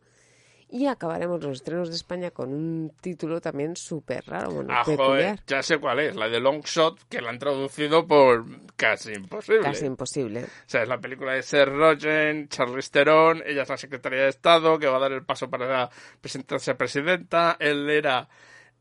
y 0.72 0.86
acabaremos 0.86 1.43
los 1.43 1.57
estrenos 1.57 1.89
de 1.89 1.95
España 1.95 2.32
con 2.32 2.53
un 2.53 2.91
título 3.01 3.41
también 3.41 3.76
súper 3.76 4.24
raro, 4.26 4.51
bueno, 4.51 4.72
Ah, 4.72 4.84
joder, 4.84 5.39
ya 5.47 5.63
sé 5.63 5.80
cuál 5.80 5.99
es, 5.99 6.15
la 6.15 6.30
de 6.30 6.39
Long 6.39 6.63
Shot, 6.63 7.07
que 7.09 7.22
la 7.22 7.30
han 7.30 7.39
traducido 7.39 8.05
por 8.05 8.45
casi 8.76 9.13
imposible. 9.13 9.61
Casi 9.61 9.86
imposible. 9.86 10.43
O 10.43 10.47
sea, 10.67 10.84
es 10.84 10.88
la 10.88 10.99
película 10.99 11.34
de 11.34 11.41
Seth 11.41 11.70
Rogen, 11.70 12.47
Charlize 12.49 12.91
Theron, 12.91 13.43
ella 13.45 13.63
es 13.63 13.70
la 13.70 13.78
secretaria 13.78 14.24
de 14.24 14.30
Estado, 14.30 14.78
que 14.78 14.88
va 14.88 14.97
a 14.97 14.99
dar 14.99 15.11
el 15.11 15.24
paso 15.24 15.49
para 15.49 15.89
presentarse 16.22 16.72
a 16.72 16.78
presidenta. 16.78 17.57
Él 17.59 17.89
era 17.89 18.30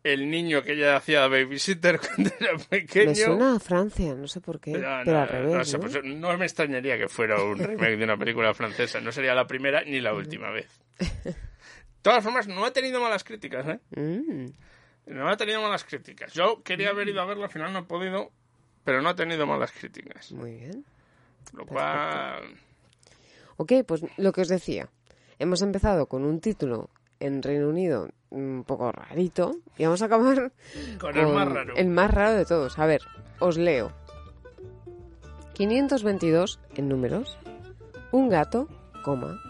el 0.05 0.31
niño 0.31 0.63
que 0.63 0.73
ella 0.73 0.97
hacía 0.97 1.27
babysitter 1.27 2.01
cuando 2.15 2.31
era 2.39 2.59
pequeño. 2.59 3.09
Me 3.09 3.15
suena 3.15 3.57
a 3.57 3.61
Francia, 3.61 4.15
no 4.15 4.29
sé 4.29 4.41
por 4.41 4.61
qué, 4.61 4.73
pero 4.73 5.05
no, 5.05 5.19
al 5.21 5.29
revés, 5.29 5.55
no 5.55 5.65
sé, 5.65 5.79
¿no? 5.79 5.81
pues, 5.83 6.05
no 6.05 6.37
me 6.37 6.45
extrañaría 6.45 6.99
que 6.99 7.09
fuera 7.09 7.43
un 7.43 7.59
remake 7.59 7.97
de 7.97 8.05
una 8.05 8.19
película 8.19 8.53
francesa. 8.53 9.01
No 9.01 9.11
sería 9.11 9.35
la 9.35 9.47
primera 9.47 9.83
ni 9.85 10.01
la 10.01 10.13
última 10.13 10.51
vez. 10.51 10.69
De 12.09 12.13
todas 12.13 12.25
formas, 12.25 12.49
no 12.49 12.65
ha 12.65 12.73
tenido 12.73 13.01
malas 13.01 13.23
críticas, 13.25 13.67
¿eh? 13.67 13.81
Mm, 13.97 14.47
No 15.15 15.29
ha 15.29 15.37
tenido 15.37 15.61
malas 15.63 15.85
críticas. 15.85 16.33
Yo 16.33 16.63
quería 16.63 16.91
haber 16.91 17.09
ido 17.09 17.21
a 17.21 17.25
verla, 17.27 17.45
al 17.45 17.51
final 17.51 17.73
no 17.73 17.81
he 17.81 17.83
podido, 17.85 18.31
pero 18.85 19.03
no 19.03 19.11
ha 19.11 19.15
tenido 19.15 19.47
malas 19.47 19.73
críticas. 19.73 20.33
muy 20.33 20.53
bien. 20.57 20.85
Lo 21.53 21.67
cual... 21.67 22.43
Ok, 23.57 23.73
pues 23.87 24.03
lo 24.17 24.33
que 24.33 24.41
os 24.43 24.49
decía. 24.49 24.89
Hemos 25.39 25.63
empezado 25.63 26.07
con 26.07 26.25
un 26.25 26.41
título 26.41 26.91
en 27.21 27.43
Reino 27.43 27.69
Unido 27.69 28.09
un 28.31 28.65
poco 28.67 28.93
rarito 28.93 29.57
y 29.77 29.85
vamos 29.85 30.01
a 30.03 30.07
acabar 30.07 30.53
Con 31.01 31.17
el 31.17 31.27
más 31.29 31.49
raro. 31.49 31.75
el 31.77 31.89
más 31.89 32.11
raro 32.13 32.37
de 32.37 32.45
todos. 32.45 32.79
A 32.79 32.87
ver, 32.87 33.01
os 33.41 33.57
leo. 33.59 33.93
522 35.55 36.61
en 36.77 36.89
números, 36.89 37.39
un 38.13 38.29
gato, 38.29 38.69
coma, 39.05 39.41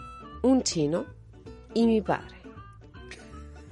un 0.41 0.63
chino 0.63 1.05
y 1.73 1.85
mi 1.85 2.01
padre. 2.01 2.38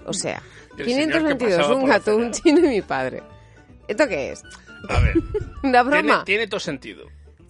O 0.08 0.14
sea, 0.14 0.42
Y 0.78 0.82
el 0.82 0.88
señor 0.88 1.08
que 1.08 1.38
522, 1.38 1.58
pasaba 1.58 1.76
un 1.76 1.86
gato, 1.86 2.16
un 2.18 2.32
chino 2.32 2.60
y 2.60 2.70
mi 2.70 2.82
padre. 2.82 3.22
¿Esto 3.88 4.08
qué 4.08 4.32
es? 4.32 4.42
A 4.90 5.00
ver, 5.00 5.16
¿Una 5.64 5.84
broma? 5.84 6.24
tiene 6.24 6.48
todo 6.48 6.60
sentido. 6.60 7.06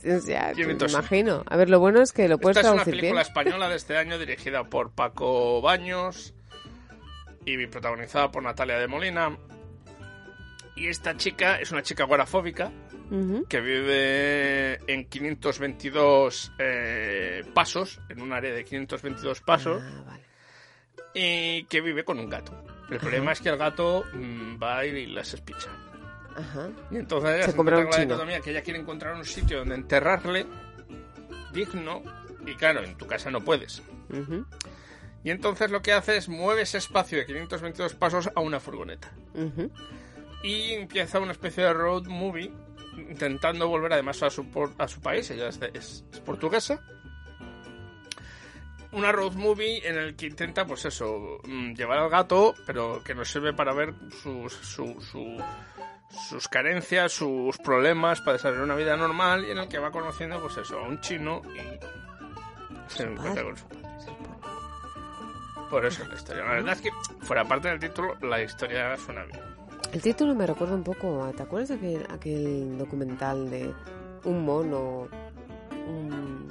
O 0.05 0.19
sea, 0.21 0.53
tiene 0.53 0.75
me 0.75 0.85
imagino. 0.85 1.43
A 1.47 1.57
ver, 1.57 1.69
lo 1.69 1.79
bueno 1.79 2.01
es 2.01 2.11
que 2.13 2.27
lo 2.29 2.37
puedes 2.37 2.57
Esta 2.57 2.69
es 2.69 2.73
una 2.75 2.85
película 2.85 3.11
bien. 3.11 3.17
española 3.21 3.67
de 3.69 3.75
este 3.75 3.97
año 3.97 4.17
dirigida 4.19 4.63
por 4.63 4.91
Paco 4.91 5.59
Baños 5.61 6.33
y 7.45 7.65
protagonizada 7.67 8.31
por 8.31 8.43
Natalia 8.43 8.77
de 8.77 8.87
Molina. 8.87 9.37
Y 10.75 10.87
esta 10.87 11.17
chica 11.17 11.59
es 11.59 11.71
una 11.71 11.81
chica 11.81 12.03
agorafóbica 12.03 12.71
Ujú. 13.09 13.45
que 13.49 13.59
vive 13.61 14.75
en 14.91 15.05
522 15.09 16.51
eh, 16.59 17.43
pasos, 17.53 17.99
en 18.09 18.21
un 18.21 18.31
área 18.31 18.53
de 18.53 18.63
522 18.63 19.41
pasos, 19.41 19.81
Ah, 19.83 20.03
vale. 20.05 20.23
Y 21.17 21.63
que 21.65 21.81
vive 21.81 22.03
con 22.05 22.19
un 22.19 22.29
gato. 22.29 22.53
El 22.89 22.99
problema 22.99 23.31
es 23.33 23.41
que 23.41 23.49
el 23.49 23.57
gato 23.57 24.05
mm, 24.13 24.61
va 24.61 24.85
y 24.85 25.07
las 25.07 25.33
espicha. 25.33 25.69
Ajá. 26.35 26.69
Y 26.91 26.97
entonces 26.97 27.31
ella 27.35 27.45
Se 27.45 27.51
se, 27.51 27.57
compra 27.57 27.79
encuentra 27.79 27.79
un 27.79 28.07
con 28.07 28.09
la 28.09 28.15
dicotomía 28.15 28.39
que 28.41 28.51
ella 28.51 28.61
quiere 28.61 28.79
encontrar 28.79 29.15
un 29.15 29.25
sitio 29.25 29.57
donde 29.59 29.75
enterrarle 29.75 30.45
digno 31.51 32.03
y 32.45 32.53
claro, 32.55 32.83
en 32.83 32.95
tu 32.95 33.07
casa 33.07 33.31
no 33.31 33.41
puedes. 33.41 33.81
Y 35.23 35.31
entonces 35.31 35.71
lo 35.71 35.81
que 35.81 35.91
hace 35.93 36.15
es 36.17 36.29
mueve 36.29 36.61
ese 36.61 36.77
espacio 36.77 37.17
de 37.17 37.25
522 37.25 37.95
pasos 37.95 38.29
a 38.33 38.39
una 38.39 38.59
furgoneta. 38.59 39.11
Y 40.43 40.73
empieza 40.73 41.19
una 41.19 41.31
especie 41.31 41.63
de 41.63 41.73
road 41.73 42.05
movie 42.05 42.51
intentando 42.95 43.67
volver 43.67 43.93
además 43.93 44.21
a 44.23 44.29
su, 44.29 44.45
por- 44.49 44.73
a 44.77 44.87
su 44.87 45.01
país. 45.01 45.29
Ella 45.31 45.49
es, 45.49 45.59
de- 45.59 45.71
es- 45.73 46.05
es 46.13 46.19
portuguesa. 46.21 46.79
Una 48.93 49.11
road 49.11 49.33
movie 49.33 49.85
en 49.87 49.97
el 49.97 50.15
que 50.15 50.27
intenta, 50.27 50.65
pues 50.65 50.85
eso, 50.85 51.39
mm, 51.45 51.73
llevar 51.73 51.97
al 51.99 52.09
gato, 52.09 52.55
pero 52.65 53.03
que 53.03 53.13
nos 53.13 53.29
sirve 53.29 53.53
para 53.53 53.73
ver 53.73 53.93
sus, 54.23 54.53
su- 54.53 55.01
su- 55.01 55.43
sus 56.29 56.47
carencias, 56.47 57.11
sus 57.11 57.57
problemas 57.57 58.21
para 58.21 58.33
desarrollar 58.33 58.63
una 58.63 58.75
vida 58.75 58.95
normal 58.95 59.43
y 59.45 59.51
en 59.51 59.57
el 59.57 59.67
que 59.67 59.77
va 59.77 59.91
conociendo, 59.91 60.39
pues 60.41 60.55
eso, 60.57 60.79
a 60.79 60.83
un 60.87 61.01
chino 61.01 61.41
y 61.53 62.93
se 62.93 63.03
encuentra 63.03 63.43
con 63.43 63.57
su 63.57 63.65
padre. 63.67 63.87
Por 65.69 65.85
eso 65.85 66.03
es 66.03 66.09
la 66.09 66.15
historia. 66.15 66.43
La 66.45 66.51
verdad 66.51 66.73
es 66.75 66.81
que, 66.81 66.89
fuera 67.25 67.43
parte 67.43 67.67
del 67.67 67.79
título, 67.79 68.15
la 68.21 68.41
historia 68.41 68.95
suena 68.95 69.23
bien. 69.25 69.39
El 69.91 70.01
título 70.01 70.33
me 70.33 70.47
recuerda 70.47 70.75
un 70.75 70.83
poco 70.83 71.23
a... 71.25 71.31
¿Te 71.33 71.43
acuerdas 71.43 71.69
de 71.69 71.75
aquel, 71.75 72.07
aquel 72.09 72.77
documental 72.77 73.49
de 73.49 73.73
un 74.23 74.45
mono? 74.45 75.09
Un. 75.87 76.47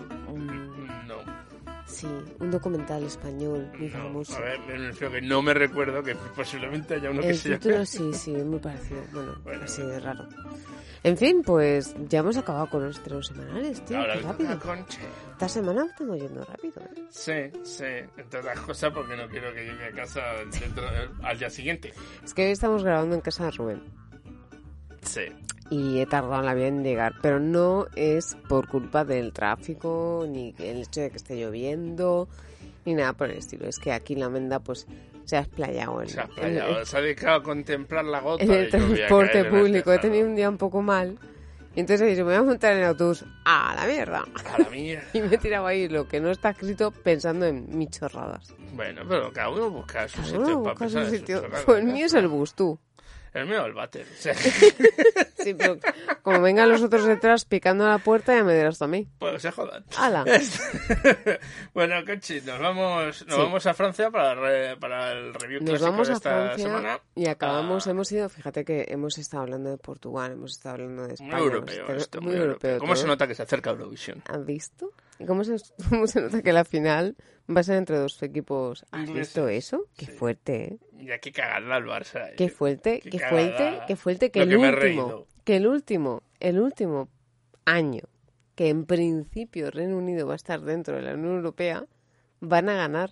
Sí, 1.96 2.06
un 2.40 2.50
documental 2.50 3.02
español 3.04 3.70
muy 3.78 3.88
No, 3.88 3.98
famoso. 3.98 4.36
a 4.36 4.40
ver, 4.40 4.60
me 4.60 4.92
que 4.92 5.20
no 5.22 5.42
me 5.42 5.54
recuerdo 5.54 6.02
que 6.02 6.14
posiblemente 6.34 6.94
haya 6.94 7.10
uno 7.10 7.22
que 7.22 7.30
El 7.30 7.36
se 7.38 7.48
llame. 7.50 7.58
título 7.60 7.86
sí, 7.86 8.12
sí, 8.14 8.34
es 8.34 8.44
muy 8.44 8.58
parecido. 8.58 9.00
Bueno, 9.12 9.34
Bueno, 9.42 9.64
así 9.64 9.80
bueno. 9.82 9.94
de 9.94 10.00
raro. 10.00 10.28
En 11.02 11.16
fin, 11.16 11.42
pues 11.44 11.94
ya 12.08 12.18
hemos 12.20 12.36
acabado 12.36 12.68
con 12.68 12.84
los 12.84 12.96
estrenos 12.96 13.26
semanales, 13.28 13.84
tío. 13.84 13.98
Ahora 13.98 14.14
qué 14.14 14.22
rápido. 14.22 14.58
Esta 15.32 15.48
semana 15.48 15.84
estamos 15.86 16.18
yendo 16.18 16.44
rápido, 16.44 16.80
¿eh? 16.82 17.02
Sí, 17.10 17.32
sí, 17.64 17.84
entre 18.16 18.40
otras 18.40 18.60
cosas 18.60 18.92
porque 18.92 19.16
no 19.16 19.28
quiero 19.28 19.52
que 19.54 19.64
llegue 19.64 19.84
a 19.86 19.92
casa 19.92 20.20
dentro, 20.60 20.84
al 21.22 21.38
día 21.38 21.50
siguiente. 21.50 21.92
Es 22.24 22.34
que 22.34 22.46
hoy 22.46 22.50
estamos 22.52 22.82
grabando 22.82 23.14
en 23.14 23.20
casa 23.20 23.44
de 23.44 23.50
Rubén. 23.52 23.82
Sí. 25.02 25.22
Y 25.70 26.00
he 26.00 26.06
tardado 26.06 26.40
en 26.40 26.46
la 26.46 26.54
vida 26.54 26.68
en 26.68 26.84
llegar, 26.84 27.14
pero 27.22 27.40
no 27.40 27.86
es 27.96 28.36
por 28.48 28.68
culpa 28.68 29.04
del 29.04 29.32
tráfico, 29.32 30.24
ni 30.28 30.54
el 30.58 30.82
hecho 30.82 31.00
de 31.00 31.10
que 31.10 31.16
esté 31.16 31.36
lloviendo, 31.36 32.28
ni 32.84 32.94
nada 32.94 33.12
por 33.14 33.30
el 33.30 33.38
estilo. 33.38 33.66
Es 33.66 33.78
que 33.78 33.92
aquí 33.92 34.14
la 34.14 34.28
Menda 34.28 34.60
pues 34.60 34.86
se 35.24 35.36
ha 35.36 35.40
explayado 35.40 36.02
en, 36.02 36.08
Se 36.08 36.20
ha, 36.20 36.22
en- 36.24 36.28
explayado, 36.30 36.84
se 36.86 36.96
ha 36.96 37.00
dedicado 37.00 37.36
a 37.38 37.42
contemplar 37.42 38.04
la 38.04 38.20
gota 38.20 38.44
en 38.44 38.52
el 38.52 38.68
transporte 38.70 39.38
en 39.40 39.46
el 39.46 39.50
público. 39.50 39.92
He 39.92 39.98
tenido 39.98 40.26
un 40.28 40.36
día 40.36 40.48
un 40.48 40.58
poco 40.58 40.82
mal. 40.82 41.18
Y 41.74 41.80
entonces 41.80 42.06
he 42.06 42.10
dicho, 42.12 42.24
me 42.24 42.30
voy 42.30 42.36
a 42.36 42.42
montar 42.42 42.72
en 42.72 42.78
el 42.78 42.84
autobús 42.84 43.22
a 43.44 43.74
la 43.76 43.86
mierda. 43.86 44.24
A 44.54 44.58
la 44.62 44.70
mía. 44.70 45.02
Y 45.12 45.20
me 45.20 45.34
he 45.34 45.38
tirado 45.38 45.66
ahí 45.66 45.88
lo 45.90 46.08
que 46.08 46.20
no 46.20 46.30
está 46.30 46.50
escrito 46.50 46.90
pensando 46.90 47.44
en 47.44 47.76
mis 47.76 47.90
chorradas. 47.90 48.54
Bueno, 48.72 49.02
pero 49.06 49.30
cada 49.32 49.50
uno 49.50 49.68
busca 49.70 50.08
su 50.08 50.16
Cada 50.16 50.26
sitio 50.28 50.40
uno 50.40 50.62
para 50.62 50.70
busca 50.72 50.84
pensar 50.86 51.02
su 51.06 51.12
en 51.14 51.20
sitio. 51.20 51.42
Pues 51.66 51.78
el 51.80 51.84
mío 51.84 52.06
es 52.06 52.14
el 52.14 52.28
bus, 52.28 52.54
tú. 52.54 52.78
El 53.36 53.46
mío 53.46 53.64
el 53.66 53.74
váter. 53.74 54.06
Sí, 55.36 55.54
pero 55.54 55.78
como 56.22 56.40
vengan 56.40 56.68
los 56.70 56.82
otros 56.82 57.04
detrás 57.06 57.44
picando 57.44 57.84
a 57.84 57.90
la 57.90 57.98
puerta, 57.98 58.34
ya 58.34 58.42
me 58.42 58.54
dirás 58.54 58.78
tú 58.78 58.84
a 58.84 58.88
mí. 58.88 59.06
pues 59.18 59.42
se 59.42 59.50
jodan. 59.52 59.84
¡Hala! 59.96 60.24
bueno, 61.74 61.96
Conchi, 62.06 62.40
nos 62.40 62.58
vamos, 62.58 63.24
nos 63.26 63.36
Sí. 63.36 63.40
vamos 63.42 63.66
a 63.66 63.74
Francia 63.74 64.10
para, 64.10 64.34
re- 64.34 64.76
para 64.76 65.12
el 65.12 65.34
review 65.34 65.60
Nos 65.60 65.68
clásico 65.70 65.90
vamos 65.90 66.08
de 66.08 66.12
a 66.14 66.16
esta 66.16 66.30
Francia 66.30 66.66
semana. 66.66 67.00
y 67.14 67.26
acabamos, 67.28 67.86
Ah, 67.86 67.90
hemos 67.90 68.10
ido, 68.12 68.28
fíjate 68.28 68.64
que 68.64 68.86
hemos 68.88 69.18
estado 69.18 69.42
hablando 69.44 69.70
de 69.70 69.78
Portugal, 69.78 70.32
hemos 70.32 70.52
estado 70.52 70.74
hablando 70.76 71.06
de 71.06 71.14
España. 71.14 71.36
Muy 71.36 71.42
europeo 71.46 71.78
estado- 71.82 71.98
esto, 71.98 72.20
muy 72.20 72.34
europeo. 72.36 72.78
¿Cómo 72.78 72.96
se 72.96 73.06
nota 73.06 73.26
que 73.26 73.34
se 73.34 73.42
acerca 73.42 73.70
Eurovisión? 73.70 74.22
¿Has 74.28 74.44
visto? 74.44 74.90
¿Y 75.18 75.26
cómo 75.26 75.44
se, 75.44 75.56
cómo 75.90 76.06
se 76.06 76.20
nota 76.20 76.42
que 76.42 76.52
la 76.52 76.64
final 76.64 77.16
va 77.54 77.60
a 77.60 77.64
ser 77.64 77.76
entre 77.76 77.98
dos 77.98 78.22
equipos? 78.22 78.84
¿Has 78.90 79.10
visto 79.12 79.48
eso? 79.48 79.84
Qué 79.96 80.06
fuerte, 80.06 80.64
¿eh? 80.64 80.78
Y 80.98 81.10
aquí 81.10 81.32
cagarla 81.32 81.76
al 81.76 81.84
Barça. 81.84 82.34
Qué 82.36 82.48
fuerte, 82.48 83.00
Qué 83.00 83.10
qué 83.10 83.18
cagada. 83.18 83.30
fuerte, 83.30 83.78
qué 83.86 83.96
fuerte 83.96 84.30
que 84.30 84.38
Lo 84.40 84.44
el 84.44 84.50
que 84.50 84.56
último, 84.86 85.26
que 85.44 85.56
el 85.56 85.66
último, 85.66 86.22
el 86.40 86.58
último 86.60 87.08
año 87.64 88.02
que 88.56 88.70
en 88.70 88.86
principio 88.86 89.70
Reino 89.70 89.98
Unido 89.98 90.26
va 90.26 90.32
a 90.32 90.36
estar 90.36 90.60
dentro 90.62 90.96
de 90.96 91.02
la 91.02 91.12
Unión 91.12 91.36
Europea, 91.36 91.84
van 92.40 92.68
a 92.70 92.74
ganar. 92.74 93.10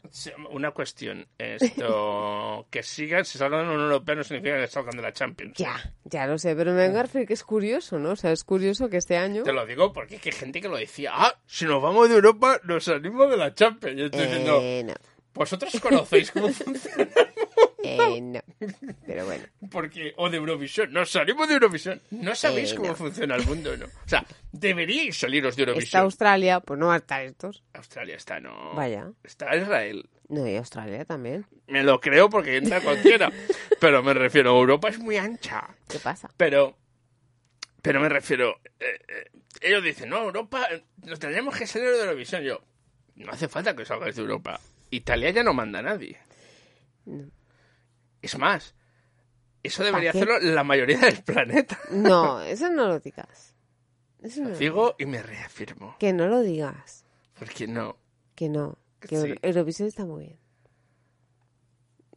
Una 0.50 0.70
cuestión. 0.70 1.26
Esto, 1.38 2.66
que 2.70 2.82
sigan, 2.82 3.24
si 3.26 3.36
salgan 3.38 3.60
de 3.60 3.66
la 3.66 3.72
Unión 3.72 3.90
Europea 3.90 4.14
no 4.14 4.24
significa 4.24 4.58
que 4.58 4.66
salgan 4.66 4.96
de 4.96 5.02
la 5.02 5.12
Champions. 5.12 5.54
Ya, 5.58 5.76
ya 6.04 6.26
lo 6.26 6.38
sé, 6.38 6.56
pero 6.56 6.72
me 6.72 6.90
referir 7.02 7.28
que 7.28 7.34
es 7.34 7.44
curioso, 7.44 7.98
¿no? 7.98 8.12
O 8.12 8.16
sea, 8.16 8.32
es 8.32 8.42
curioso 8.42 8.88
que 8.88 8.96
este 8.96 9.18
año... 9.18 9.42
Te 9.42 9.52
lo 9.52 9.66
digo 9.66 9.92
porque 9.92 10.18
hay 10.22 10.32
gente 10.32 10.62
que 10.62 10.68
lo 10.68 10.78
decía. 10.78 11.10
Ah, 11.12 11.34
si 11.46 11.66
nos 11.66 11.82
vamos 11.82 12.08
de 12.08 12.14
Europa, 12.14 12.58
nos 12.64 12.84
salimos 12.84 13.30
de 13.30 13.36
la 13.36 13.52
Champions. 13.54 13.98
Yo 13.98 14.06
estoy 14.06 14.22
diciendo, 14.22 14.58
Eh, 14.62 14.82
no. 14.86 14.94
¿Vosotros 15.34 15.78
conocéis 15.80 16.30
cómo 16.30 16.48
funciona? 16.52 17.08
Eh, 17.86 18.20
no. 18.20 18.40
Pero 19.06 19.24
bueno. 19.26 19.44
Porque, 19.70 20.12
o 20.16 20.28
de 20.30 20.36
Eurovisión, 20.38 20.92
no 20.92 21.04
salimos 21.04 21.46
de 21.48 21.54
Eurovisión. 21.54 22.00
No 22.10 22.34
sabéis 22.34 22.72
Eh, 22.72 22.76
cómo 22.76 22.88
no. 22.88 22.94
funciona 22.96 23.36
el 23.36 23.46
mundo, 23.46 23.76
¿no? 23.76 23.86
O 23.86 24.08
sea, 24.08 24.24
deberíais 24.52 25.16
saliros 25.18 25.56
de 25.56 25.62
Está 25.62 25.70
Eurovisión. 25.72 26.02
Australia, 26.02 26.60
pues 26.60 26.78
no 26.80 26.94
estar 26.94 27.22
estos. 27.22 27.62
Australia 27.74 28.16
está, 28.16 28.40
no. 28.40 28.74
Vaya. 28.74 29.10
Está 29.22 29.54
Israel. 29.56 30.08
No, 30.28 30.48
y 30.48 30.56
Australia 30.56 31.04
también. 31.04 31.46
Me 31.66 31.82
lo 31.82 32.00
creo 32.00 32.30
porque 32.30 32.56
entra 32.56 32.80
cualquiera. 32.80 33.30
Pero 33.80 34.02
me 34.02 34.14
refiero, 34.14 34.56
Europa 34.58 34.88
es 34.88 34.98
muy 34.98 35.16
ancha. 35.18 35.68
¿Qué 35.88 35.98
pasa? 35.98 36.30
Pero, 36.36 36.78
pero 37.82 38.00
me 38.00 38.08
refiero, 38.08 38.58
eh, 38.80 38.98
eh, 39.08 39.30
ellos 39.60 39.82
dicen, 39.84 40.08
no, 40.08 40.22
Europa, 40.22 40.66
nos 41.02 41.18
tenemos 41.18 41.54
que 41.56 41.66
salir 41.66 41.90
de 41.90 42.00
Eurovisión. 42.00 42.42
Yo, 42.42 42.62
no 43.16 43.30
hace 43.32 43.48
falta 43.48 43.76
que 43.76 43.84
salgáis 43.84 44.16
de 44.16 44.22
Europa. 44.22 44.58
Italia 44.90 45.30
ya 45.30 45.42
no 45.42 45.52
manda 45.52 45.80
a 45.80 45.82
nadie. 45.82 46.16
Es 48.24 48.38
más, 48.38 48.74
eso 49.62 49.84
debería 49.84 50.12
qué? 50.12 50.18
hacerlo 50.18 50.38
la 50.40 50.64
mayoría 50.64 50.98
del 50.98 51.22
planeta. 51.22 51.78
No, 51.90 52.40
eso 52.40 52.68
no 52.70 52.88
lo 52.88 53.00
digas. 53.00 53.54
Eso 54.22 54.42
no. 54.42 54.50
Digo 54.56 54.94
y 54.98 55.06
me 55.06 55.22
reafirmo. 55.22 55.96
Que 55.98 56.12
no 56.12 56.26
lo 56.26 56.40
digas. 56.40 57.04
Porque 57.38 57.66
no. 57.66 57.98
Que 58.34 58.48
no. 58.48 58.78
Que 59.00 59.16
Sí. 59.16 59.34
Eurovisión 59.42 59.88
está 59.88 60.04
muy 60.06 60.24
bien. 60.24 60.38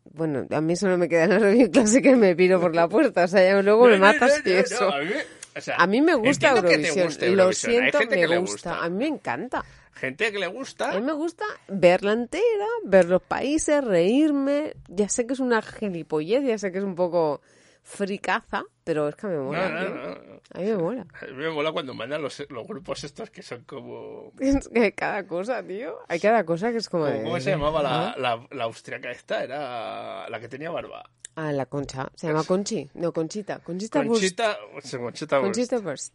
Bueno, 0.06 0.48
a 0.50 0.62
mí 0.62 0.76
solo 0.76 0.98
me 0.98 1.10
queda 1.10 1.28
la 1.28 1.38
review 1.40 1.70
clásica 1.70 2.10
y 2.10 2.16
me 2.16 2.36
piro 2.36 2.60
por 2.62 2.74
la 2.76 2.88
puerta. 2.88 3.26
O 3.26 3.28
sea, 3.28 3.44
ya 3.44 3.62
luego 3.62 3.86
me 3.88 3.98
No, 3.98 4.06
matas 4.06 4.42
no, 4.44 4.50
y 4.52 4.54
eso. 4.56 4.90
a, 4.92 5.00
mí 5.00 5.06
me, 5.10 5.26
o 5.58 5.62
sea, 5.62 5.76
A 5.76 5.86
mí 5.88 6.02
me 6.02 6.16
gusta 6.16 6.54
que 6.62 6.74
Eurovisión. 6.76 7.36
Lo 7.36 7.52
siento, 7.54 8.00
me 8.00 8.08
que 8.08 8.28
le 8.28 8.38
gusta. 8.38 8.84
A 8.84 8.90
mí 8.90 8.98
me 8.98 9.08
encanta. 9.08 9.64
Gente 10.00 10.32
que 10.32 10.40
le 10.40 10.48
gusta. 10.48 10.92
A 10.92 10.96
mí 11.00 11.02
me 11.06 11.14
gusta 11.14 11.46
verla 11.68 12.14
entera, 12.14 12.66
ver 12.84 13.06
los 13.06 13.22
países, 13.22 13.84
reírme. 13.84 14.74
Ya 14.88 15.10
sé 15.10 15.26
que 15.28 15.34
es 15.34 15.40
una 15.40 15.62
gilipollez, 15.62 16.44
ya 16.46 16.58
sé 16.58 16.72
que 16.72 16.78
es 16.78 16.84
un 16.84 16.96
poco 16.96 17.42
fricaza, 17.84 18.64
pero 18.84 19.08
es 19.08 19.16
que 19.16 19.28
me 19.28 19.38
mola. 19.40 19.70
No, 19.70 19.90
no, 19.90 19.96
no. 20.06 20.42
A 20.54 20.60
mí 20.60 20.66
me 20.66 20.78
mola. 20.78 21.08
A 21.22 21.26
mí 21.26 21.32
me 21.34 21.50
mola 21.50 21.72
cuando 21.72 21.94
mandan 21.94 22.22
los, 22.22 22.46
los 22.50 22.68
grupos 22.68 23.04
estos 23.06 23.30
que 23.30 23.42
son 23.42 23.64
como... 23.64 24.34
Es 24.40 24.68
que 24.68 24.92
cada 24.94 25.26
cosa, 25.26 25.64
tío. 25.64 25.98
Hay 26.10 26.20
cada 26.20 26.44
cosa 26.46 26.72
que 26.72 26.78
es 26.78 26.90
como. 26.90 27.06
de- 27.06 27.24
¿Cómo 27.24 27.40
se 27.40 27.52
llamaba 27.52 27.82
la, 27.82 28.16
la, 28.18 28.46
la 28.52 28.64
austriaca 28.66 29.10
esta? 29.12 29.44
Era 29.44 30.30
la 30.30 30.40
que 30.40 30.50
tenía 30.50 30.70
barba. 30.70 31.10
Ah, 31.36 31.52
la 31.52 31.66
concha. 31.68 32.10
Se 32.16 32.28
llama 32.28 32.44
Conchi. 32.44 32.90
No, 32.96 33.14
Conchita. 33.14 33.60
Conchita. 33.60 34.04
Conchita, 34.04 34.58
sí, 34.84 34.98
Conchita 34.98 35.40
Wurst. 35.40 35.54
Conchita 35.56 35.80
Wurst. 35.80 36.14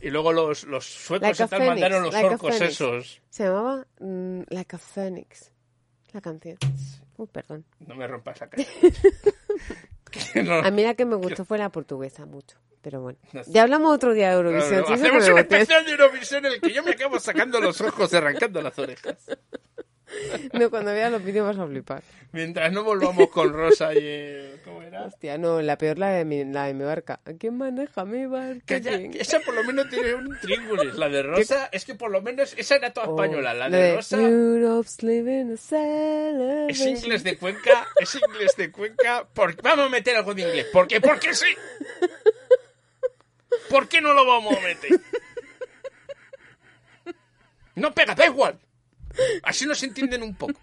Y 0.00 0.10
luego 0.10 0.32
los, 0.32 0.64
los 0.64 0.84
suecos 0.84 1.38
Like 1.38 1.48
tal 1.48 1.66
mandaron 1.66 2.02
los 2.02 2.12
like 2.12 2.28
orcos 2.28 2.60
esos. 2.60 3.20
Se 3.30 3.44
llamaba 3.44 3.86
mm, 4.00 4.40
Like 4.48 4.76
a 4.76 4.78
Phoenix. 4.78 5.50
La 6.12 6.20
canción. 6.20 6.56
Uy, 7.16 7.26
perdón. 7.26 7.64
No 7.80 7.94
me 7.94 8.06
rompas 8.06 8.40
la 8.40 8.48
cara. 8.48 8.64
No- 10.34 10.54
A 10.60 10.70
mí 10.70 10.82
la 10.82 10.94
que 10.94 11.04
me 11.04 11.16
gustó 11.16 11.44
fue 11.44 11.58
la 11.58 11.68
portuguesa, 11.70 12.24
mucho. 12.26 12.56
Pero 12.80 13.00
bueno. 13.00 13.18
No. 13.32 13.42
Ya 13.48 13.62
hablamos 13.64 13.94
otro 13.94 14.14
día 14.14 14.28
de 14.30 14.36
Eurovisión. 14.36 14.80
no, 14.80 14.84
eso 14.84 14.94
hacemos 14.94 15.28
un 15.28 15.38
especial 15.38 15.84
de 15.84 15.90
Eurovisión 15.92 16.46
en 16.46 16.52
el 16.52 16.60
que 16.60 16.72
yo 16.72 16.82
me 16.84 16.92
acabo 16.92 17.18
sacando 17.18 17.60
los 17.60 17.80
ojos 17.80 18.12
y 18.12 18.16
arrancando 18.16 18.62
las 18.62 18.78
orejas. 18.78 19.16
No, 20.52 20.70
cuando 20.70 20.92
veas 20.92 21.10
los 21.12 21.22
vídeos 21.24 21.46
vas 21.46 21.58
a 21.58 21.66
flipar. 21.68 22.02
Mientras 22.32 22.70
no 22.72 22.84
volvamos 22.84 23.28
con 23.30 23.52
Rosa 23.52 23.94
y... 23.94 23.98
eh, 24.00 24.60
¿Cómo 24.64 24.82
era? 24.82 25.04
Hostia, 25.04 25.38
no, 25.38 25.62
la 25.62 25.78
peor 25.78 25.98
la 25.98 26.10
de 26.10 26.24
mi, 26.24 26.44
la 26.44 26.64
de 26.66 26.74
mi 26.74 26.84
barca. 26.84 27.20
¿Quién 27.38 27.56
maneja 27.56 28.04
mi 28.04 28.26
barca? 28.26 28.60
Que 28.66 28.80
ya- 28.80 28.96
¿Quién? 28.98 29.12
que 29.12 29.22
esa 29.22 29.40
por 29.40 29.54
lo 29.54 29.64
menos 29.64 29.88
tiene 29.88 30.14
un 30.14 30.38
tríngulis. 30.40 30.94
La 30.96 31.08
de 31.08 31.22
Rosa 31.22 31.68
es 31.72 31.84
que 31.84 31.94
por 31.94 32.10
lo 32.10 32.20
menos 32.20 32.54
esa 32.58 32.76
era 32.76 32.92
toda 32.92 33.06
Oh, 33.08 33.14
española. 33.22 33.54
La 33.54 33.68
de 33.70 33.94
Rosa 33.96 34.18
es 36.68 36.80
inglés 36.86 37.22
de 37.24 37.36
Cuenca. 37.38 37.86
Es 38.00 38.14
inglés 38.14 38.54
de 38.56 38.70
Cuenca. 38.70 39.26
Por- 39.32 39.60
Vamos 39.62 39.86
a 39.86 39.88
meter 39.88 40.16
algo 40.16 40.34
de 40.34 40.42
inglés. 40.42 40.66
¿Por 40.72 40.86
qué? 40.88 41.00
Porque 41.00 41.32
sí. 41.34 41.46
¿Por 43.70 43.88
qué 43.88 44.00
no 44.00 44.12
lo 44.14 44.26
vamos 44.26 44.56
a 44.56 44.60
meter? 44.60 44.90
No 47.74 47.92
pega, 47.92 48.14
da 48.14 48.26
igual. 48.26 48.58
Así 49.42 49.66
nos 49.66 49.82
entienden 49.82 50.22
un 50.22 50.34
poco. 50.34 50.58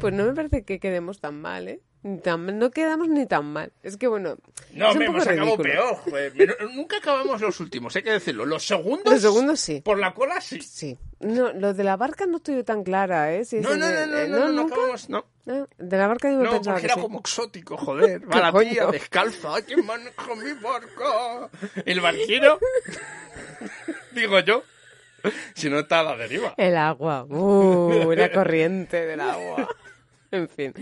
Pues 0.00 0.14
no 0.14 0.24
me 0.24 0.32
parece 0.32 0.64
que 0.64 0.78
quedemos 0.80 1.20
tan 1.20 1.40
mal, 1.40 1.68
¿eh? 1.68 1.80
Ni 2.02 2.18
tan- 2.18 2.58
no 2.58 2.70
quedamos 2.70 3.08
ni 3.08 3.26
tan 3.26 3.44
mal. 3.52 3.72
Es 3.82 3.98
que 3.98 4.06
bueno. 4.06 4.38
No, 4.72 4.88
es 4.88 4.92
un 4.94 4.98
me 5.00 5.04
poco 5.06 5.18
hemos 5.18 5.28
acabado 5.28 5.56
peor. 5.58 5.96
joder. 5.96 6.56
Nunca 6.74 6.96
acabamos 6.96 7.42
los 7.42 7.60
últimos, 7.60 7.94
hay 7.94 8.02
que 8.02 8.12
decirlo. 8.12 8.46
Los 8.46 8.66
segundos. 8.66 9.12
Los 9.12 9.20
segundos 9.20 9.60
sí. 9.60 9.82
Por 9.82 9.98
la 9.98 10.14
cola 10.14 10.40
sí. 10.40 10.62
Sí. 10.62 10.98
No, 11.18 11.52
lo 11.52 11.74
de 11.74 11.84
la 11.84 11.98
barca 11.98 12.24
no 12.24 12.38
estoy 12.38 12.62
tan 12.64 12.84
clara, 12.84 13.34
¿eh? 13.34 13.44
Si 13.44 13.56
No, 13.60 13.76
no, 13.76 13.86
el- 13.86 13.94
no, 13.94 14.06
no, 14.06 14.18
eh, 14.18 14.28
no, 14.28 14.38
no, 14.38 14.46
no 14.46 14.52
nunca. 14.62 14.74
acabamos. 14.76 15.10
No. 15.10 15.26
No, 15.44 15.68
de 15.76 15.96
la 15.98 16.06
barca 16.06 16.30
yo 16.30 16.38
me 16.38 16.44
No, 16.44 16.50
pensaba 16.52 16.76
porque 16.76 16.80
que 16.80 16.86
era 16.86 16.94
sí. 16.94 17.00
como 17.02 17.18
exótico, 17.20 17.76
joder. 18.16 18.32
Va 18.32 18.50
la 18.50 18.58
tía 18.60 18.86
descalza. 18.86 19.56
¡Ay, 19.56 19.62
que 19.64 19.76
maneja 19.82 20.34
mi 20.36 20.52
barco! 20.54 21.50
El 21.84 22.00
barquero. 22.00 22.58
Digo 24.12 24.40
yo. 24.40 24.62
Si 25.54 25.68
no 25.70 25.78
está 25.80 26.00
a 26.00 26.04
la 26.04 26.16
deriva. 26.16 26.54
El 26.56 26.76
agua. 26.76 27.24
Uh, 27.28 28.12
la 28.12 28.30
corriente 28.32 29.06
del 29.06 29.20
agua. 29.20 29.68
En 30.32 30.48
fin. 30.48 30.72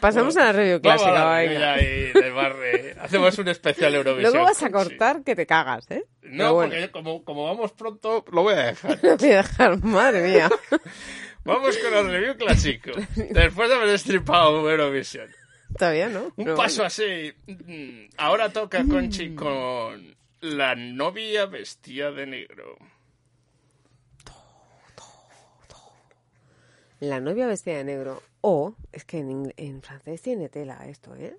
Pasamos 0.00 0.36
a 0.36 0.46
la 0.46 0.52
review 0.52 0.80
Vamos 0.82 1.02
clásica, 1.02 1.36
a 1.36 1.36
la 1.36 1.80
y 1.80 2.12
de 2.12 2.30
barre. 2.30 2.96
Hacemos 3.00 3.38
un 3.38 3.46
especial 3.48 3.94
Eurovisión. 3.94 4.32
Luego 4.32 4.46
vas 4.46 4.60
a 4.62 4.66
Sí. 4.66 4.72
cortar 4.72 5.22
que 5.22 5.36
te 5.36 5.46
cagas, 5.46 5.88
¿eh? 5.92 6.04
No, 6.22 6.54
bueno, 6.54 6.72
porque 6.72 6.90
como, 6.90 7.24
como 7.24 7.44
vamos 7.46 7.70
pronto, 7.72 8.24
lo 8.32 8.42
voy 8.42 8.54
a 8.54 8.66
dejar. 8.66 8.98
te 9.00 9.14
voy 9.16 9.30
a 9.30 9.36
dejar, 9.36 9.80
madre 9.84 10.22
mía. 10.28 10.50
Vamos 11.44 11.78
con 11.78 11.94
el 11.94 12.10
review 12.10 12.36
clásico. 12.36 12.90
Después 13.14 13.68
de 13.68 13.74
haber 13.76 13.88
destripado 13.90 14.68
Eurovisión. 14.68 15.28
Todavía 15.78 16.08
no. 16.08 16.32
Un 16.36 16.44
pero 16.44 16.56
paso 16.56 16.78
bueno. 16.82 16.86
así. 16.88 17.32
mm, 17.46 18.08
Ahora 18.16 18.48
toca 18.48 18.84
Conchi 18.90 19.36
con 19.36 20.16
la 20.40 20.74
novia 20.74 21.46
vestida 21.46 22.10
de 22.10 22.26
negro. 22.26 22.76
La 27.00 27.20
novia 27.20 27.46
vestida 27.46 27.76
de 27.76 27.84
negro. 27.84 28.22
O, 28.40 28.74
es 28.92 29.04
que 29.04 29.18
en, 29.18 29.82
francés 29.82 30.22
tiene 30.22 30.48
tela 30.48 30.86
esto, 30.86 31.14
¿eh? 31.14 31.36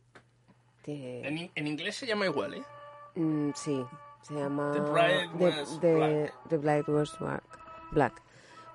Tiene- 0.84 1.28
En, 1.28 1.38
in- 1.38 1.52
en 1.56 1.68
inglés 1.68 1.96
se 1.96 2.06
llama 2.06 2.26
igual, 2.26 2.54
¿eh? 2.56 2.64
Mm, 3.16 3.52
sí, 3.56 3.84
se 4.22 4.34
llama 4.36 4.72
The 4.74 4.80
Bride 4.82 5.30
Was 5.60 5.80
The- 5.80 5.96
Black. 5.96 6.34
The 6.50 6.58
Bride 6.58 6.84
Was 6.88 7.18
Black. 7.92 8.22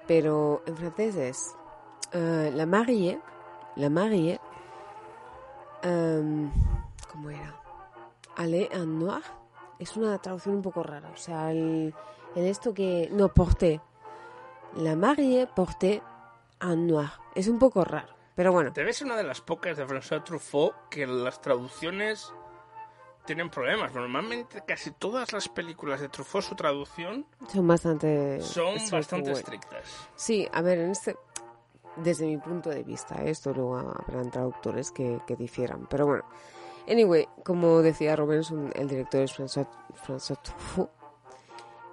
Pero 0.09 0.63
en 0.67 0.77
francés 0.77 1.15
es 1.17 1.55
eh, 2.13 2.51
La 2.55 2.67
Marie, 2.67 3.21
La 3.77 3.89
Marie, 3.89 4.41
em, 5.83 6.51
¿cómo 7.11 7.31
era? 7.31 7.55
Aller 8.37 8.69
en 8.73 8.99
noir. 8.99 9.23
Es 9.79 9.97
una 9.97 10.19
traducción 10.19 10.57
un 10.57 10.63
poco 10.63 10.83
rara. 10.83 11.11
O 11.11 11.17
sea, 11.17 11.51
el, 11.51 11.95
el 12.37 12.45
esto 12.47 12.73
que... 12.73 13.09
No, 13.13 13.29
porté. 13.29 13.81
La 14.77 14.97
Marie 14.97 15.47
porté 15.47 16.03
Es 17.35 17.49
un 17.49 17.59
poco 17.59 17.85
raro. 17.85 18.15
Pero 18.35 18.53
bueno, 18.53 18.71
Debe 18.71 18.93
ser 18.93 19.07
una 19.07 19.17
de 19.17 19.25
las 19.25 19.41
pocas 19.41 19.77
de 19.77 19.87
François 19.87 20.23
Truffaut 20.25 20.73
que 20.91 21.07
las 21.07 21.41
traducciones 21.41 22.33
tienen 23.27 23.51
problemas. 23.51 23.93
Normalmente 23.95 24.63
casi 24.67 24.91
todas 24.93 25.33
las 25.33 25.49
películas 25.49 26.01
de 26.01 26.09
Truffaut, 26.09 26.43
su 26.45 26.55
traducción, 26.55 27.27
son 27.53 27.67
bastante... 27.69 28.41
son 28.41 28.75
bastante 28.91 29.33
estrictas. 29.33 29.83
Sí, 30.17 30.49
a 30.53 30.63
ver, 30.63 30.79
en 30.79 30.91
este, 30.93 31.17
desde 31.97 32.27
mi 32.27 32.39
punto 32.39 32.71
de 32.71 32.83
vista, 32.83 33.17
¿eh? 33.23 33.31
esto 33.31 33.53
luego 33.53 33.77
habrán 33.79 34.31
traductores 34.31 34.91
que, 34.91 35.21
que 35.27 35.37
difieran, 35.37 35.87
pero 35.89 36.07
bueno. 36.07 36.25
Anyway, 36.89 37.29
como 37.45 37.81
decía 37.83 38.17
un- 38.17 38.73
el 38.75 38.89
director 38.89 39.21
es 39.21 39.39
François, 39.39 39.69
François 40.05 40.41
Truffaut. 40.43 40.91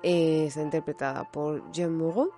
Eh, 0.01 0.45
está 0.47 0.61
interpretada 0.61 1.30
por 1.30 1.70
Jean 1.72 1.95
Moreau 1.95 2.32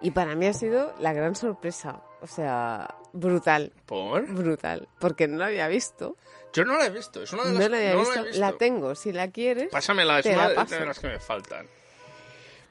y 0.00 0.10
para 0.10 0.34
mí 0.34 0.46
ha 0.46 0.52
sido 0.52 0.94
la 0.98 1.12
gran 1.12 1.34
sorpresa, 1.34 2.02
o 2.20 2.26
sea, 2.26 2.94
brutal, 3.12 3.72
¿Por? 3.86 4.26
brutal, 4.26 4.88
porque 4.98 5.26
no 5.28 5.38
la 5.38 5.46
había 5.46 5.68
visto, 5.68 6.16
Yo 6.52 6.64
no 6.64 6.76
la 6.78 6.86
he 6.86 6.90
visto. 6.90 7.22
Es 7.22 7.32
una 7.32 7.44
de 7.44 7.50
las 7.52 7.58
no 7.60 7.68
la 7.68 7.76
había 7.78 7.92
no 7.94 8.00
visto, 8.00 8.18
he 8.20 8.22
visto. 8.24 8.40
la 8.40 8.52
tengo, 8.52 8.94
si 8.94 9.12
la 9.12 9.28
quieres. 9.30 9.68
Pásamela, 9.70 10.18
es 10.20 10.26
una 10.26 10.48
la 10.48 10.54
paso. 10.54 10.74
de 10.76 10.86
las 10.86 10.98
que 10.98 11.08
me 11.08 11.18
faltan. 11.20 11.66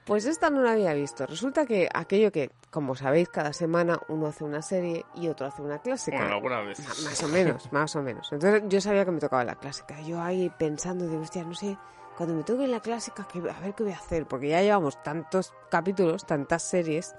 Pues 0.05 0.25
esta 0.25 0.51
no 0.51 0.61
la 0.61 0.73
había 0.73 0.93
visto. 0.93 1.25
Resulta 1.25 1.65
que 1.65 1.89
aquello 1.91 2.31
que, 2.31 2.51
como 2.69 2.95
sabéis, 2.95 3.27
cada 3.27 3.53
semana 3.53 3.99
uno 4.07 4.27
hace 4.27 4.43
una 4.43 4.61
serie 4.61 5.03
y 5.15 5.29
otro 5.29 5.47
hace 5.47 5.63
una 5.63 5.79
clásica. 5.81 6.17
Bueno, 6.17 6.35
alguna 6.35 6.61
vez. 6.61 6.77
Más 7.03 7.23
o 7.23 7.27
menos, 7.27 7.71
más 7.73 7.95
o 7.95 8.03
menos. 8.03 8.31
Entonces 8.31 8.61
yo 8.67 8.79
sabía 8.81 9.03
que 9.03 9.09
me 9.09 9.19
tocaba 9.19 9.43
la 9.43 9.55
clásica. 9.55 9.99
Yo 10.01 10.21
ahí 10.21 10.51
pensando, 10.59 11.07
digo, 11.07 11.23
hostia, 11.23 11.43
no 11.43 11.55
sé, 11.55 11.75
cuando 12.17 12.35
me 12.35 12.43
toque 12.43 12.67
la 12.67 12.79
clásica, 12.79 13.27
¿qué- 13.31 13.39
a 13.39 13.59
ver 13.59 13.73
qué 13.75 13.83
voy 13.83 13.91
a 13.93 13.97
hacer. 13.97 14.25
Porque 14.27 14.49
ya 14.49 14.61
llevamos 14.61 15.01
tantos 15.03 15.53
capítulos, 15.69 16.25
tantas 16.25 16.63
series 16.63 17.15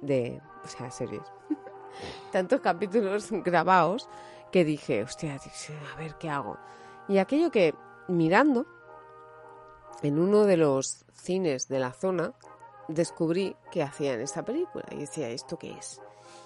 de... 0.00 0.40
O 0.64 0.68
sea, 0.68 0.90
series. 0.90 1.22
tantos 2.32 2.60
capítulos 2.60 3.28
grabados 3.30 4.08
que 4.50 4.64
dije, 4.64 5.02
hostia, 5.02 5.38
a 5.92 5.96
ver 5.96 6.14
qué 6.16 6.28
hago. 6.30 6.56
Y 7.08 7.18
aquello 7.18 7.50
que, 7.50 7.74
mirando, 8.08 8.66
en 10.02 10.18
uno 10.18 10.44
de 10.44 10.56
los 10.56 11.04
cines 11.12 11.68
de 11.68 11.78
la 11.78 11.92
zona, 11.92 12.32
descubrí 12.88 13.56
que 13.70 13.82
hacían 13.82 14.20
esta 14.20 14.44
película. 14.44 14.84
Y 14.90 14.96
decía, 14.98 15.28
¿esto 15.30 15.58
qué 15.58 15.72
es? 15.72 16.00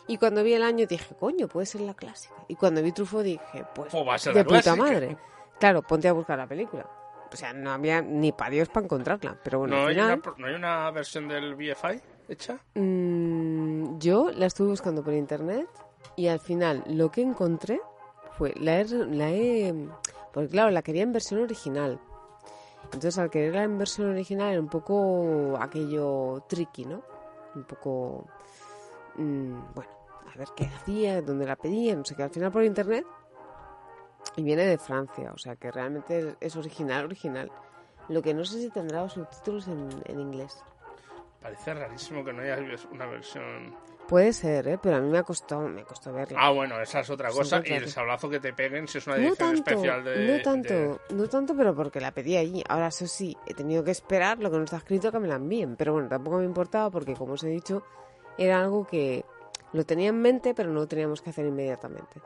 Y 0.09 0.19
cuando 0.19 0.43
vi 0.43 0.55
el 0.55 0.63
año 0.63 0.87
dije, 0.87 1.15
coño, 1.17 1.49
puede 1.49 1.67
ser 1.67 1.81
la 1.81 1.95
clásica. 1.95 2.35
Y 2.49 2.55
cuando 2.57 2.83
vi 2.83 2.93
Truffaut 2.93 3.25
dije, 3.25 3.65
pues, 3.75 3.91
de 4.33 4.35
la 4.35 4.45
puta 4.45 4.77
madre. 4.77 5.19
Claro, 5.59 5.83
ponte 5.83 6.07
a 6.09 6.13
buscar 6.13 6.39
la 6.39 6.47
película. 6.47 6.87
O 7.33 7.37
sea, 7.37 7.53
no 7.53 7.73
había 7.73 8.01
ni 8.03 8.33
para 8.33 8.51
Dios 8.51 8.69
para 8.69 8.85
encontrarla. 8.85 9.37
Pero 9.43 9.61
bueno, 9.61 9.77
¿No, 9.77 9.83
al 9.83 9.89
hay 9.89 9.99
una, 9.99 10.17
¿No 10.39 10.47
hay 10.47 10.55
una 10.55 10.91
versión 10.91 11.29
del 11.29 11.55
BFI 11.55 12.01
hecha? 12.29 12.59
mm, 12.75 13.99
yo 13.99 14.31
la 14.31 14.47
estuve 14.47 14.69
buscando 14.69 15.03
por 15.03 15.13
internet 15.13 15.69
y 16.17 16.29
al 16.29 16.41
final 16.41 16.83
lo 16.89 17.11
que 17.11 17.23
encontré 17.23 17.81
fue, 18.39 18.53
la 18.61 18.81
he, 18.81 18.85
la 18.85 19.31
he- 19.31 19.89
porque 20.33 20.49
claro, 20.51 20.71
la 20.71 20.83
quería 20.83 21.03
en 21.03 21.13
versión 21.13 21.41
original. 21.43 21.99
Entonces 22.85 23.19
al 23.19 23.31
quererla 23.31 23.65
en 23.65 23.79
versión 23.79 24.11
original 24.11 24.53
era 24.53 24.61
un 24.61 24.69
poco 24.69 25.57
aquello 25.61 26.45
tricky, 26.49 26.85
¿no? 26.85 27.03
Un 27.55 27.65
poco, 27.65 28.27
mm, 29.17 29.75
bueno, 29.75 29.91
a 30.33 30.39
ver 30.39 30.49
qué 30.57 30.67
hacía, 30.67 31.23
dónde 31.23 31.47
la 31.47 31.57
pedía, 31.57 31.97
no 31.97 32.05
sé 32.05 32.15
qué. 32.15 32.23
Al 32.23 32.31
final 32.31 32.53
por 32.53 32.63
internet 32.63 33.05
y 34.35 34.43
viene 34.43 34.65
de 34.65 34.79
Francia, 34.79 35.31
o 35.35 35.39
sea 35.39 35.57
que 35.57 35.71
realmente 35.71 36.35
es, 36.41 36.57
original, 36.57 37.05
original. 37.05 37.51
Lo 38.09 38.23
que 38.23 38.35
no 38.35 38.45
sé 38.45 38.61
si 38.61 38.71
tendrá 38.71 39.03
los 39.03 39.13
subtítulos 39.15 39.69
en, 39.69 39.89
en 40.05 40.21
inglés. 40.21 40.63
Parece 41.41 41.75
rarísimo 41.75 42.25
que 42.25 42.33
no 42.33 42.43
haya 42.43 42.59
una 42.91 43.07
versión... 43.07 43.75
Puede 44.09 44.33
ser, 44.33 44.69
¿eh? 44.69 44.79
pero 44.81 44.97
a 44.97 45.01
mí 45.01 45.09
me 45.11 45.19
ha 45.19 45.25
costado, 45.25 45.63
me 45.69 45.83
costó 45.83 46.13
verla. 46.13 46.39
Ah, 46.41 46.51
bueno, 46.51 46.81
esa 46.81 47.01
es 47.01 47.11
otra 47.11 47.31
Sí, 47.31 47.39
cosa. 47.39 47.61
Y 47.65 47.73
el 47.73 47.89
sablazo 47.89 48.29
que 48.31 48.39
te 48.39 48.53
peguen 48.53 48.87
si 48.87 48.99
es 48.99 49.07
una 49.09 49.17
no 49.17 49.23
edición 49.29 49.55
tanto, 49.57 49.71
especial 49.71 50.05
de... 50.05 50.27
no 50.37 50.43
tanto, 50.43 50.75
de- 50.75 50.99
no 51.15 51.29
tanto, 51.29 51.57
pero 51.57 51.75
porque 51.75 52.01
la 52.01 52.13
pedí 52.13 52.37
allí. 52.37 52.63
Ahora, 52.69 52.87
eso 52.89 53.09
sí, 53.09 53.37
he 53.47 53.55
tenido 53.55 53.83
que 53.83 53.91
esperar 53.91 54.39
lo 54.39 54.49
que 54.51 54.59
no 54.59 54.63
está 54.65 54.77
escrito 54.77 55.11
que 55.11 55.19
me 55.19 55.27
la 55.27 55.35
envíen. 55.35 55.75
Pero 55.75 55.95
bueno, 55.95 56.09
tampoco 56.09 56.39
me 56.39 56.45
importaba 56.45 56.89
porque, 56.91 57.15
como 57.15 57.33
os 57.33 57.43
he 57.43 57.49
dicho, 57.49 57.83
era 58.39 58.61
algo 58.61 58.87
que 58.87 59.25
lo 59.73 59.85
tenía 59.85 60.11
en 60.11 60.23
mente, 60.23 60.55
pero 60.55 60.69
no 60.71 60.79
lo 60.81 60.87
teníamos 60.87 61.21
que 61.21 61.31
hacer 61.31 61.45
inmediatamente. 61.45 62.21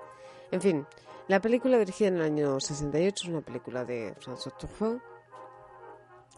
En 0.53 0.61
fin, 0.61 0.85
la 1.29 1.41
película 1.41 1.79
dirigida 1.79 2.09
en 2.09 2.17
el 2.17 2.23
año 2.23 2.59
68 2.59 3.23
es 3.23 3.29
una 3.29 3.41
película 3.41 3.85
de 3.85 4.15
François 4.17 4.57
Truffaut 4.59 5.01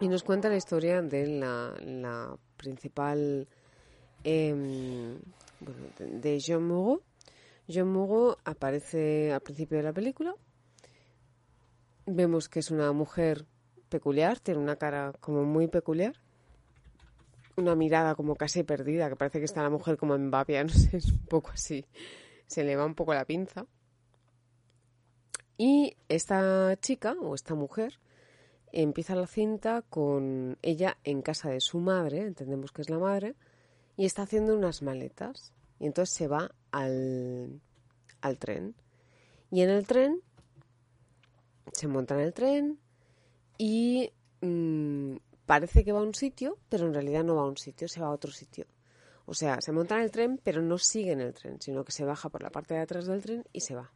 y 0.01 0.09
nos 0.09 0.23
cuenta 0.23 0.51
la 0.51 0.57
historia 0.57 1.01
de 1.01 1.27
la, 1.29 2.37
principal 2.59 3.49
em, 4.23 5.19
bueno, 5.61 5.81
de, 5.99 6.39
Jean 6.39 6.63
Moreau. 6.63 7.01
Jean 7.67 7.89
Moreau 7.89 8.37
aparece 8.45 9.33
al 9.33 9.41
principio 9.41 9.79
de 9.79 9.85
la 9.85 9.95
película. 9.95 10.35
Vemos 12.05 12.51
que 12.51 12.59
es 12.59 12.71
una 12.71 12.93
mujer 12.93 13.47
peculiar, 13.89 14.41
tiene 14.41 14.61
una 14.61 14.77
cara 14.77 15.15
como 15.21 15.45
muy 15.45 15.69
peculiar. 15.69 16.17
Una 17.57 17.75
mirada 17.75 18.15
como 18.15 18.37
casi 18.37 18.63
perdida, 18.63 19.09
que 19.09 19.17
parece 19.17 19.39
que 19.39 19.47
está 19.47 19.63
la 19.63 19.71
mujer 19.71 19.97
como 19.97 20.15
en 20.15 20.31
babia, 20.31 20.65
no 20.65 20.71
sé, 20.71 20.99
un 20.99 21.27
poco 21.27 21.51
así. 21.53 21.87
Se 22.47 22.63
le 22.63 22.77
va 22.77 22.85
un 22.85 22.95
poco 22.95 23.15
la 23.15 23.25
pinza. 23.25 23.67
Y 25.59 25.97
esta 26.09 26.77
chica, 26.81 27.15
o 27.21 27.35
esta 27.35 27.55
mujer, 27.55 27.99
empieza 28.73 29.15
la 29.15 29.27
cinta 29.27 29.83
con 29.83 30.59
ella 30.63 30.99
en 31.05 31.23
casa 31.23 31.51
de 31.51 31.61
su 31.61 31.79
madre, 31.79 32.23
entendemos 32.23 32.73
que 32.73 32.83
es 32.83 32.91
la 32.91 32.99
madre, 32.99 33.35
y 33.97 34.07
está 34.07 34.23
haciendo 34.23 34.57
unas 34.57 34.83
maletas. 34.83 35.53
Y 35.79 35.87
entonces 35.87 36.15
se 36.15 36.29
va 36.29 36.55
al, 36.71 37.61
al 38.21 38.39
tren. 38.39 38.75
Y 39.51 39.61
en 39.63 39.71
el 39.71 39.87
tren 39.87 40.21
se 41.73 41.89
monta 41.89 42.15
en 42.15 42.21
el 42.21 42.33
tren 42.33 42.79
y 43.59 44.13
mm, 44.41 45.17
parece 45.47 45.85
que 45.85 45.93
va 45.93 46.01
a 46.01 46.05
un 46.05 46.15
sitio, 46.15 46.59
pero 46.69 46.87
en 46.87 46.95
realidad 46.95 47.25
no 47.25 47.37
va 47.37 47.43
a 47.43 47.47
un 47.47 47.57
sitio, 47.57 47.89
se 47.89 48.01
va 48.01 48.07
a 48.07 48.13
otro 48.13 48.31
sitio. 48.33 48.67
O 49.27 49.35
sea, 49.35 49.61
se 49.61 49.73
monta 49.73 49.97
en 49.97 50.03
el 50.03 50.11
tren, 50.11 50.41
pero 50.43 50.63
no 50.63 50.79
sigue 50.79 51.13
en 51.13 51.21
el 51.21 51.33
tren, 51.33 51.61
sino 51.61 51.85
que 51.85 51.93
se 51.93 52.05
baja 52.05 52.29
por 52.29 52.43
la 52.43 52.51
parte 52.51 52.75
de 52.75 52.81
atrás 52.81 53.07
del 53.07 53.23
tren 53.23 53.45
y 53.53 53.61
se 53.61 53.75
va. 53.75 53.93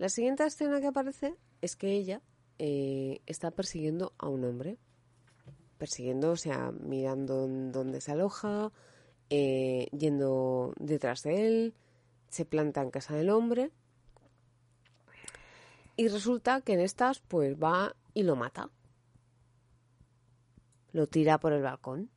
La 0.00 0.08
siguiente 0.08 0.46
escena 0.46 0.80
que 0.80 0.86
aparece 0.86 1.36
es 1.60 1.76
que 1.76 1.92
ella 1.92 2.22
eh, 2.58 3.20
está 3.26 3.50
persiguiendo 3.50 4.14
a 4.16 4.30
un 4.30 4.46
hombre. 4.46 4.78
Persiguiendo, 5.76 6.30
o 6.30 6.36
sea, 6.36 6.72
mirando 6.72 7.46
dónde 7.46 8.00
se 8.00 8.12
aloja, 8.12 8.72
eh, 9.28 9.88
yendo 9.92 10.72
detrás 10.78 11.22
de 11.24 11.46
él, 11.46 11.74
se 12.30 12.46
planta 12.46 12.80
en 12.80 12.90
casa 12.90 13.14
del 13.14 13.28
hombre. 13.28 13.72
Y 15.96 16.08
resulta 16.08 16.62
que 16.62 16.72
en 16.72 16.80
estas, 16.80 17.20
pues 17.20 17.62
va 17.62 17.94
y 18.14 18.22
lo 18.22 18.36
mata. 18.36 18.70
Lo 20.92 21.08
tira 21.08 21.38
por 21.38 21.52
el 21.52 21.60
balcón. 21.60 22.08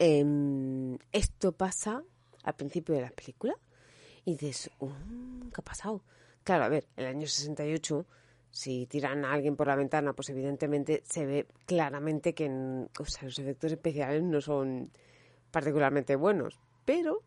Em, 0.00 0.98
esto 1.12 1.52
pasa 1.52 2.02
al 2.42 2.56
principio 2.56 2.96
de 2.96 3.02
la 3.02 3.10
película. 3.10 3.54
Y 4.24 4.36
dices, 4.36 4.70
"Mm, 4.80 5.48
¿qué 5.48 5.60
ha 5.60 5.64
pasado? 5.64 6.02
Claro, 6.44 6.64
a 6.64 6.68
ver, 6.68 6.86
el 6.96 7.06
año 7.06 7.26
68, 7.26 8.06
si 8.50 8.86
tiran 8.86 9.24
a 9.24 9.32
alguien 9.32 9.56
por 9.56 9.66
la 9.66 9.76
ventana, 9.76 10.12
pues 10.12 10.28
evidentemente 10.30 11.02
se 11.04 11.26
ve 11.26 11.46
claramente 11.66 12.34
que 12.34 12.48
los 12.48 13.38
efectos 13.38 13.72
especiales 13.72 14.22
no 14.22 14.40
son 14.40 14.90
particularmente 15.50 16.16
buenos. 16.16 16.58
Pero, 16.84 17.22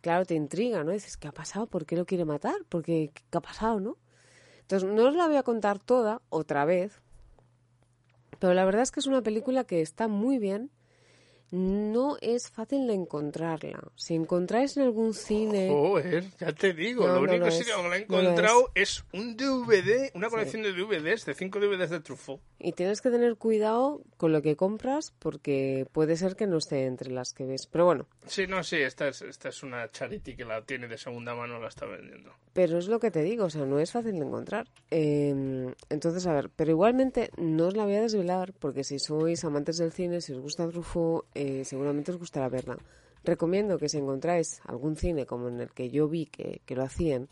claro, 0.00 0.24
te 0.24 0.34
intriga, 0.34 0.84
¿no? 0.84 0.92
Dices, 0.92 1.16
¿qué 1.16 1.28
ha 1.28 1.32
pasado? 1.32 1.66
¿Por 1.66 1.86
qué 1.86 1.96
lo 1.96 2.06
quiere 2.06 2.24
matar? 2.24 2.64
¿Por 2.68 2.82
qué, 2.82 3.10
¿Qué 3.12 3.38
ha 3.38 3.40
pasado, 3.40 3.80
no? 3.80 3.96
Entonces, 4.62 4.88
no 4.88 5.08
os 5.08 5.14
la 5.16 5.26
voy 5.26 5.36
a 5.36 5.42
contar 5.42 5.78
toda 5.80 6.22
otra 6.30 6.64
vez, 6.64 7.00
pero 8.38 8.54
la 8.54 8.64
verdad 8.64 8.82
es 8.82 8.90
que 8.90 9.00
es 9.00 9.06
una 9.06 9.22
película 9.22 9.64
que 9.64 9.82
está 9.82 10.08
muy 10.08 10.38
bien. 10.38 10.70
No 11.52 12.16
es 12.20 12.48
fácil 12.50 12.86
de 12.86 12.94
encontrarla. 12.94 13.82
Si 13.96 14.14
encontráis 14.14 14.76
en 14.76 14.84
algún 14.84 15.14
cine... 15.14 15.68
Joder, 15.68 16.24
ya 16.38 16.52
te 16.52 16.72
digo, 16.72 17.06
No, 17.06 17.14
lo 17.14 17.14
no 17.16 17.20
único 17.22 17.36
lo 17.38 17.44
que 17.44 17.48
es, 17.50 17.58
sí 17.58 17.64
que 17.64 17.72
me 17.76 17.80
he 17.80 17.82
no 17.82 17.88
lo 17.88 17.94
encontrado 17.96 18.70
es. 18.74 19.04
un 19.12 19.36
DVD, 19.36 20.10
una 20.14 20.28
colección 20.28 20.62
de 20.62 20.72
DVDs, 20.72 21.24
de 21.26 21.34
5 21.34 21.58
DVDs 21.60 21.90
de 21.90 22.00
Truffaut. 22.00 22.40
Y 22.58 22.72
tienes 22.72 23.00
que 23.00 23.10
tener 23.10 23.36
cuidado 23.36 24.02
con 24.16 24.32
lo 24.32 24.42
que 24.42 24.54
compras 24.54 25.12
porque 25.18 25.86
puede 25.92 26.16
ser 26.16 26.36
que 26.36 26.46
no 26.46 26.58
esté 26.58 26.84
entre 26.86 27.10
las 27.10 27.32
que 27.32 27.46
ves. 27.46 27.66
Pero 27.66 27.84
bueno, 27.86 28.06
Sí, 28.26 28.46
no, 28.46 28.62
sí, 28.62 28.76
esta 28.76 29.08
es, 29.08 29.22
esta 29.22 29.48
es 29.48 29.62
una 29.62 29.88
charity 29.90 30.36
que 30.36 30.44
la 30.44 30.62
tiene 30.62 30.86
de 30.86 30.98
segunda 30.98 31.34
mano, 31.34 31.58
la 31.58 31.68
está 31.68 31.86
vendiendo. 31.86 32.32
pero 32.52 32.78
es 32.78 32.86
lo 32.86 33.00
que 33.00 33.10
te 33.10 33.22
digo, 33.22 33.44
o 33.46 33.50
sea, 33.50 33.64
no 33.64 33.80
es 33.80 33.90
fácil 33.92 34.12
de 34.18 34.26
encontrar. 34.26 34.68
Eh, 34.90 35.72
entonces, 35.88 36.26
a 36.26 36.32
ver, 36.34 36.50
pero 36.54 36.70
igualmente 36.70 37.30
no 37.38 37.68
os 37.68 37.76
la 37.76 37.84
voy 37.84 37.94
a 37.94 38.02
desvelar 38.02 38.52
porque 38.58 38.84
si 38.84 38.98
sois 38.98 39.42
amantes 39.44 39.78
del 39.78 39.92
cine, 39.92 40.20
si 40.20 40.32
os 40.32 40.38
gusta 40.40 40.68
Truffaut, 40.68 41.24
eh, 41.34 41.39
seguramente 41.64 42.10
os 42.12 42.18
gustará 42.18 42.48
verla. 42.48 42.76
Recomiendo 43.24 43.78
que 43.78 43.88
si 43.88 43.98
encontráis 43.98 44.60
algún 44.64 44.96
cine 44.96 45.26
como 45.26 45.48
en 45.48 45.60
el 45.60 45.70
que 45.70 45.90
yo 45.90 46.08
vi 46.08 46.26
que, 46.26 46.62
que 46.64 46.74
lo 46.74 46.82
hacían 46.84 47.28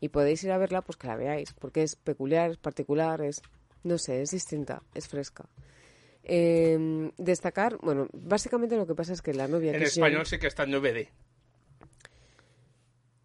y 0.00 0.08
podéis 0.08 0.42
ir 0.44 0.52
a 0.52 0.58
verla, 0.58 0.82
pues 0.82 0.96
que 0.98 1.06
la 1.06 1.16
veáis, 1.16 1.52
porque 1.54 1.82
es 1.82 1.96
peculiar, 1.96 2.50
es 2.50 2.58
particular, 2.58 3.22
es, 3.22 3.40
no 3.84 3.96
sé, 3.98 4.20
es 4.22 4.30
distinta, 4.32 4.82
es 4.94 5.08
fresca. 5.08 5.46
Eh, 6.24 7.10
destacar, 7.18 7.78
bueno, 7.82 8.08
básicamente 8.12 8.76
lo 8.76 8.86
que 8.86 8.94
pasa 8.94 9.12
es 9.12 9.22
que 9.22 9.32
la 9.34 9.48
novia 9.48 9.72
En 9.72 9.78
que 9.78 9.84
español 9.84 10.26
sí 10.26 10.38
que 10.38 10.46
está 10.48 10.64
en 10.64 10.72
DVD. 10.72 11.08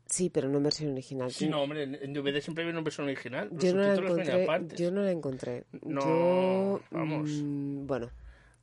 Sí, 0.05 0.29
pero 0.29 0.47
no 0.47 0.57
en 0.57 0.63
versión 0.63 0.91
original. 0.93 1.31
Sí, 1.31 1.49
no, 1.49 1.61
hombre, 1.61 1.83
en- 1.83 2.13
DVD 2.13 2.39
siempre 2.41 2.63
viene 2.63 2.79
una 2.79 2.85
versión 2.85 3.07
original. 3.07 3.49
Los 3.51 3.61
yo 3.63 3.73
no 3.73 3.81
la 3.83 3.93
encontré. 3.95 4.47
Yo 4.77 4.91
no 4.91 5.01
la 5.01 5.11
encontré. 5.11 5.63
No, 5.83 5.99
Yo, 6.01 6.81
vamos. 6.91 7.29
mm, 7.43 7.85
bueno, 7.85 8.09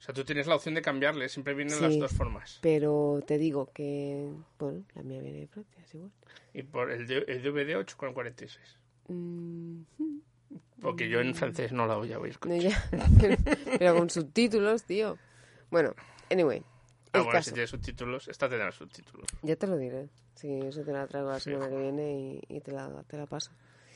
O 0.05 0.07
sea, 0.07 0.15
tú 0.15 0.23
tienes 0.23 0.47
la 0.47 0.57
opción 0.57 0.75
de 0.75 0.83
cambiarle, 0.83 1.31
siempre 1.31 1.55
vienen 1.55 1.75
Sí. 1.75 1.83
las 1.83 1.99
dos 1.99 2.13
formas. 2.13 2.59
pero 2.61 3.23
te 3.27 3.39
digo 3.39 3.71
que. 3.73 4.29
Bueno, 4.59 4.85
la 4.95 5.03
mía 5.03 5.23
viene 5.23 5.41
de 5.41 5.47
Francia, 5.47 5.83
es 5.83 5.95
igual. 5.95 6.11
Y 6.53 6.63
por 6.63 6.91
el, 6.91 7.11
el 7.11 7.43
DVD 7.43 7.79
8,46. 7.79 8.59
Mm, 9.09 9.83
Porque 10.83 11.09
yo 11.09 11.21
en 11.21 11.35
francés 11.35 11.73
no 11.73 11.87
la 11.87 11.97
voy 11.97 12.13
a 12.13 12.19
oír. 12.19 12.37
no, 12.47 12.55
ya. 12.57 12.71
pero 13.79 13.97
con 13.97 14.11
subtítulos, 14.11 14.85
tío. 14.85 15.17
Bueno, 15.71 15.95
anyway. 16.31 16.63
Ah, 17.13 17.19
bueno, 17.21 17.31
caso. 17.31 17.49
si 17.49 17.55
tiene 17.55 17.67
subtítulos, 17.67 18.29
esta 18.29 18.47
tendrá 18.49 18.71
subtítulos. 18.73 19.27
Ya 19.43 19.57
te 19.57 19.67
lo 19.67 19.79
diré. 19.79 20.11
Sí, 20.35 20.53
eso 20.65 20.83
te 20.83 20.93
la 20.93 21.07
traigo 21.07 21.31
la 21.31 21.41
semana 21.41 21.69
que 21.71 21.77
viene 21.79 22.41
y, 22.49 22.57
y 22.57 22.61
te, 22.61 22.73
la, 22.73 23.03
te 23.07 23.17
la 23.17 23.25
paso. 23.27 23.53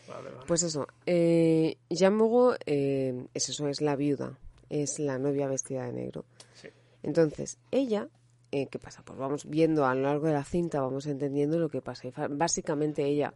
Vale, 0.09 0.31
vale. 0.31 0.47
Pues 0.47 0.63
eso, 0.63 0.87
eh, 1.05 1.77
Jean 1.91 2.19
eh, 2.65 3.27
es 3.35 3.49
eso, 3.51 3.69
es 3.69 3.81
la 3.83 3.95
viuda, 3.95 4.39
es 4.71 4.99
la 4.99 5.19
novia 5.19 5.49
vestida 5.49 5.85
de 5.85 5.93
negro. 5.93 6.25
Sí. 6.55 6.69
Entonces, 7.03 7.59
ella, 7.71 8.09
eh, 8.53 8.67
¿qué 8.67 8.79
pasa? 8.79 9.03
Pues 9.05 9.19
vamos 9.19 9.49
viendo 9.49 9.87
a 9.87 9.95
lo 9.95 10.03
largo 10.03 10.27
de 10.27 10.33
la 10.33 10.45
cinta, 10.45 10.81
vamos 10.81 11.07
entendiendo 11.07 11.59
lo 11.59 11.69
que 11.69 11.83
pasa. 11.83 12.09
Y 12.09 12.13
básicamente 12.31 13.05
ella 13.05 13.35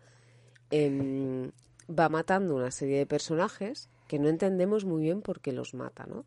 em, 0.70 1.50
va 1.88 2.08
matando 2.08 2.54
una 2.54 2.70
serie 2.70 2.98
de 2.98 3.06
personajes 3.06 3.88
que 4.08 4.18
no 4.18 4.28
entendemos 4.28 4.84
muy 4.84 5.02
bien 5.02 5.22
por 5.22 5.40
qué 5.40 5.52
los 5.52 5.74
mata, 5.74 6.06
¿no? 6.06 6.24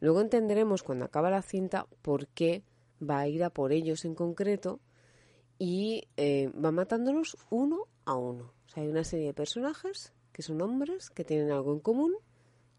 Luego 0.00 0.20
entenderemos 0.20 0.82
cuando 0.82 1.04
acaba 1.04 1.30
la 1.30 1.42
cinta 1.42 1.86
por 2.02 2.28
qué 2.28 2.62
va 3.02 3.20
a 3.20 3.28
ir 3.28 3.42
a 3.42 3.50
por 3.50 3.72
ellos 3.72 4.04
en 4.04 4.14
concreto 4.14 4.80
y 5.58 6.08
eh, 6.16 6.50
va 6.52 6.70
matándolos 6.70 7.36
uno 7.50 7.88
a 8.04 8.14
uno. 8.14 8.52
O 8.66 8.68
sea, 8.68 8.82
hay 8.82 8.88
una 8.88 9.04
serie 9.04 9.26
de 9.26 9.34
personajes 9.34 10.12
que 10.32 10.42
son 10.42 10.62
hombres, 10.62 11.10
que 11.10 11.24
tienen 11.24 11.50
algo 11.50 11.72
en 11.72 11.80
común, 11.80 12.14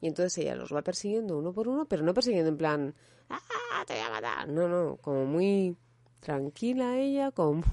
y 0.02 0.08
entonces 0.08 0.38
ella 0.38 0.56
los 0.56 0.74
va 0.74 0.82
persiguiendo 0.82 1.38
uno 1.38 1.54
por 1.54 1.68
uno, 1.68 1.86
pero 1.86 2.04
no 2.04 2.14
persiguiendo 2.14 2.50
en 2.50 2.58
plan, 2.58 2.96
¡ah, 3.30 3.84
te 3.86 3.94
voy 3.94 4.02
a 4.04 4.10
matar! 4.10 4.48
No, 4.50 4.68
no, 4.68 4.98
como 4.98 5.26
muy 5.26 5.76
tranquila 6.20 6.98
ella, 6.98 7.32
como 7.32 7.64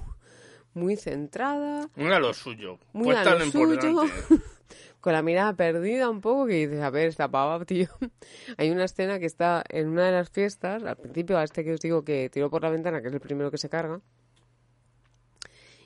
muy 0.73 0.95
centrada, 0.95 1.89
Muy 1.95 2.11
a 2.11 2.19
lo 2.19 2.33
suyo. 2.33 2.77
muy 2.93 3.09
a 3.15 3.23
puesta 3.23 3.35
lo 3.35 3.45
suyo, 3.51 4.01
con 5.01 5.13
la 5.13 5.21
mirada 5.21 5.53
perdida 5.53 6.09
un 6.09 6.21
poco, 6.21 6.45
que 6.47 6.53
dices, 6.67 6.81
a 6.81 6.89
ver, 6.89 7.07
esta 7.07 7.27
pava, 7.29 7.63
tío. 7.65 7.87
Hay 8.57 8.69
una 8.69 8.85
escena 8.85 9.19
que 9.19 9.25
está 9.25 9.63
en 9.69 9.87
una 9.87 10.05
de 10.05 10.11
las 10.11 10.29
fiestas, 10.29 10.83
al 10.83 10.97
principio, 10.97 11.37
a 11.37 11.43
este 11.43 11.63
que 11.63 11.73
os 11.73 11.79
digo 11.79 12.03
que 12.03 12.29
tiró 12.29 12.49
por 12.49 12.61
la 12.61 12.69
ventana, 12.69 13.01
que 13.01 13.07
es 13.07 13.13
el 13.13 13.19
primero 13.21 13.49
que 13.49 13.57
se 13.57 13.69
carga, 13.69 14.01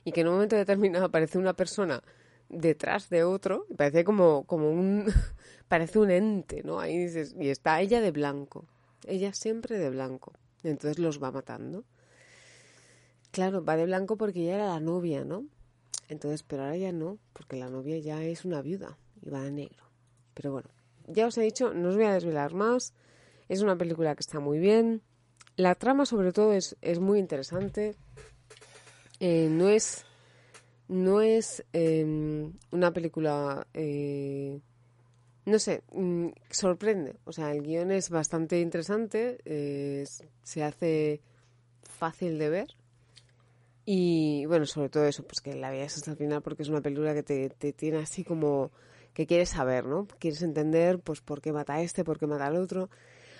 y 0.03 0.11
que 0.11 0.21
en 0.21 0.27
un 0.27 0.33
momento 0.33 0.55
determinado 0.55 1.05
aparece 1.05 1.37
una 1.37 1.53
persona 1.53 2.01
detrás 2.51 3.09
de 3.09 3.23
otro, 3.23 3.65
parece 3.77 4.03
como, 4.03 4.43
como 4.45 4.69
un, 4.69 5.05
parece 5.67 5.99
un 5.99 6.11
ente, 6.11 6.63
¿no? 6.63 6.79
Ahí 6.79 6.97
dices, 6.97 7.35
y 7.39 7.49
está 7.49 7.81
ella 7.81 8.01
de 8.01 8.11
blanco, 8.11 8.65
ella 9.07 9.33
siempre 9.33 9.77
de 9.77 9.89
blanco, 9.89 10.33
entonces 10.63 10.99
los 10.99 11.21
va 11.21 11.31
matando. 11.31 11.83
Claro, 13.31 13.63
va 13.63 13.77
de 13.77 13.85
blanco 13.85 14.17
porque 14.17 14.41
ella 14.41 14.55
era 14.55 14.67
la 14.67 14.79
novia, 14.81 15.23
¿no? 15.23 15.45
Entonces, 16.09 16.43
pero 16.43 16.63
ahora 16.63 16.75
ya 16.75 16.91
no, 16.91 17.17
porque 17.31 17.55
la 17.55 17.69
novia 17.69 17.97
ya 17.97 18.21
es 18.21 18.43
una 18.43 18.61
viuda 18.61 18.97
y 19.21 19.29
va 19.29 19.41
de 19.43 19.51
negro. 19.51 19.85
Pero 20.33 20.51
bueno, 20.51 20.69
ya 21.07 21.27
os 21.27 21.37
he 21.37 21.41
dicho, 21.41 21.73
no 21.73 21.89
os 21.89 21.95
voy 21.95 22.03
a 22.03 22.13
desvelar 22.13 22.53
más. 22.53 22.93
Es 23.47 23.61
una 23.61 23.77
película 23.77 24.13
que 24.15 24.19
está 24.19 24.41
muy 24.41 24.59
bien. 24.59 25.01
La 25.55 25.75
trama, 25.75 26.05
sobre 26.05 26.33
todo, 26.33 26.51
es, 26.51 26.75
es 26.81 26.99
muy 26.99 27.19
interesante. 27.19 27.95
Eh, 29.21 29.47
no 29.49 29.69
es, 29.69 30.05
no 30.91 31.21
es 31.21 31.63
eh, 31.71 32.05
una 32.71 32.91
película, 32.91 33.65
eh, 33.73 34.59
no 35.45 35.57
sé, 35.57 35.83
mm, 35.93 36.27
sorprende. 36.49 37.15
O 37.23 37.31
sea, 37.31 37.53
el 37.53 37.63
guion 37.63 37.91
es 37.91 38.09
bastante 38.09 38.59
interesante, 38.59 39.37
eh, 39.45 40.05
se 40.43 40.63
hace 40.63 41.21
fácil 41.83 42.37
de 42.37 42.49
ver. 42.49 42.75
Y 43.85 44.45
bueno, 44.47 44.65
sobre 44.65 44.89
todo 44.89 45.05
eso, 45.05 45.23
pues 45.23 45.39
que 45.39 45.55
la 45.55 45.71
veas 45.71 45.95
hasta 45.95 46.11
el 46.11 46.17
final 46.17 46.41
porque 46.41 46.63
es 46.63 46.69
una 46.69 46.81
película 46.81 47.13
que 47.13 47.23
te, 47.23 47.49
te 47.49 47.71
tiene 47.71 47.99
así 47.99 48.25
como 48.25 48.71
que 49.13 49.25
quieres 49.25 49.49
saber, 49.49 49.85
¿no? 49.85 50.07
Quieres 50.19 50.41
entender 50.41 50.99
pues 50.99 51.21
por 51.21 51.41
qué 51.41 51.53
mata 51.53 51.75
a 51.75 51.81
este, 51.81 52.03
por 52.03 52.19
qué 52.19 52.27
mata 52.27 52.47
al 52.47 52.57
otro. 52.57 52.89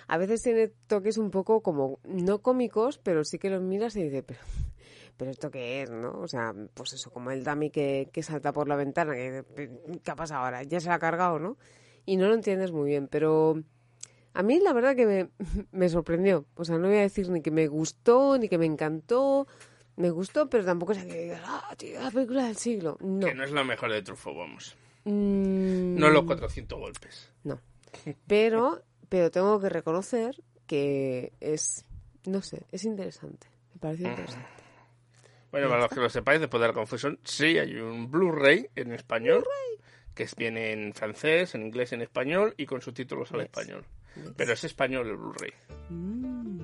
A 0.08 0.16
veces 0.16 0.42
tiene 0.42 0.68
toques 0.86 1.18
un 1.18 1.30
poco 1.30 1.60
como, 1.60 1.98
no 2.04 2.40
cómicos, 2.40 2.98
pero 2.98 3.24
sí 3.24 3.38
que 3.38 3.50
los 3.50 3.62
miras 3.62 3.94
y 3.96 4.04
dices, 4.04 4.24
pero, 4.26 4.40
pero 5.16 5.30
esto 5.30 5.50
qué 5.50 5.82
es, 5.82 5.90
¿no? 5.90 6.12
O 6.20 6.28
sea, 6.28 6.54
pues 6.74 6.92
eso, 6.92 7.10
como 7.10 7.30
el 7.30 7.44
dummy 7.44 7.70
que, 7.70 8.08
que 8.12 8.22
salta 8.22 8.52
por 8.52 8.68
la 8.68 8.76
ventana, 8.76 9.14
que, 9.14 9.44
¿qué 10.02 10.10
ha 10.10 10.16
pasado 10.16 10.44
ahora? 10.44 10.62
Ya 10.62 10.80
se 10.80 10.88
la 10.88 10.94
ha 10.94 10.98
cargado, 10.98 11.38
¿no? 11.38 11.56
Y 12.04 12.16
no 12.16 12.28
lo 12.28 12.34
entiendes 12.34 12.72
muy 12.72 12.88
bien, 12.90 13.08
pero 13.08 13.62
a 14.34 14.42
mí 14.42 14.58
la 14.60 14.72
verdad 14.72 14.96
que 14.96 15.06
me, 15.06 15.28
me 15.72 15.88
sorprendió. 15.88 16.46
O 16.56 16.64
sea, 16.64 16.78
no 16.78 16.88
voy 16.88 16.98
a 16.98 17.02
decir 17.02 17.28
ni 17.30 17.42
que 17.42 17.50
me 17.50 17.68
gustó, 17.68 18.38
ni 18.38 18.48
que 18.48 18.58
me 18.58 18.66
encantó. 18.66 19.46
Me 19.96 20.10
gustó, 20.10 20.48
pero 20.48 20.64
tampoco 20.64 20.92
es 20.92 21.04
que 21.04 21.22
digas, 21.24 21.42
ah, 21.44 21.74
tío, 21.76 22.00
la 22.00 22.10
película 22.10 22.46
del 22.46 22.56
siglo. 22.56 22.96
No. 23.00 23.26
Que 23.26 23.34
no 23.34 23.44
es 23.44 23.52
la 23.52 23.62
mejor 23.62 23.92
de 23.92 24.02
Truffaut, 24.02 24.36
vamos. 24.36 24.74
Mm, 25.04 25.96
No 25.98 26.08
los 26.08 26.24
400 26.24 26.78
golpes. 26.78 27.30
No. 27.44 27.60
Pero, 28.26 28.82
pero 29.10 29.30
tengo 29.30 29.60
que 29.60 29.68
reconocer 29.68 30.42
que 30.66 31.34
es, 31.40 31.84
no 32.26 32.40
sé, 32.40 32.64
es 32.72 32.84
interesante. 32.84 33.48
Me 33.74 33.80
pareció 33.80 34.08
interesante. 34.08 34.48
Bueno, 35.52 35.68
para 35.68 35.82
los 35.82 35.90
que 35.90 36.00
lo 36.00 36.08
sepáis, 36.08 36.40
después 36.40 36.60
de 36.60 36.66
la 36.66 36.72
confusión, 36.74 37.18
sí 37.24 37.58
hay 37.58 37.76
un 37.76 38.10
Blu-ray 38.10 38.68
en 38.74 38.92
español. 38.92 39.44
Que 40.14 40.24
es- 40.24 40.34
viene 40.36 40.72
en 40.72 40.92
francés, 40.92 41.54
en 41.54 41.62
inglés, 41.62 41.92
en 41.92 42.02
español 42.02 42.52
y 42.58 42.66
con 42.66 42.80
subtítulos 42.82 43.32
al 43.32 43.42
español. 43.42 43.84
Pero 44.36 44.52
es 44.52 44.64
español 44.64 45.08
el 45.08 45.16
Blu-ray. 45.16 45.52
Mm. 45.88 46.60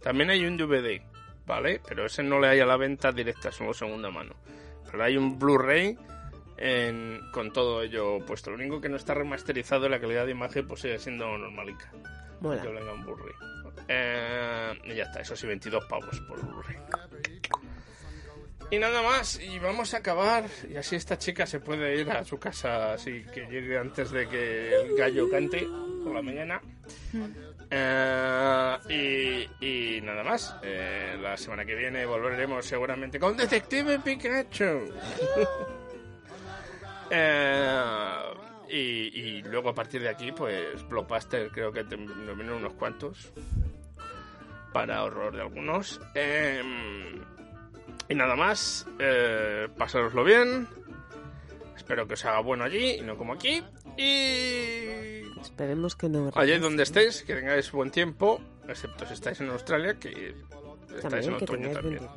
También 0.00 0.30
hay 0.30 0.44
un 0.44 0.56
DVD, 0.56 1.02
¿vale? 1.46 1.80
Pero 1.88 2.06
ese 2.06 2.22
no 2.22 2.38
le 2.38 2.48
hay 2.48 2.60
a 2.60 2.66
la 2.66 2.76
venta 2.76 3.10
directa, 3.10 3.50
solo 3.50 3.74
segunda 3.74 4.10
mano. 4.10 4.34
Pero 4.90 5.02
hay 5.02 5.16
un 5.16 5.38
Blu-ray 5.40 5.98
en- 6.56 7.20
con 7.32 7.52
todo 7.52 7.82
ello 7.82 8.18
puesto. 8.24 8.50
Lo 8.50 8.56
único 8.56 8.80
que 8.80 8.88
no 8.88 8.96
está 8.96 9.14
remasterizado, 9.14 9.88
la 9.88 9.98
calidad 10.00 10.24
de 10.26 10.30
imagen 10.32 10.68
pues 10.68 10.80
sigue 10.82 10.98
siendo 11.00 11.26
normalica. 11.36 11.90
Mola. 12.40 12.62
Que 12.62 12.68
venga 12.68 12.92
un 12.92 13.02
Blu-ray. 13.04 13.34
Eh, 13.88 14.72
y 14.84 14.94
ya 14.94 15.02
está, 15.04 15.20
eso 15.20 15.34
sí, 15.34 15.46
22 15.48 15.84
pavos 15.86 16.20
por 16.28 16.40
Blu-ray. 16.46 16.76
Y 18.74 18.78
nada 18.78 19.02
más, 19.02 19.38
y 19.40 19.58
vamos 19.58 19.94
a 19.94 19.98
acabar. 19.98 20.44
Y 20.68 20.76
así 20.76 20.96
esta 20.96 21.16
chica 21.18 21.46
se 21.46 21.60
puede 21.60 22.00
ir 22.00 22.10
a 22.10 22.24
su 22.24 22.38
casa, 22.38 22.94
así 22.94 23.22
que 23.32 23.42
llegue 23.46 23.78
antes 23.78 24.10
de 24.10 24.26
que 24.28 24.74
el 24.74 24.96
gallo 24.96 25.30
cante 25.30 25.66
por 26.02 26.14
la 26.14 26.22
mañana. 26.22 26.60
Eh, 27.70 29.48
y, 29.60 29.96
y 29.96 30.00
nada 30.00 30.24
más. 30.24 30.56
Eh, 30.62 31.16
la 31.20 31.36
semana 31.36 31.64
que 31.64 31.74
viene 31.74 32.04
volveremos 32.06 32.64
seguramente 32.66 33.18
con 33.20 33.36
Detective 33.36 33.98
Pikachu. 34.00 34.92
Eh, 37.10 37.80
y, 38.70 38.78
y 38.78 39.42
luego 39.42 39.68
a 39.68 39.74
partir 39.74 40.00
de 40.02 40.08
aquí, 40.08 40.32
pues 40.32 40.82
Blockbuster 40.88 41.48
creo 41.50 41.70
que 41.70 41.84
te- 41.84 41.96
nos 41.98 42.34
vienen 42.34 42.54
unos 42.54 42.72
cuantos. 42.72 43.30
Para 44.72 45.04
horror 45.04 45.36
de 45.36 45.42
algunos. 45.42 46.00
Y 48.08 48.14
nada 48.14 48.36
más. 48.36 48.86
Eh, 48.98 49.68
pasároslo 49.76 50.24
bien. 50.24 50.68
Espero 51.76 52.06
que 52.06 52.14
os 52.14 52.24
haga 52.24 52.40
bueno 52.40 52.64
allí 52.64 52.92
y 52.92 53.00
no 53.02 53.16
como 53.16 53.34
aquí. 53.34 53.62
Y 53.96 55.22
Esperemos 55.40 55.94
que 55.96 56.08
no. 56.08 56.30
Allá 56.34 56.58
donde 56.58 56.82
estéis, 56.82 57.22
que 57.22 57.34
tengáis 57.34 57.70
buen 57.70 57.90
tiempo, 57.90 58.40
excepto 58.68 59.06
si 59.06 59.12
estáis 59.12 59.40
en 59.40 59.50
Australia, 59.50 59.98
que 59.98 60.34
estáis 60.96 61.26
en 61.26 61.38
También 61.38 61.68
otoño 61.68 61.70
también. 61.70 62.08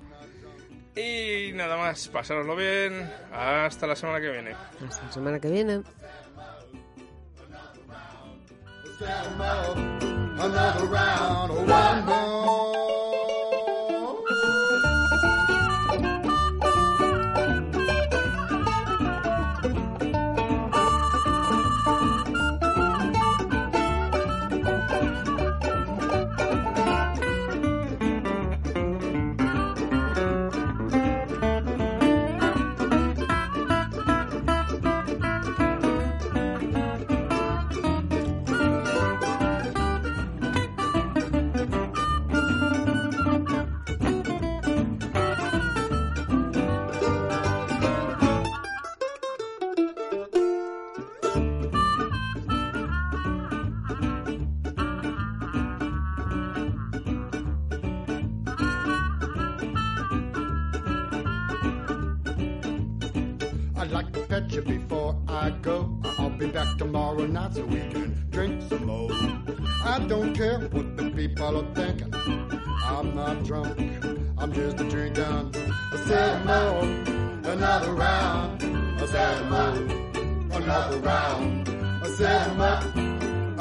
Y 0.95 1.51
nada 1.53 1.77
más, 1.77 2.07
pasároslo 2.07 2.55
bien. 2.55 3.11
Hasta 3.31 3.85
la 3.85 3.95
semana 3.95 4.19
que 4.19 4.31
viene. 4.31 4.55
Hasta 4.87 5.05
la 5.05 5.11
semana 5.11 5.39
que 5.39 5.49
viene. 5.49 5.83
Another 10.39 10.85
round, 10.85 11.51
one 11.69 12.05
more. 12.05 12.86
Back 66.57 66.75
tomorrow 66.79 67.27
night 67.27 67.53
so 67.53 67.63
we 67.65 67.81
can 67.91 68.09
drink 68.31 68.63
some 68.67 68.85
more. 68.87 69.11
I 69.83 70.03
don't 70.07 70.33
care 70.33 70.57
what 70.59 70.97
the 70.97 71.11
people 71.11 71.55
are 71.61 71.73
thinking. 71.75 72.11
I'm 72.83 73.13
not 73.13 73.43
drunk, 73.43 73.77
I'm 74.39 74.51
just 74.51 74.79
a 74.79 74.89
drinking. 74.89 75.53
I 75.93 75.97
said 76.07 76.45
more, 76.47 76.81
another 77.53 77.93
round. 77.93 78.63
I 78.99 79.05
said 79.05 79.39
more, 79.51 79.77
another 80.59 80.97
round. 80.97 81.69
I 82.05 82.09
said 82.17 82.57
more, 82.57 82.81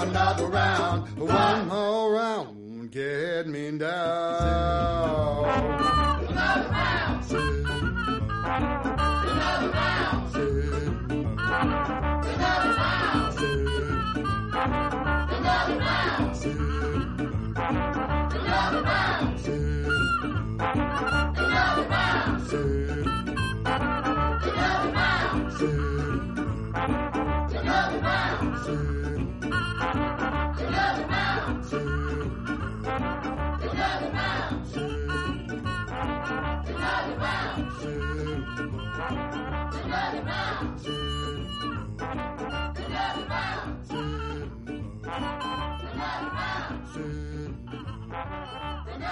another 0.03 0.47
round. 0.47 1.19
One 1.19 1.69
more 1.69 2.13
round, 2.15 2.91
get 2.93 3.47
me 3.47 3.77
down. 3.77 5.45
Another 6.31 6.71
round. 6.71 7.56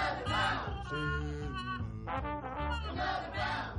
Another 0.05 0.23
round. 3.35 3.74